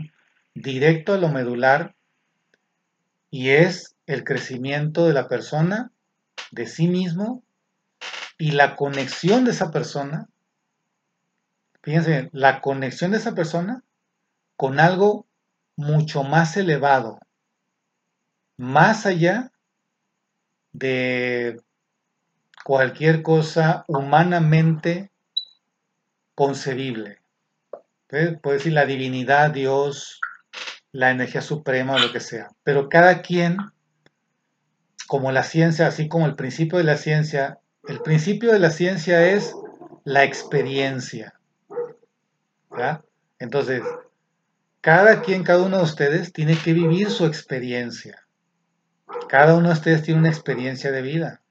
Directo 0.56 1.14
a 1.14 1.20
lo 1.20 1.30
medular 1.30 1.94
y 3.30 3.50
es 3.50 3.96
el 4.08 4.24
crecimiento 4.24 5.06
de 5.06 5.14
la 5.14 5.28
persona, 5.28 5.92
de 6.50 6.66
sí 6.66 6.88
mismo 6.88 7.44
y 8.40 8.54
la 8.54 8.76
conexión 8.76 9.46
de 9.46 9.52
esa 9.52 9.70
persona. 9.70 10.28
Fíjense, 11.84 12.32
la 12.34 12.60
conexión 12.60 13.12
de 13.12 13.18
esa 13.18 13.36
persona 13.36 13.84
con 14.56 14.80
algo 14.80 15.28
mucho 15.76 16.24
más 16.24 16.58
elevado, 16.58 17.20
más 18.62 19.08
allá 19.08 19.52
de 20.72 21.60
cualquier 22.64 23.24
cosa 23.24 23.84
humanamente 23.88 25.10
concebible. 26.36 27.18
Puede 28.08 28.40
decir 28.44 28.74
la 28.74 28.86
divinidad, 28.86 29.50
Dios, 29.50 30.22
la 30.92 31.10
energía 31.10 31.42
suprema 31.42 31.98
lo 31.98 32.12
que 32.12 32.20
sea. 32.20 32.50
Pero 32.64 32.88
cada 32.88 33.24
quien, 33.24 33.58
como 35.08 35.32
la 35.32 35.42
ciencia, 35.42 35.88
así 35.88 36.08
como 36.08 36.28
el 36.28 36.36
principio 36.36 36.78
de 36.78 36.84
la 36.84 36.98
ciencia, 36.98 37.58
el 37.88 38.00
principio 38.02 38.52
de 38.52 38.60
la 38.60 38.70
ciencia 38.70 39.28
es 39.32 39.56
la 40.04 40.24
experiencia. 40.24 41.34
Entonces, 43.40 43.82
cada 44.82 45.24
quien, 45.24 45.44
cada 45.44 45.64
uno 45.64 45.78
de 45.78 45.84
ustedes 45.84 46.32
tiene 46.32 46.56
que 46.56 46.74
vivir 46.74 47.10
su 47.10 47.26
experiencia. 47.26 48.21
Cada 49.30 49.56
uno 49.56 49.70
de 49.70 49.74
ustedes 49.74 50.04
tiene 50.04 50.20
una 50.20 50.30
experiencia 50.30 50.92
de 50.92 51.02
vida. 51.02 51.42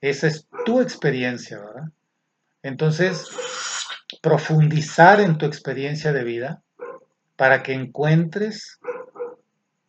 Esa 0.00 0.26
es 0.26 0.46
tu 0.64 0.80
experiencia, 0.80 1.58
¿verdad? 1.60 1.88
Entonces, 2.62 3.28
profundizar 4.20 5.20
en 5.20 5.38
tu 5.38 5.46
experiencia 5.46 6.12
de 6.12 6.24
vida 6.24 6.62
para 7.36 7.62
que 7.62 7.72
encuentres 7.72 8.78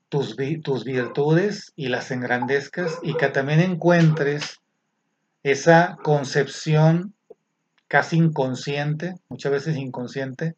tus, 0.09 0.35
tus 0.63 0.83
virtudes 0.83 1.73
y 1.75 1.87
las 1.87 2.11
engrandezcas 2.11 2.99
y 3.01 3.15
que 3.15 3.29
también 3.29 3.59
encuentres 3.59 4.61
esa 5.43 5.97
concepción 6.03 7.13
casi 7.87 8.17
inconsciente, 8.17 9.15
muchas 9.29 9.51
veces 9.51 9.77
inconsciente, 9.77 10.55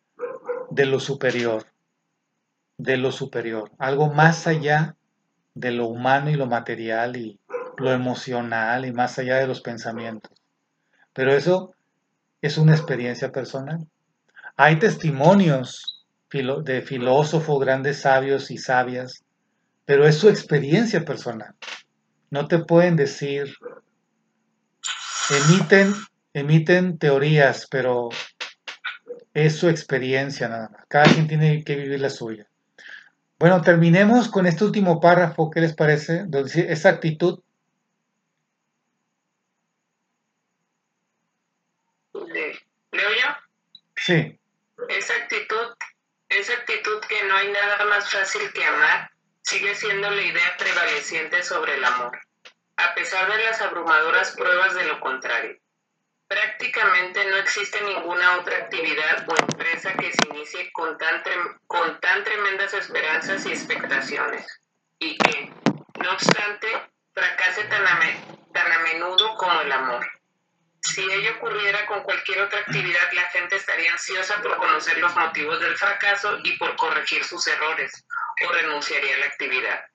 de 0.69 0.85
lo 0.85 0.99
superior, 0.99 1.65
de 2.77 2.97
lo 2.97 3.11
superior, 3.11 3.71
algo 3.79 4.13
más 4.13 4.47
allá 4.47 4.95
de 5.59 5.71
lo 5.71 5.87
humano 5.87 6.29
y 6.29 6.35
lo 6.35 6.45
material 6.47 7.17
y 7.17 7.39
lo 7.77 7.91
emocional 7.91 8.85
y 8.85 8.91
más 8.91 9.17
allá 9.19 9.37
de 9.37 9.47
los 9.47 9.61
pensamientos. 9.61 10.31
Pero 11.13 11.33
eso 11.33 11.73
es 12.41 12.57
una 12.57 12.73
experiencia 12.73 13.31
personal. 13.31 13.87
Hay 14.55 14.79
testimonios 14.79 16.05
de 16.31 16.81
filósofos, 16.81 17.59
grandes 17.59 18.01
sabios 18.01 18.51
y 18.51 18.57
sabias, 18.57 19.23
pero 19.85 20.05
es 20.05 20.17
su 20.17 20.29
experiencia 20.29 21.05
personal. 21.05 21.55
No 22.29 22.47
te 22.47 22.59
pueden 22.59 22.95
decir, 22.95 23.55
emiten, 25.29 25.93
emiten 26.33 26.97
teorías, 26.97 27.67
pero 27.71 28.09
es 29.33 29.55
su 29.55 29.69
experiencia 29.69 30.49
nada 30.49 30.69
más. 30.69 30.85
Cada 30.87 31.05
quien 31.05 31.27
tiene 31.27 31.63
que 31.63 31.75
vivir 31.75 32.01
la 32.01 32.09
suya. 32.09 32.47
Bueno, 33.39 33.61
terminemos 33.61 34.29
con 34.29 34.47
este 34.47 34.63
último 34.63 34.99
párrafo. 34.99 35.51
¿Qué 35.51 35.61
les 35.61 35.75
parece? 35.75 36.25
Esa 36.69 36.89
actitud 36.89 37.41
¿Leo 42.91 43.09
yo? 43.09 43.27
Sí. 43.95 44.39
Esa 44.89 45.13
actitud, 45.15 45.75
esa 46.29 46.53
actitud 46.53 46.99
que 47.07 47.23
no 47.25 47.35
hay 47.35 47.51
nada 47.51 47.85
más 47.85 48.09
fácil 48.09 48.41
que 48.53 48.63
amar, 48.63 49.11
sigue 49.41 49.75
siendo 49.75 50.09
la 50.09 50.21
idea 50.21 50.55
prevaleciente 50.57 51.43
sobre 51.43 51.75
el 51.75 51.83
amor, 51.83 52.17
a 52.77 52.93
pesar 52.95 53.31
de 53.31 53.43
las 53.43 53.61
abrumadoras 53.61 54.31
pruebas 54.35 54.75
de 54.75 54.85
lo 54.85 54.99
contrario. 54.99 55.57
Prácticamente 56.27 57.23
no 57.25 57.37
existe 57.37 57.81
ninguna 57.81 58.37
otra 58.37 58.57
actividad 58.57 59.25
o 59.29 59.35
empresa 59.37 59.93
que 59.93 60.11
se 60.11 60.27
inicie 60.29 60.71
con 60.73 60.97
tan, 60.97 61.23
con 61.67 61.99
tan 62.01 62.23
tremendas 62.23 62.73
esperanzas 62.73 63.45
y 63.45 63.51
expectaciones, 63.53 64.45
y 64.99 65.17
que, 65.17 65.53
no 66.03 66.11
obstante, 66.11 66.67
fracase 67.13 67.63
tan 67.65 67.85
tan 68.51 68.71
a 68.71 68.79
menudo 68.79 69.35
como 69.35 69.61
el 69.61 69.71
amor. 69.71 70.05
Si 70.81 71.01
ello 71.01 71.35
ocurriera 71.37 71.85
con 71.85 72.01
cualquier 72.03 72.41
otra 72.41 72.59
actividad, 72.59 73.11
la 73.13 73.23
gente 73.29 73.55
estaría 73.55 73.91
ansiosa 73.91 74.41
por 74.41 74.57
conocer 74.57 74.97
los 74.97 75.15
motivos 75.15 75.59
del 75.59 75.77
fracaso 75.77 76.37
y 76.43 76.57
por 76.57 76.75
corregir 76.75 77.23
sus 77.23 77.45
errores, 77.47 78.05
o 78.45 78.51
renunciaría 78.51 79.15
a 79.15 79.19
la 79.19 79.25
actividad. 79.25 79.85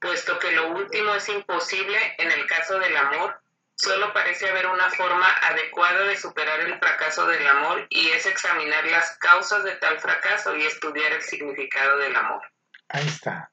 Puesto 0.00 0.38
que 0.38 0.52
lo 0.52 0.68
último 0.68 1.14
es 1.14 1.28
imposible 1.28 2.14
en 2.18 2.30
el 2.30 2.46
caso 2.46 2.78
del 2.78 2.96
amor, 2.96 3.40
solo 3.78 4.12
parece 4.12 4.48
haber 4.48 4.66
una 4.66 4.90
forma 4.90 5.28
adecuada 5.48 6.04
de 6.04 6.16
superar 6.16 6.60
el 6.60 6.78
fracaso 6.78 7.26
del 7.26 7.46
amor 7.46 7.86
y 7.90 8.08
es 8.08 8.26
examinar 8.26 8.84
las 8.86 9.16
causas 9.18 9.64
de 9.64 9.76
tal 9.76 9.98
fracaso 10.00 10.56
y 10.56 10.62
estudiar 10.62 11.12
el 11.12 11.22
significado 11.22 11.98
del 11.98 12.16
amor. 12.16 12.42
Ahí 12.88 13.06
está. 13.06 13.52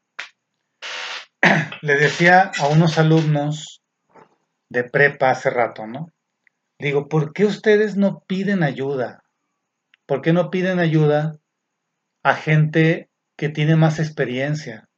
Le 1.82 1.96
decía 1.96 2.52
a 2.60 2.68
unos 2.68 2.98
alumnos 2.98 3.82
de 4.70 4.84
prepa 4.84 5.30
hace 5.30 5.52
rato, 5.52 5.86
¿no? 5.86 6.12
Digo, 6.80 7.08
¿por 7.08 7.32
qué 7.32 7.46
ustedes 7.46 7.96
no 7.96 8.22
piden 8.28 8.64
ayuda? 8.64 9.24
¿Por 10.08 10.22
qué 10.22 10.34
no 10.34 10.50
piden 10.50 10.80
ayuda 10.80 11.38
a 12.24 12.36
gente 12.36 13.10
que 13.38 13.50
tiene 13.50 13.76
más 13.76 14.00
experiencia? 14.00 14.90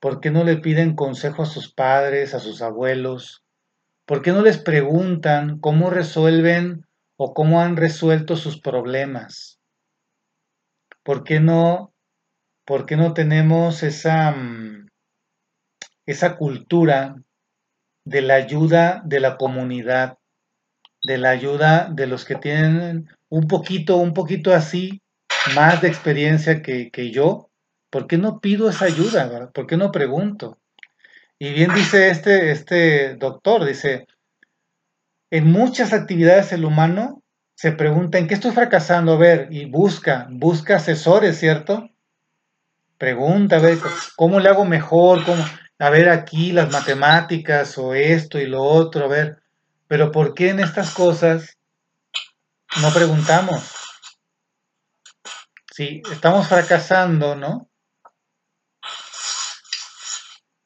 ¿Por 0.00 0.20
qué 0.20 0.30
no 0.30 0.42
le 0.42 0.56
piden 0.56 0.96
consejo 0.96 1.42
a 1.42 1.46
sus 1.46 1.72
padres, 1.72 2.34
a 2.34 2.40
sus 2.40 2.62
abuelos? 2.62 3.43
¿Por 4.06 4.22
qué 4.22 4.32
no 4.32 4.42
les 4.42 4.58
preguntan 4.58 5.58
cómo 5.60 5.90
resuelven 5.90 6.86
o 7.16 7.34
cómo 7.34 7.60
han 7.60 7.76
resuelto 7.76 8.36
sus 8.36 8.60
problemas? 8.60 9.58
¿Por 11.02 11.24
qué 11.24 11.40
no, 11.40 11.92
por 12.66 12.86
qué 12.86 12.96
no 12.96 13.14
tenemos 13.14 13.82
esa, 13.82 14.32
mm, 14.32 14.88
esa 16.06 16.36
cultura 16.36 17.16
de 18.04 18.22
la 18.22 18.34
ayuda 18.34 19.02
de 19.04 19.20
la 19.20 19.36
comunidad? 19.36 20.18
de 21.04 21.18
la 21.18 21.30
ayuda 21.30 21.88
de 21.92 22.06
los 22.06 22.24
que 22.24 22.34
tienen 22.34 23.08
un 23.28 23.46
poquito, 23.46 23.98
un 23.98 24.14
poquito 24.14 24.52
así, 24.54 25.02
más 25.54 25.82
de 25.82 25.88
experiencia 25.88 26.62
que, 26.62 27.10
yo, 27.12 27.50
¿por 27.90 28.06
qué 28.06 28.16
no 28.16 28.40
pido 28.40 28.70
esa 28.70 28.86
ayuda? 28.86 29.50
¿Por 29.52 29.66
qué 29.66 29.76
no 29.76 29.92
pregunto? 29.92 30.58
Y 31.44 31.52
bien 31.52 31.74
dice 31.74 32.08
este, 32.08 32.52
este 32.52 33.16
doctor, 33.16 33.66
dice, 33.66 34.06
en 35.30 35.52
muchas 35.52 35.92
actividades 35.92 36.54
el 36.54 36.64
humano 36.64 37.22
se 37.54 37.70
pregunta, 37.72 38.16
¿en 38.16 38.28
qué 38.28 38.32
estoy 38.32 38.52
fracasando? 38.52 39.12
A 39.12 39.18
ver, 39.18 39.48
y 39.50 39.66
busca, 39.66 40.26
busca 40.30 40.76
asesores, 40.76 41.38
¿cierto? 41.38 41.90
Pregunta, 42.96 43.56
a 43.56 43.60
ver, 43.60 43.76
¿cómo 44.16 44.40
le 44.40 44.48
hago 44.48 44.64
mejor? 44.64 45.22
¿Cómo? 45.26 45.44
A 45.78 45.90
ver 45.90 46.08
aquí 46.08 46.50
las 46.50 46.72
matemáticas 46.72 47.76
o 47.76 47.92
esto 47.92 48.38
y 48.38 48.46
lo 48.46 48.62
otro, 48.62 49.04
a 49.04 49.08
ver, 49.08 49.42
pero 49.86 50.10
¿por 50.10 50.32
qué 50.32 50.48
en 50.48 50.60
estas 50.60 50.94
cosas 50.94 51.58
no 52.80 52.90
preguntamos? 52.90 53.70
Si 55.70 56.00
estamos 56.10 56.48
fracasando, 56.48 57.36
¿no? 57.36 57.68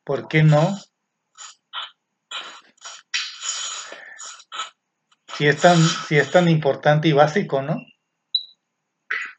¿Por 0.08 0.26
qué 0.26 0.42
no? 0.42 0.74
Si 5.34 5.46
es 5.46 5.60
tan, 5.60 5.76
si 5.76 6.16
es 6.16 6.30
tan 6.30 6.48
importante 6.48 7.08
y 7.08 7.12
básico, 7.12 7.60
¿no? 7.60 7.76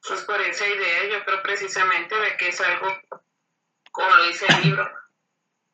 Pues 0.07 0.22
por 0.26 0.39
esa 0.41 0.67
idea 0.67 1.09
yo 1.11 1.26
creo 1.26 1.41
precisamente 1.41 2.13
de 2.15 2.38
que 2.38 2.49
es 2.49 2.61
algo, 2.61 2.88
como 3.89 4.11
lo 4.11 4.24
dice 4.26 4.45
el 4.47 4.61
libro, 4.61 4.88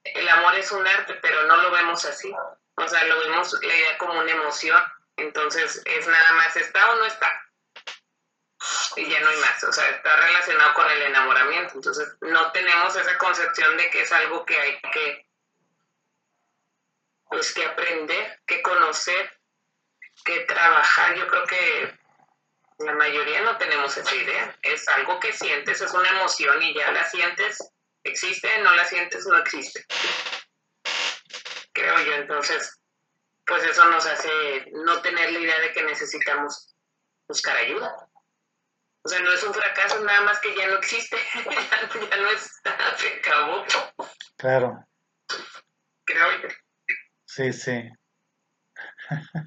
el 0.06 0.30
amor 0.30 0.56
es 0.56 0.72
un 0.72 0.88
arte, 0.88 1.16
pero 1.22 1.46
no 1.46 1.58
lo 1.58 1.72
vemos 1.72 2.06
así. 2.06 2.34
O 2.78 2.88
sea, 2.88 3.04
lo 3.04 3.20
vemos 3.20 3.52
la 3.62 3.76
idea 3.76 3.98
como 3.98 4.18
una 4.18 4.32
emoción. 4.32 4.82
Entonces 5.18 5.82
es 5.84 6.08
nada 6.08 6.34
más 6.36 6.56
está 6.56 6.90
o 6.92 6.96
no 6.96 7.06
está. 7.06 7.30
Y 8.96 9.10
ya 9.10 9.20
no 9.20 9.30
hay 9.30 9.38
más. 9.38 9.64
O 9.64 9.72
sea, 9.72 9.90
está 9.90 10.16
relacionado 10.16 10.74
con 10.74 10.90
el 10.90 11.02
enamoramiento. 11.04 11.74
Entonces 11.76 12.16
no 12.22 12.52
tenemos 12.52 12.96
esa 12.96 13.18
concepción 13.18 13.78
de 13.78 13.90
que 13.90 14.02
es 14.02 14.12
algo 14.12 14.46
que 14.46 14.60
hay 14.60 14.80
que, 14.94 15.28
pues, 17.30 17.54
que 17.54 17.66
aprender, 17.66 18.40
que 18.46 18.62
conocer, 18.62 19.40
que 20.24 20.42
trabajar. 20.42 21.16
Yo 21.16 21.28
creo 21.28 21.46
que 21.46 22.00
la 22.80 22.94
mayoría 22.94 23.42
no 23.42 23.58
tenemos 23.58 23.96
esa 23.98 24.16
idea. 24.16 24.58
Es 24.62 24.88
algo 24.90 25.20
que 25.20 25.34
sientes, 25.34 25.82
es 25.82 25.92
una 25.94 26.10
emoción 26.10 26.62
y 26.62 26.74
ya 26.74 26.92
la 26.92 27.08
sientes, 27.10 27.58
existe, 28.04 28.58
no 28.60 28.74
la 28.76 28.86
sientes, 28.86 29.26
no 29.26 29.38
existe 29.38 29.86
creo 31.76 32.00
yo. 32.04 32.14
Entonces, 32.14 32.80
pues 33.46 33.64
eso 33.64 33.86
nos 33.86 34.06
hace 34.08 34.72
no 34.72 35.02
tener 35.02 35.32
la 35.32 35.40
idea 35.40 35.60
de 35.60 35.72
que 35.74 35.84
necesitamos 35.84 36.74
buscar 37.28 37.56
ayuda. 37.58 38.10
O 39.06 39.08
sea, 39.08 39.20
no 39.20 39.32
es 39.32 39.44
un 39.44 39.54
fracaso, 39.54 40.04
nada 40.04 40.22
más 40.22 40.40
que 40.40 40.56
ya 40.56 40.68
no 40.68 40.78
existe, 40.80 41.16
ya 42.10 42.18
no 42.18 42.30
está, 42.32 42.98
se 42.98 43.08
acabó. 43.20 43.64
Claro. 44.36 44.84
Creo. 46.06 46.28
Sí, 47.26 47.54
sí. 47.54 47.88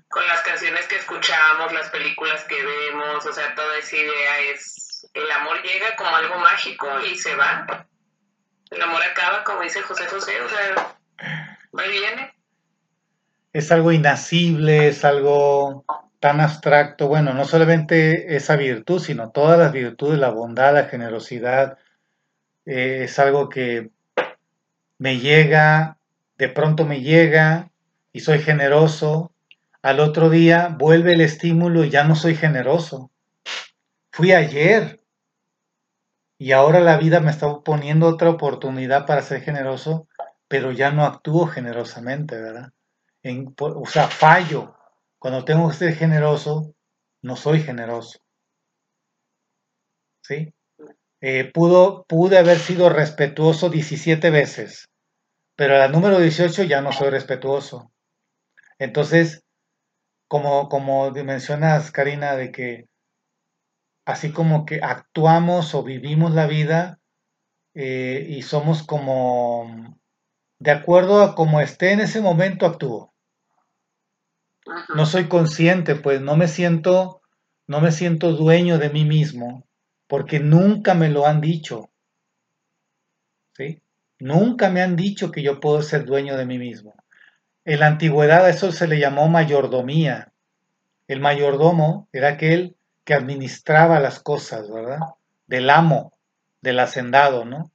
Con 0.08 0.26
las 0.28 0.42
canciones 0.42 0.86
que 0.86 0.98
escuchamos, 0.98 1.72
las 1.72 1.90
películas 1.90 2.44
que 2.44 2.54
vemos, 2.64 3.26
o 3.26 3.32
sea, 3.32 3.52
toda 3.56 3.76
esa 3.78 3.96
idea 3.96 4.38
es, 4.52 5.10
el 5.12 5.28
amor 5.32 5.60
llega 5.62 5.96
como 5.96 6.14
algo 6.14 6.36
mágico 6.36 6.86
y 7.00 7.18
se 7.18 7.34
va. 7.34 7.88
El 8.70 8.80
amor 8.80 9.02
acaba, 9.02 9.42
como 9.42 9.62
dice 9.62 9.82
José 9.82 10.06
José, 10.06 10.40
o 10.40 10.48
sea, 10.48 10.96
va 11.76 11.86
y 11.86 11.90
viene. 11.90 12.32
Es 13.52 13.72
algo 13.72 13.90
inacible, 13.90 14.86
es 14.86 15.04
algo 15.04 15.84
tan 16.20 16.40
abstracto. 16.40 17.08
Bueno, 17.08 17.34
no 17.34 17.44
solamente 17.44 18.36
esa 18.36 18.56
virtud, 18.56 19.00
sino 19.00 19.30
todas 19.30 19.58
las 19.58 19.72
virtudes, 19.72 20.18
la 20.18 20.30
bondad, 20.30 20.74
la 20.74 20.84
generosidad, 20.84 21.78
eh, 22.66 23.04
es 23.04 23.18
algo 23.18 23.48
que 23.48 23.90
me 24.98 25.18
llega, 25.18 25.98
de 26.36 26.48
pronto 26.48 26.84
me 26.84 27.00
llega 27.00 27.70
y 28.12 28.20
soy 28.20 28.40
generoso. 28.40 29.32
Al 29.82 30.00
otro 30.00 30.28
día 30.28 30.74
vuelve 30.76 31.14
el 31.14 31.20
estímulo 31.20 31.84
y 31.84 31.90
ya 31.90 32.04
no 32.04 32.14
soy 32.14 32.34
generoso. 32.34 33.10
Fui 34.10 34.32
ayer 34.32 35.00
y 36.38 36.52
ahora 36.52 36.80
la 36.80 36.96
vida 36.96 37.20
me 37.20 37.30
está 37.30 37.60
poniendo 37.60 38.06
otra 38.06 38.30
oportunidad 38.30 39.06
para 39.06 39.22
ser 39.22 39.42
generoso, 39.42 40.06
pero 40.46 40.72
ya 40.72 40.90
no 40.90 41.04
actúo 41.04 41.46
generosamente, 41.46 42.40
¿verdad? 42.40 42.72
En, 43.22 43.54
o 43.58 43.86
sea, 43.86 44.08
fallo. 44.08 44.77
Cuando 45.18 45.44
tengo 45.44 45.68
que 45.68 45.76
ser 45.76 45.94
generoso, 45.94 46.74
no 47.22 47.36
soy 47.36 47.60
generoso. 47.60 48.18
¿Sí? 50.22 50.52
Eh, 51.20 51.50
pude 51.52 52.38
haber 52.38 52.58
sido 52.58 52.88
respetuoso 52.90 53.70
17 53.70 54.30
veces, 54.30 54.88
pero 55.56 55.74
a 55.74 55.78
la 55.78 55.88
número 55.88 56.20
18 56.20 56.62
ya 56.64 56.80
no 56.80 56.92
soy 56.92 57.10
respetuoso. 57.10 57.90
Entonces, 58.78 59.42
como, 60.28 60.68
como 60.68 61.10
mencionas, 61.10 61.90
Karina, 61.90 62.36
de 62.36 62.52
que 62.52 62.84
así 64.04 64.32
como 64.32 64.64
que 64.64 64.80
actuamos 64.82 65.74
o 65.74 65.82
vivimos 65.82 66.32
la 66.32 66.46
vida 66.46 66.98
eh, 67.74 68.24
y 68.28 68.42
somos 68.42 68.84
como, 68.84 69.98
de 70.60 70.70
acuerdo 70.70 71.22
a 71.22 71.34
como 71.34 71.60
esté 71.60 71.92
en 71.92 72.00
ese 72.00 72.20
momento, 72.20 72.64
actúo. 72.64 73.12
No 74.94 75.06
soy 75.06 75.28
consciente, 75.28 75.94
pues 75.94 76.20
no 76.20 76.36
me 76.36 76.48
siento, 76.48 77.20
no 77.66 77.80
me 77.80 77.92
siento 77.92 78.32
dueño 78.32 78.78
de 78.78 78.90
mí 78.90 79.04
mismo, 79.04 79.64
porque 80.06 80.40
nunca 80.40 80.94
me 80.94 81.08
lo 81.08 81.26
han 81.26 81.40
dicho. 81.40 81.90
¿Sí? 83.56 83.80
Nunca 84.18 84.70
me 84.70 84.82
han 84.82 84.96
dicho 84.96 85.30
que 85.30 85.42
yo 85.42 85.60
puedo 85.60 85.82
ser 85.82 86.04
dueño 86.04 86.36
de 86.36 86.46
mí 86.46 86.58
mismo. 86.58 86.94
En 87.64 87.80
la 87.80 87.86
antigüedad 87.86 88.44
a 88.44 88.50
eso 88.50 88.72
se 88.72 88.88
le 88.88 88.98
llamó 88.98 89.28
mayordomía. 89.28 90.32
El 91.06 91.20
mayordomo 91.20 92.08
era 92.12 92.28
aquel 92.28 92.76
que 93.04 93.14
administraba 93.14 94.00
las 94.00 94.20
cosas, 94.20 94.70
¿verdad? 94.70 94.98
Del 95.46 95.70
amo, 95.70 96.12
del 96.60 96.80
hacendado, 96.80 97.44
¿no? 97.44 97.70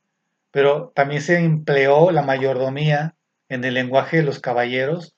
Pero 0.51 0.91
también 0.95 1.21
se 1.21 1.37
empleó 1.37 2.11
la 2.11 2.21
mayordomía 2.21 3.15
en 3.49 3.63
el 3.63 3.73
lenguaje 3.73 4.17
de 4.17 4.23
los 4.23 4.39
caballeros, 4.39 5.15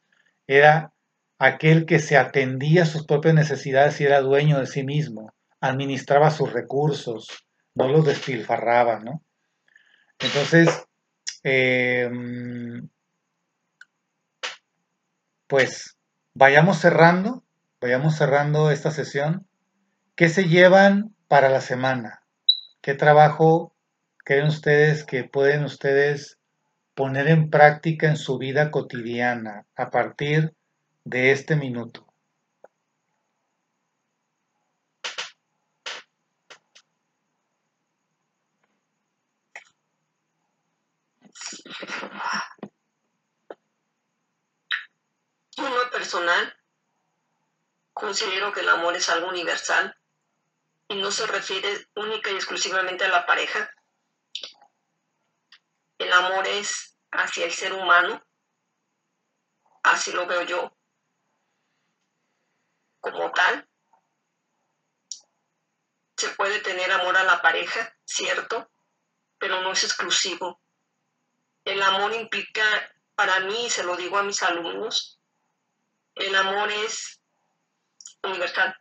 era 0.47 0.91
aquel 1.37 1.85
que 1.85 1.99
se 1.99 2.17
atendía 2.17 2.83
a 2.83 2.87
sus 2.87 3.05
propias 3.05 3.35
necesidades 3.35 3.99
y 3.99 4.05
era 4.05 4.21
dueño 4.21 4.59
de 4.59 4.67
sí 4.67 4.83
mismo, 4.83 5.33
administraba 5.59 6.31
sus 6.31 6.53
recursos, 6.53 7.27
no 7.73 7.87
los 7.87 8.05
despilfarraba, 8.05 8.99
¿no? 8.99 9.21
Entonces, 10.19 10.85
em, 11.43 12.89
pues 15.47 15.97
vayamos 16.33 16.79
cerrando, 16.79 17.43
vayamos 17.81 18.15
cerrando 18.15 18.71
esta 18.71 18.91
sesión. 18.91 19.47
¿Qué 20.15 20.29
se 20.29 20.47
llevan 20.47 21.15
para 21.27 21.49
la 21.49 21.61
semana? 21.61 22.23
¿Qué 22.81 22.93
trabajo 22.93 23.75
creen 24.23 24.47
ustedes 24.47 25.03
que 25.03 25.23
pueden 25.23 25.65
ustedes 25.65 26.39
poner 26.93 27.27
en 27.27 27.49
práctica 27.49 28.07
en 28.07 28.15
su 28.15 28.37
vida 28.37 28.71
cotidiana 28.71 29.65
a 29.75 29.89
partir 29.91 30.54
de 31.05 31.31
este 31.31 31.55
minuto? 31.55 32.05
Uno 45.57 45.89
personal, 45.91 46.57
considero 47.93 48.51
que 48.51 48.61
el 48.61 48.69
amor 48.69 48.95
es 48.95 49.07
algo 49.09 49.29
universal 49.29 49.95
y 50.89 50.95
no 50.95 51.11
se 51.11 51.27
refiere 51.27 51.87
única 51.95 52.31
y 52.31 52.35
exclusivamente 52.35 53.05
a 53.05 53.09
la 53.09 53.25
pareja. 53.25 53.71
El 55.97 56.11
amor 56.11 56.47
es 56.47 56.97
hacia 57.11 57.45
el 57.45 57.53
ser 57.53 57.73
humano, 57.73 58.21
así 59.83 60.11
lo 60.11 60.25
veo 60.27 60.41
yo, 60.43 60.75
como 63.11 63.31
tal. 63.31 63.67
Se 66.17 66.29
puede 66.29 66.59
tener 66.59 66.91
amor 66.91 67.15
a 67.17 67.23
la 67.23 67.41
pareja, 67.41 67.95
cierto, 68.05 68.71
pero 69.37 69.61
no 69.61 69.73
es 69.73 69.83
exclusivo. 69.83 70.61
El 71.65 71.81
amor 71.81 72.13
implica, 72.13 72.63
para 73.15 73.39
mí, 73.41 73.69
se 73.69 73.83
lo 73.83 73.95
digo 73.95 74.17
a 74.17 74.23
mis 74.23 74.41
alumnos, 74.43 75.19
el 76.15 76.35
amor 76.35 76.71
es 76.71 77.21
universal 78.23 78.75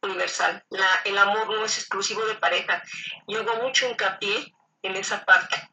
universal. 0.00 0.64
el 1.04 1.18
amor 1.18 1.48
no 1.48 1.64
es 1.64 1.76
exclusivo 1.78 2.24
de 2.26 2.36
pareja. 2.36 2.82
Yo 3.26 3.40
hago 3.40 3.62
mucho 3.62 3.88
hincapié 3.88 4.54
en 4.82 4.94
esa 4.94 5.24
parte. 5.24 5.70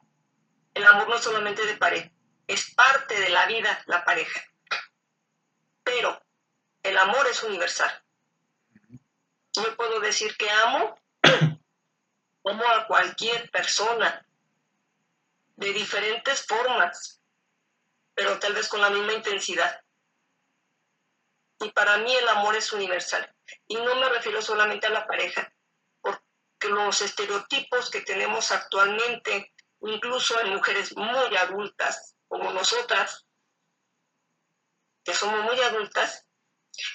El 0.74 0.86
amor 0.86 1.08
no 1.08 1.16
es 1.16 1.22
solamente 1.22 1.64
de 1.66 1.78
pareja, 1.78 2.12
es 2.48 2.74
parte 2.74 3.20
de 3.20 3.30
la 3.30 3.46
vida 3.46 3.84
la 3.86 4.04
pareja. 4.04 4.42
Pero 5.84 6.25
el 6.86 6.98
amor 7.00 7.28
es 7.28 7.42
universal. 7.42 8.04
Yo 9.54 9.76
puedo 9.76 10.00
decir 10.00 10.38
que 10.38 10.50
amo, 10.50 11.00
amo 12.46 12.68
a 12.68 12.86
cualquier 12.88 13.50
persona 13.50 14.26
de 15.56 15.74
diferentes 15.74 16.46
formas, 16.46 17.22
pero 18.14 18.38
tal 18.38 18.54
vez 18.54 18.68
con 18.68 18.82
la 18.82 18.92
misma 18.92 19.14
intensidad. 19.14 19.82
Y 21.60 21.72
para 21.72 21.98
mí 21.98 22.14
el 22.14 22.28
amor 22.28 22.56
es 22.56 22.72
universal. 22.72 23.34
Y 23.68 23.76
no 23.78 23.96
me 23.96 24.10
refiero 24.10 24.42
solamente 24.42 24.86
a 24.86 24.92
la 24.92 25.08
pareja, 25.08 25.52
porque 26.02 26.22
los 26.70 27.02
estereotipos 27.02 27.90
que 27.90 28.02
tenemos 28.02 28.52
actualmente, 28.52 29.54
incluso 29.82 30.40
en 30.42 30.54
mujeres 30.54 30.96
muy 30.96 31.36
adultas 31.38 32.16
como 32.28 32.52
nosotras, 32.52 33.26
que 35.04 35.14
somos 35.14 35.44
muy 35.44 35.60
adultas, 35.62 36.25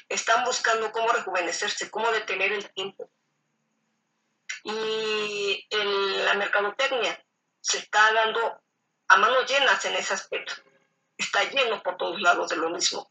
están 0.08 0.44
buscando 0.44 0.90
cómo 0.92 1.08
rejuvenecerse, 1.12 1.90
cómo 1.90 2.10
detener 2.10 2.52
el 2.52 2.70
tiempo. 2.72 3.10
Y 4.64 5.66
en 5.70 6.24
la 6.24 6.34
mercadotecnia 6.34 7.24
se 7.60 7.78
está 7.78 8.12
dando 8.12 8.60
a 9.08 9.16
manos 9.16 9.50
llenas 9.50 9.84
en 9.84 9.94
ese 9.94 10.14
aspecto. 10.14 10.54
Está 11.16 11.44
lleno 11.44 11.82
por 11.82 11.96
todos 11.96 12.20
lados 12.20 12.50
de 12.50 12.56
lo 12.56 12.70
mismo. 12.70 13.10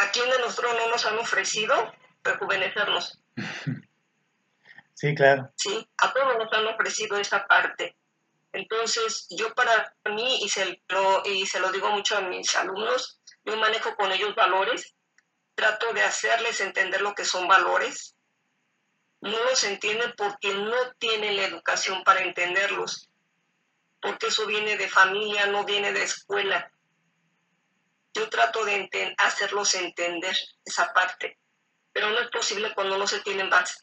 ¿A 0.00 0.10
quién 0.10 0.30
de 0.30 0.38
nosotros 0.38 0.74
no 0.74 0.88
nos 0.88 1.04
han 1.06 1.18
ofrecido 1.18 1.92
rejuvenecernos? 2.22 3.18
Sí, 4.94 5.16
claro. 5.16 5.50
Sí, 5.56 5.84
a 5.96 6.12
todos 6.12 6.38
nos 6.38 6.52
han 6.52 6.64
ofrecido 6.68 7.16
esa 7.16 7.44
parte. 7.48 7.96
Entonces, 8.52 9.26
yo 9.30 9.52
para 9.52 9.96
mí, 10.04 10.38
y 10.44 10.48
se, 10.48 10.80
lo, 10.90 11.22
y 11.24 11.44
se 11.44 11.58
lo 11.58 11.72
digo 11.72 11.90
mucho 11.90 12.16
a 12.16 12.20
mis 12.20 12.54
alumnos, 12.54 13.20
yo 13.44 13.56
manejo 13.56 13.94
con 13.96 14.12
ellos 14.12 14.34
valores, 14.34 14.94
trato 15.54 15.92
de 15.92 16.02
hacerles 16.02 16.60
entender 16.60 17.00
lo 17.00 17.14
que 17.14 17.24
son 17.24 17.48
valores. 17.48 18.16
No 19.20 19.38
los 19.44 19.62
entienden 19.64 20.12
porque 20.16 20.54
no 20.54 20.92
tienen 20.98 21.36
la 21.36 21.44
educación 21.44 22.02
para 22.04 22.22
entenderlos, 22.22 23.08
porque 24.00 24.28
eso 24.28 24.46
viene 24.46 24.76
de 24.76 24.88
familia, 24.88 25.46
no 25.46 25.64
viene 25.64 25.92
de 25.92 26.02
escuela 26.02 26.72
yo 28.14 28.28
trato 28.28 28.64
de 28.64 29.14
hacerlos 29.18 29.74
entender 29.74 30.36
esa 30.64 30.92
parte, 30.92 31.38
pero 31.92 32.10
no 32.10 32.18
es 32.18 32.28
posible 32.28 32.74
cuando 32.74 32.98
no 32.98 33.06
se 33.06 33.20
tienen 33.20 33.48
base. 33.48 33.78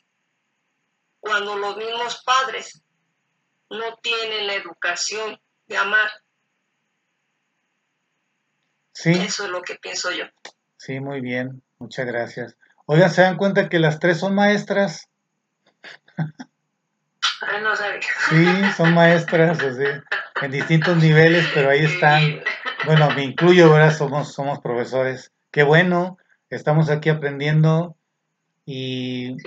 Cuando 1.19 1.57
los 1.57 1.77
mismos 1.77 2.21
padres 2.23 2.81
no 3.69 3.97
tienen 3.97 4.47
la 4.47 4.53
educación 4.53 5.41
de 5.65 5.77
amar. 5.77 6.11
Sí. 8.93 9.11
Eso 9.11 9.45
es 9.45 9.49
lo 9.49 9.61
que 9.61 9.75
pienso 9.75 10.11
yo. 10.11 10.25
Sí, 10.77 10.99
muy 10.99 11.21
bien. 11.21 11.61
Muchas 11.77 12.05
gracias. 12.05 12.55
Oigan, 12.85 13.09
¿se 13.11 13.21
dan 13.21 13.37
cuenta 13.37 13.69
que 13.69 13.79
las 13.79 13.99
tres 13.99 14.19
son 14.19 14.35
maestras? 14.35 15.09
no 17.61 17.75
sabía. 17.75 18.01
Sí, 18.29 18.71
son 18.75 18.93
maestras, 18.93 19.59
así, 19.61 19.83
en 20.41 20.51
distintos 20.51 20.97
niveles, 20.97 21.45
pero 21.53 21.69
ahí 21.69 21.85
están. 21.85 22.41
Bueno, 22.85 23.09
me 23.11 23.23
incluyo, 23.23 23.71
ahora 23.71 23.91
somos, 23.91 24.33
somos 24.33 24.59
profesores. 24.59 25.31
Qué 25.51 25.63
bueno, 25.63 26.17
estamos 26.49 26.89
aquí 26.89 27.09
aprendiendo 27.09 27.95
y 28.65 29.37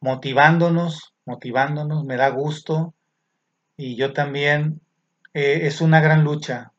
motivándonos, 0.00 1.14
motivándonos, 1.24 2.04
me 2.04 2.16
da 2.16 2.28
gusto 2.28 2.94
y 3.76 3.96
yo 3.96 4.12
también, 4.12 4.80
eh, 5.34 5.60
es 5.62 5.80
una 5.80 6.00
gran 6.00 6.24
lucha, 6.24 6.72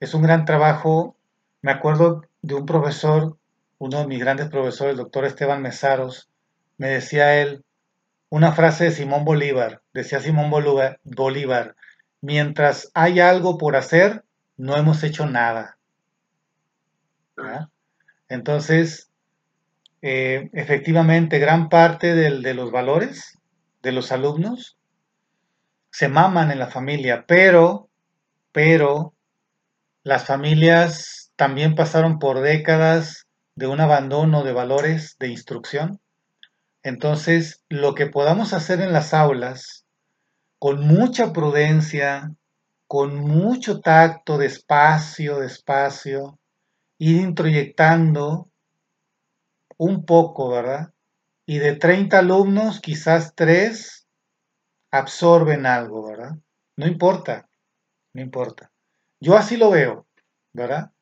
es 0.00 0.14
un 0.14 0.22
gran 0.22 0.44
trabajo. 0.44 1.15
Me 1.62 1.72
acuerdo 1.72 2.22
de 2.42 2.54
un 2.54 2.66
profesor, 2.66 3.36
uno 3.78 3.98
de 3.98 4.06
mis 4.06 4.20
grandes 4.20 4.48
profesores, 4.48 4.92
el 4.92 4.98
doctor 4.98 5.24
Esteban 5.24 5.62
Mesaros, 5.62 6.28
me 6.78 6.88
decía 6.88 7.40
él 7.40 7.64
una 8.28 8.52
frase 8.52 8.84
de 8.84 8.90
Simón 8.90 9.24
Bolívar, 9.24 9.82
decía 9.92 10.20
Simón 10.20 10.50
Bolívar, 10.50 11.76
mientras 12.20 12.90
hay 12.94 13.20
algo 13.20 13.56
por 13.56 13.76
hacer, 13.76 14.24
no 14.56 14.76
hemos 14.76 15.02
hecho 15.04 15.26
nada. 15.26 15.78
Entonces, 18.28 19.10
eh, 20.02 20.50
efectivamente, 20.52 21.38
gran 21.38 21.68
parte 21.68 22.14
de 22.14 22.54
los 22.54 22.70
valores 22.70 23.38
de 23.82 23.92
los 23.92 24.10
alumnos 24.12 24.76
se 25.90 26.08
maman 26.08 26.50
en 26.50 26.58
la 26.58 26.66
familia, 26.66 27.24
pero, 27.26 27.88
pero, 28.52 29.14
las 30.02 30.26
familias 30.26 31.25
también 31.36 31.74
pasaron 31.74 32.18
por 32.18 32.40
décadas 32.40 33.26
de 33.54 33.66
un 33.66 33.80
abandono 33.80 34.42
de 34.42 34.52
valores 34.52 35.16
de 35.18 35.28
instrucción. 35.28 36.00
Entonces, 36.82 37.62
lo 37.68 37.94
que 37.94 38.06
podamos 38.06 38.52
hacer 38.52 38.80
en 38.80 38.92
las 38.92 39.12
aulas, 39.12 39.84
con 40.58 40.80
mucha 40.86 41.32
prudencia, 41.32 42.32
con 42.86 43.16
mucho 43.16 43.80
tacto, 43.80 44.38
despacio, 44.38 45.38
despacio, 45.38 46.38
ir 46.98 47.20
introyectando 47.20 48.48
un 49.76 50.04
poco, 50.06 50.48
¿verdad? 50.50 50.92
Y 51.44 51.58
de 51.58 51.76
30 51.76 52.20
alumnos, 52.20 52.80
quizás 52.80 53.34
3 53.34 54.06
absorben 54.90 55.66
algo, 55.66 56.06
¿verdad? 56.08 56.36
No 56.76 56.86
importa, 56.86 57.48
no 58.14 58.22
importa. 58.22 58.70
Yo 59.20 59.36
así 59.36 59.56
lo 59.56 59.70
veo, 59.70 60.06
¿verdad? 60.52 60.92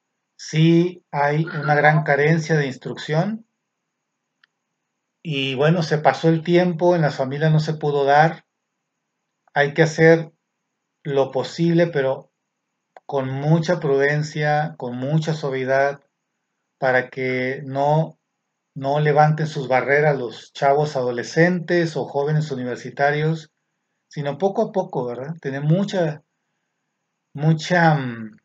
Sí 0.46 1.02
hay 1.10 1.46
una 1.46 1.74
gran 1.74 2.02
carencia 2.02 2.54
de 2.56 2.66
instrucción 2.66 3.46
y 5.22 5.54
bueno, 5.54 5.82
se 5.82 5.96
pasó 5.96 6.28
el 6.28 6.42
tiempo, 6.42 6.94
en 6.94 7.00
las 7.00 7.16
familias 7.16 7.50
no 7.50 7.60
se 7.60 7.72
pudo 7.72 8.04
dar. 8.04 8.44
Hay 9.54 9.72
que 9.72 9.82
hacer 9.82 10.32
lo 11.02 11.30
posible, 11.30 11.86
pero 11.86 12.30
con 13.06 13.30
mucha 13.30 13.80
prudencia, 13.80 14.74
con 14.76 14.98
mucha 14.98 15.32
suavidad, 15.32 16.04
para 16.78 17.08
que 17.08 17.62
no, 17.64 18.18
no 18.74 19.00
levanten 19.00 19.46
sus 19.46 19.66
barreras 19.66 20.18
los 20.18 20.52
chavos 20.52 20.94
adolescentes 20.94 21.96
o 21.96 22.04
jóvenes 22.04 22.50
universitarios, 22.50 23.50
sino 24.08 24.36
poco 24.36 24.60
a 24.60 24.72
poco, 24.72 25.06
¿verdad? 25.06 25.36
Tener 25.40 25.62
mucha, 25.62 26.22
mucha, 27.32 27.94
mm, 27.94 28.36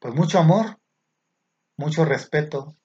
pues 0.00 0.14
mucho 0.14 0.38
amor, 0.38 0.78
mucho 1.76 2.04
respeto. 2.04 2.76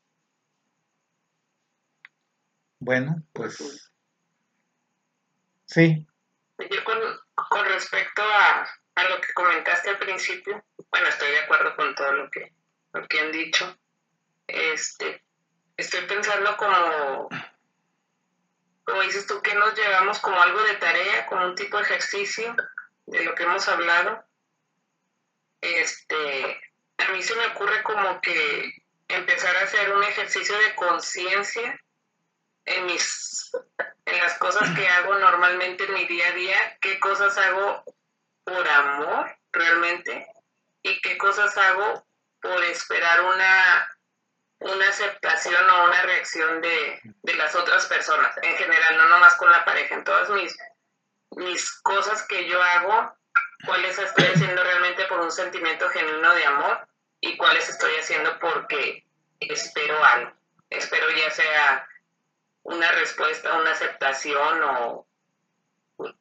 Bueno, 2.80 3.24
pues 3.34 3.92
sí. 5.66 6.06
Yo 6.60 6.84
con, 6.84 7.00
con 7.50 7.66
respecto 7.66 8.22
a, 8.22 8.68
a 8.96 9.10
lo 9.10 9.22
que 9.22 9.34
comentaste 9.34 9.90
al 9.90 9.98
principio, 9.98 10.64
bueno, 10.92 11.08
estoy 11.08 11.32
de 11.32 11.40
acuerdo 11.40 11.76
con 11.76 11.96
todo 11.96 12.12
lo 12.12 12.30
que, 12.30 12.54
lo 12.94 13.08
que 13.08 13.20
han 13.20 13.32
dicho. 13.32 13.78
Este, 14.48 15.24
estoy 15.78 16.02
pensando 16.08 16.56
como, 16.58 17.30
como 18.84 19.02
dices 19.02 19.26
tú, 19.26 19.42
que 19.42 19.56
nos 19.56 19.74
llevamos 19.74 20.20
como 20.20 20.40
algo 20.40 20.62
de 20.64 20.76
tarea, 20.76 21.26
como 21.28 21.46
un 21.46 21.56
tipo 21.56 21.78
de 21.78 21.84
ejercicio 21.84 22.56
de 23.06 23.24
lo 23.24 23.36
que 23.36 23.44
hemos 23.44 23.68
hablado. 23.70 24.24
Este, 25.62 26.62
mí 27.16 27.24
se 27.24 27.36
me 27.36 27.48
ocurre 27.48 27.82
como 27.84 28.20
que 28.22 28.74
empezar 29.08 29.56
a 29.56 29.64
hacer 29.64 29.96
un 29.96 30.04
ejercicio 30.04 30.58
de 30.58 30.76
conciencia 30.76 31.80
en 32.66 32.86
mis 32.86 33.52
en 34.06 34.20
las 34.20 34.38
cosas 34.38 34.70
que 34.76 34.88
hago 34.88 35.16
normalmente 35.16 35.86
en 35.86 35.94
mi 35.94 36.06
día 36.06 36.28
a 36.28 36.32
día, 36.34 36.78
qué 36.82 37.00
cosas 37.00 37.38
hago 37.38 37.84
por 38.44 38.68
amor 38.68 39.36
realmente 39.52 40.28
y 40.84 41.02
qué 41.02 41.18
cosas 41.18 41.58
hago 41.58 42.06
por 42.40 42.64
esperar 42.66 43.22
una, 43.22 43.98
una 44.60 44.90
aceptación 44.90 45.70
o 45.70 45.86
una 45.86 46.02
reacción 46.04 46.62
de, 46.62 47.02
las 47.24 47.56
otras 47.56 47.88
personas, 47.88 48.36
en 48.44 48.56
general, 48.58 48.98
no 48.98 49.10
nomás 49.10 49.36
con 49.36 49.52
la 49.52 49.66
pareja, 49.66 49.96
en 49.96 50.04
todas 50.04 50.30
mis, 50.30 50.56
mis 51.32 51.72
cosas 51.82 52.24
que 52.28 52.48
yo 52.48 52.62
hago, 52.62 53.18
cuáles 53.66 53.98
estoy 53.98 54.26
haciendo 54.26 54.64
realmente 54.64 55.06
por 55.06 55.22
un 55.22 55.32
sentimiento 55.32 55.90
genuino 55.90 56.36
de 56.36 56.46
amor 56.46 56.88
y 57.26 57.38
cuáles 57.38 57.68
estoy 57.68 57.92
haciendo 58.00 58.38
porque 58.40 59.04
espero 59.40 60.04
algo. 60.04 60.32
Espero 60.70 61.08
ya 61.10 61.32
sea 61.32 61.88
una 62.64 62.92
respuesta, 62.92 63.58
una 63.60 63.72
aceptación 63.72 64.64
o 64.64 65.08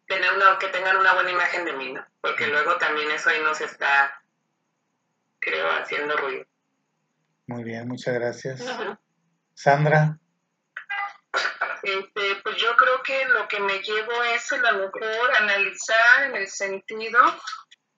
tener 0.07 0.33
una, 0.33 0.59
que 0.59 0.69
tengan 0.69 0.97
una 0.97 1.13
buena 1.13 1.31
imagen 1.31 1.65
de 1.67 1.73
mí, 1.75 1.93
¿no? 1.93 2.05
Porque 2.21 2.47
luego 2.47 2.77
también 2.77 3.11
eso 3.11 3.29
ahí 3.29 3.41
nos 3.43 3.61
está, 3.61 4.23
creo, 5.41 5.71
haciendo 5.73 6.17
ruido. 6.17 6.47
Muy 7.47 7.65
bien, 7.65 7.87
muchas 7.87 8.15
gracias. 8.15 8.65
Sandra. 9.53 10.19
Este, 11.83 12.37
pues 12.43 12.57
yo 12.57 12.75
creo 12.77 13.03
que 13.03 13.27
lo 13.27 13.47
que 13.47 13.61
me 13.61 13.81
llevo 13.81 14.23
es 14.35 14.51
a 14.53 14.57
lo 14.57 14.87
mejor 14.87 15.37
analizar 15.39 16.25
en 16.25 16.37
el 16.37 16.49
sentido 16.49 17.21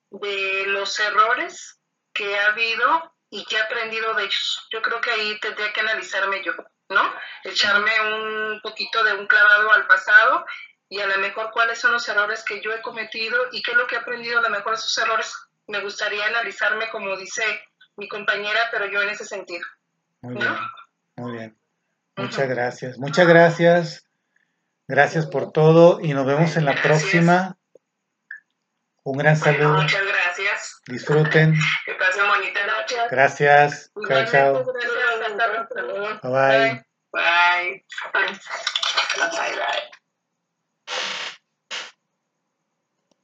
de 0.09 0.65
los 0.67 0.99
errores 0.99 1.76
que 2.17 2.37
ha 2.37 2.47
habido 2.47 3.13
y 3.29 3.45
que 3.45 3.55
he 3.55 3.61
aprendido 3.61 4.13
de 4.15 4.23
ellos. 4.23 4.67
Yo 4.71 4.81
creo 4.81 4.99
que 4.99 5.11
ahí 5.11 5.39
tendría 5.39 5.71
que 5.71 5.81
analizarme 5.81 6.43
yo, 6.43 6.53
¿no? 6.89 7.13
Echarme 7.43 7.91
un 8.13 8.59
poquito 8.61 9.03
de 9.03 9.13
un 9.13 9.27
clavado 9.27 9.71
al 9.71 9.85
pasado 9.85 10.45
y 10.89 10.99
a 10.99 11.07
lo 11.07 11.17
mejor 11.19 11.51
cuáles 11.51 11.79
son 11.79 11.91
los 11.91 12.07
errores 12.09 12.43
que 12.43 12.61
yo 12.61 12.73
he 12.73 12.81
cometido 12.81 13.37
y 13.51 13.61
qué 13.61 13.71
es 13.71 13.77
lo 13.77 13.85
que 13.85 13.95
he 13.95 13.99
aprendido 13.99 14.39
a 14.39 14.41
lo 14.41 14.49
mejor 14.49 14.73
esos 14.73 14.97
errores. 14.97 15.33
Me 15.67 15.81
gustaría 15.81 16.25
analizarme 16.25 16.89
como 16.89 17.15
dice 17.17 17.43
mi 17.97 18.07
compañera, 18.07 18.69
pero 18.71 18.87
yo 18.87 19.01
en 19.01 19.09
ese 19.09 19.25
sentido. 19.25 19.65
Muy 20.21 20.35
bien, 20.35 20.57
muy 21.17 21.31
bien. 21.33 21.57
Muchas 22.15 22.49
gracias. 22.49 22.97
Muchas 22.97 23.27
gracias. 23.27 24.07
Gracias 24.87 25.27
por 25.27 25.51
todo 25.51 25.99
y 26.01 26.13
nos 26.13 26.25
vemos 26.25 26.55
en 26.55 26.65
la 26.65 26.81
próxima. 26.81 27.57
Un 29.03 29.17
gran 29.17 29.35
saludo. 29.35 29.81
muchas 29.81 30.05
gracias. 30.05 30.76
Disfruten. 30.87 31.53
Que 31.85 31.93
pasen 31.95 32.27
bonita 32.27 32.65
noche. 32.65 32.95
Gracias. 33.11 33.91
Chao, 34.07 34.25
chao. 34.25 34.63
Bye. 36.23 36.83
Bye. 37.11 37.85
Bye. 38.13 38.39
Bye. 39.17 39.55
Bye. 39.55 41.11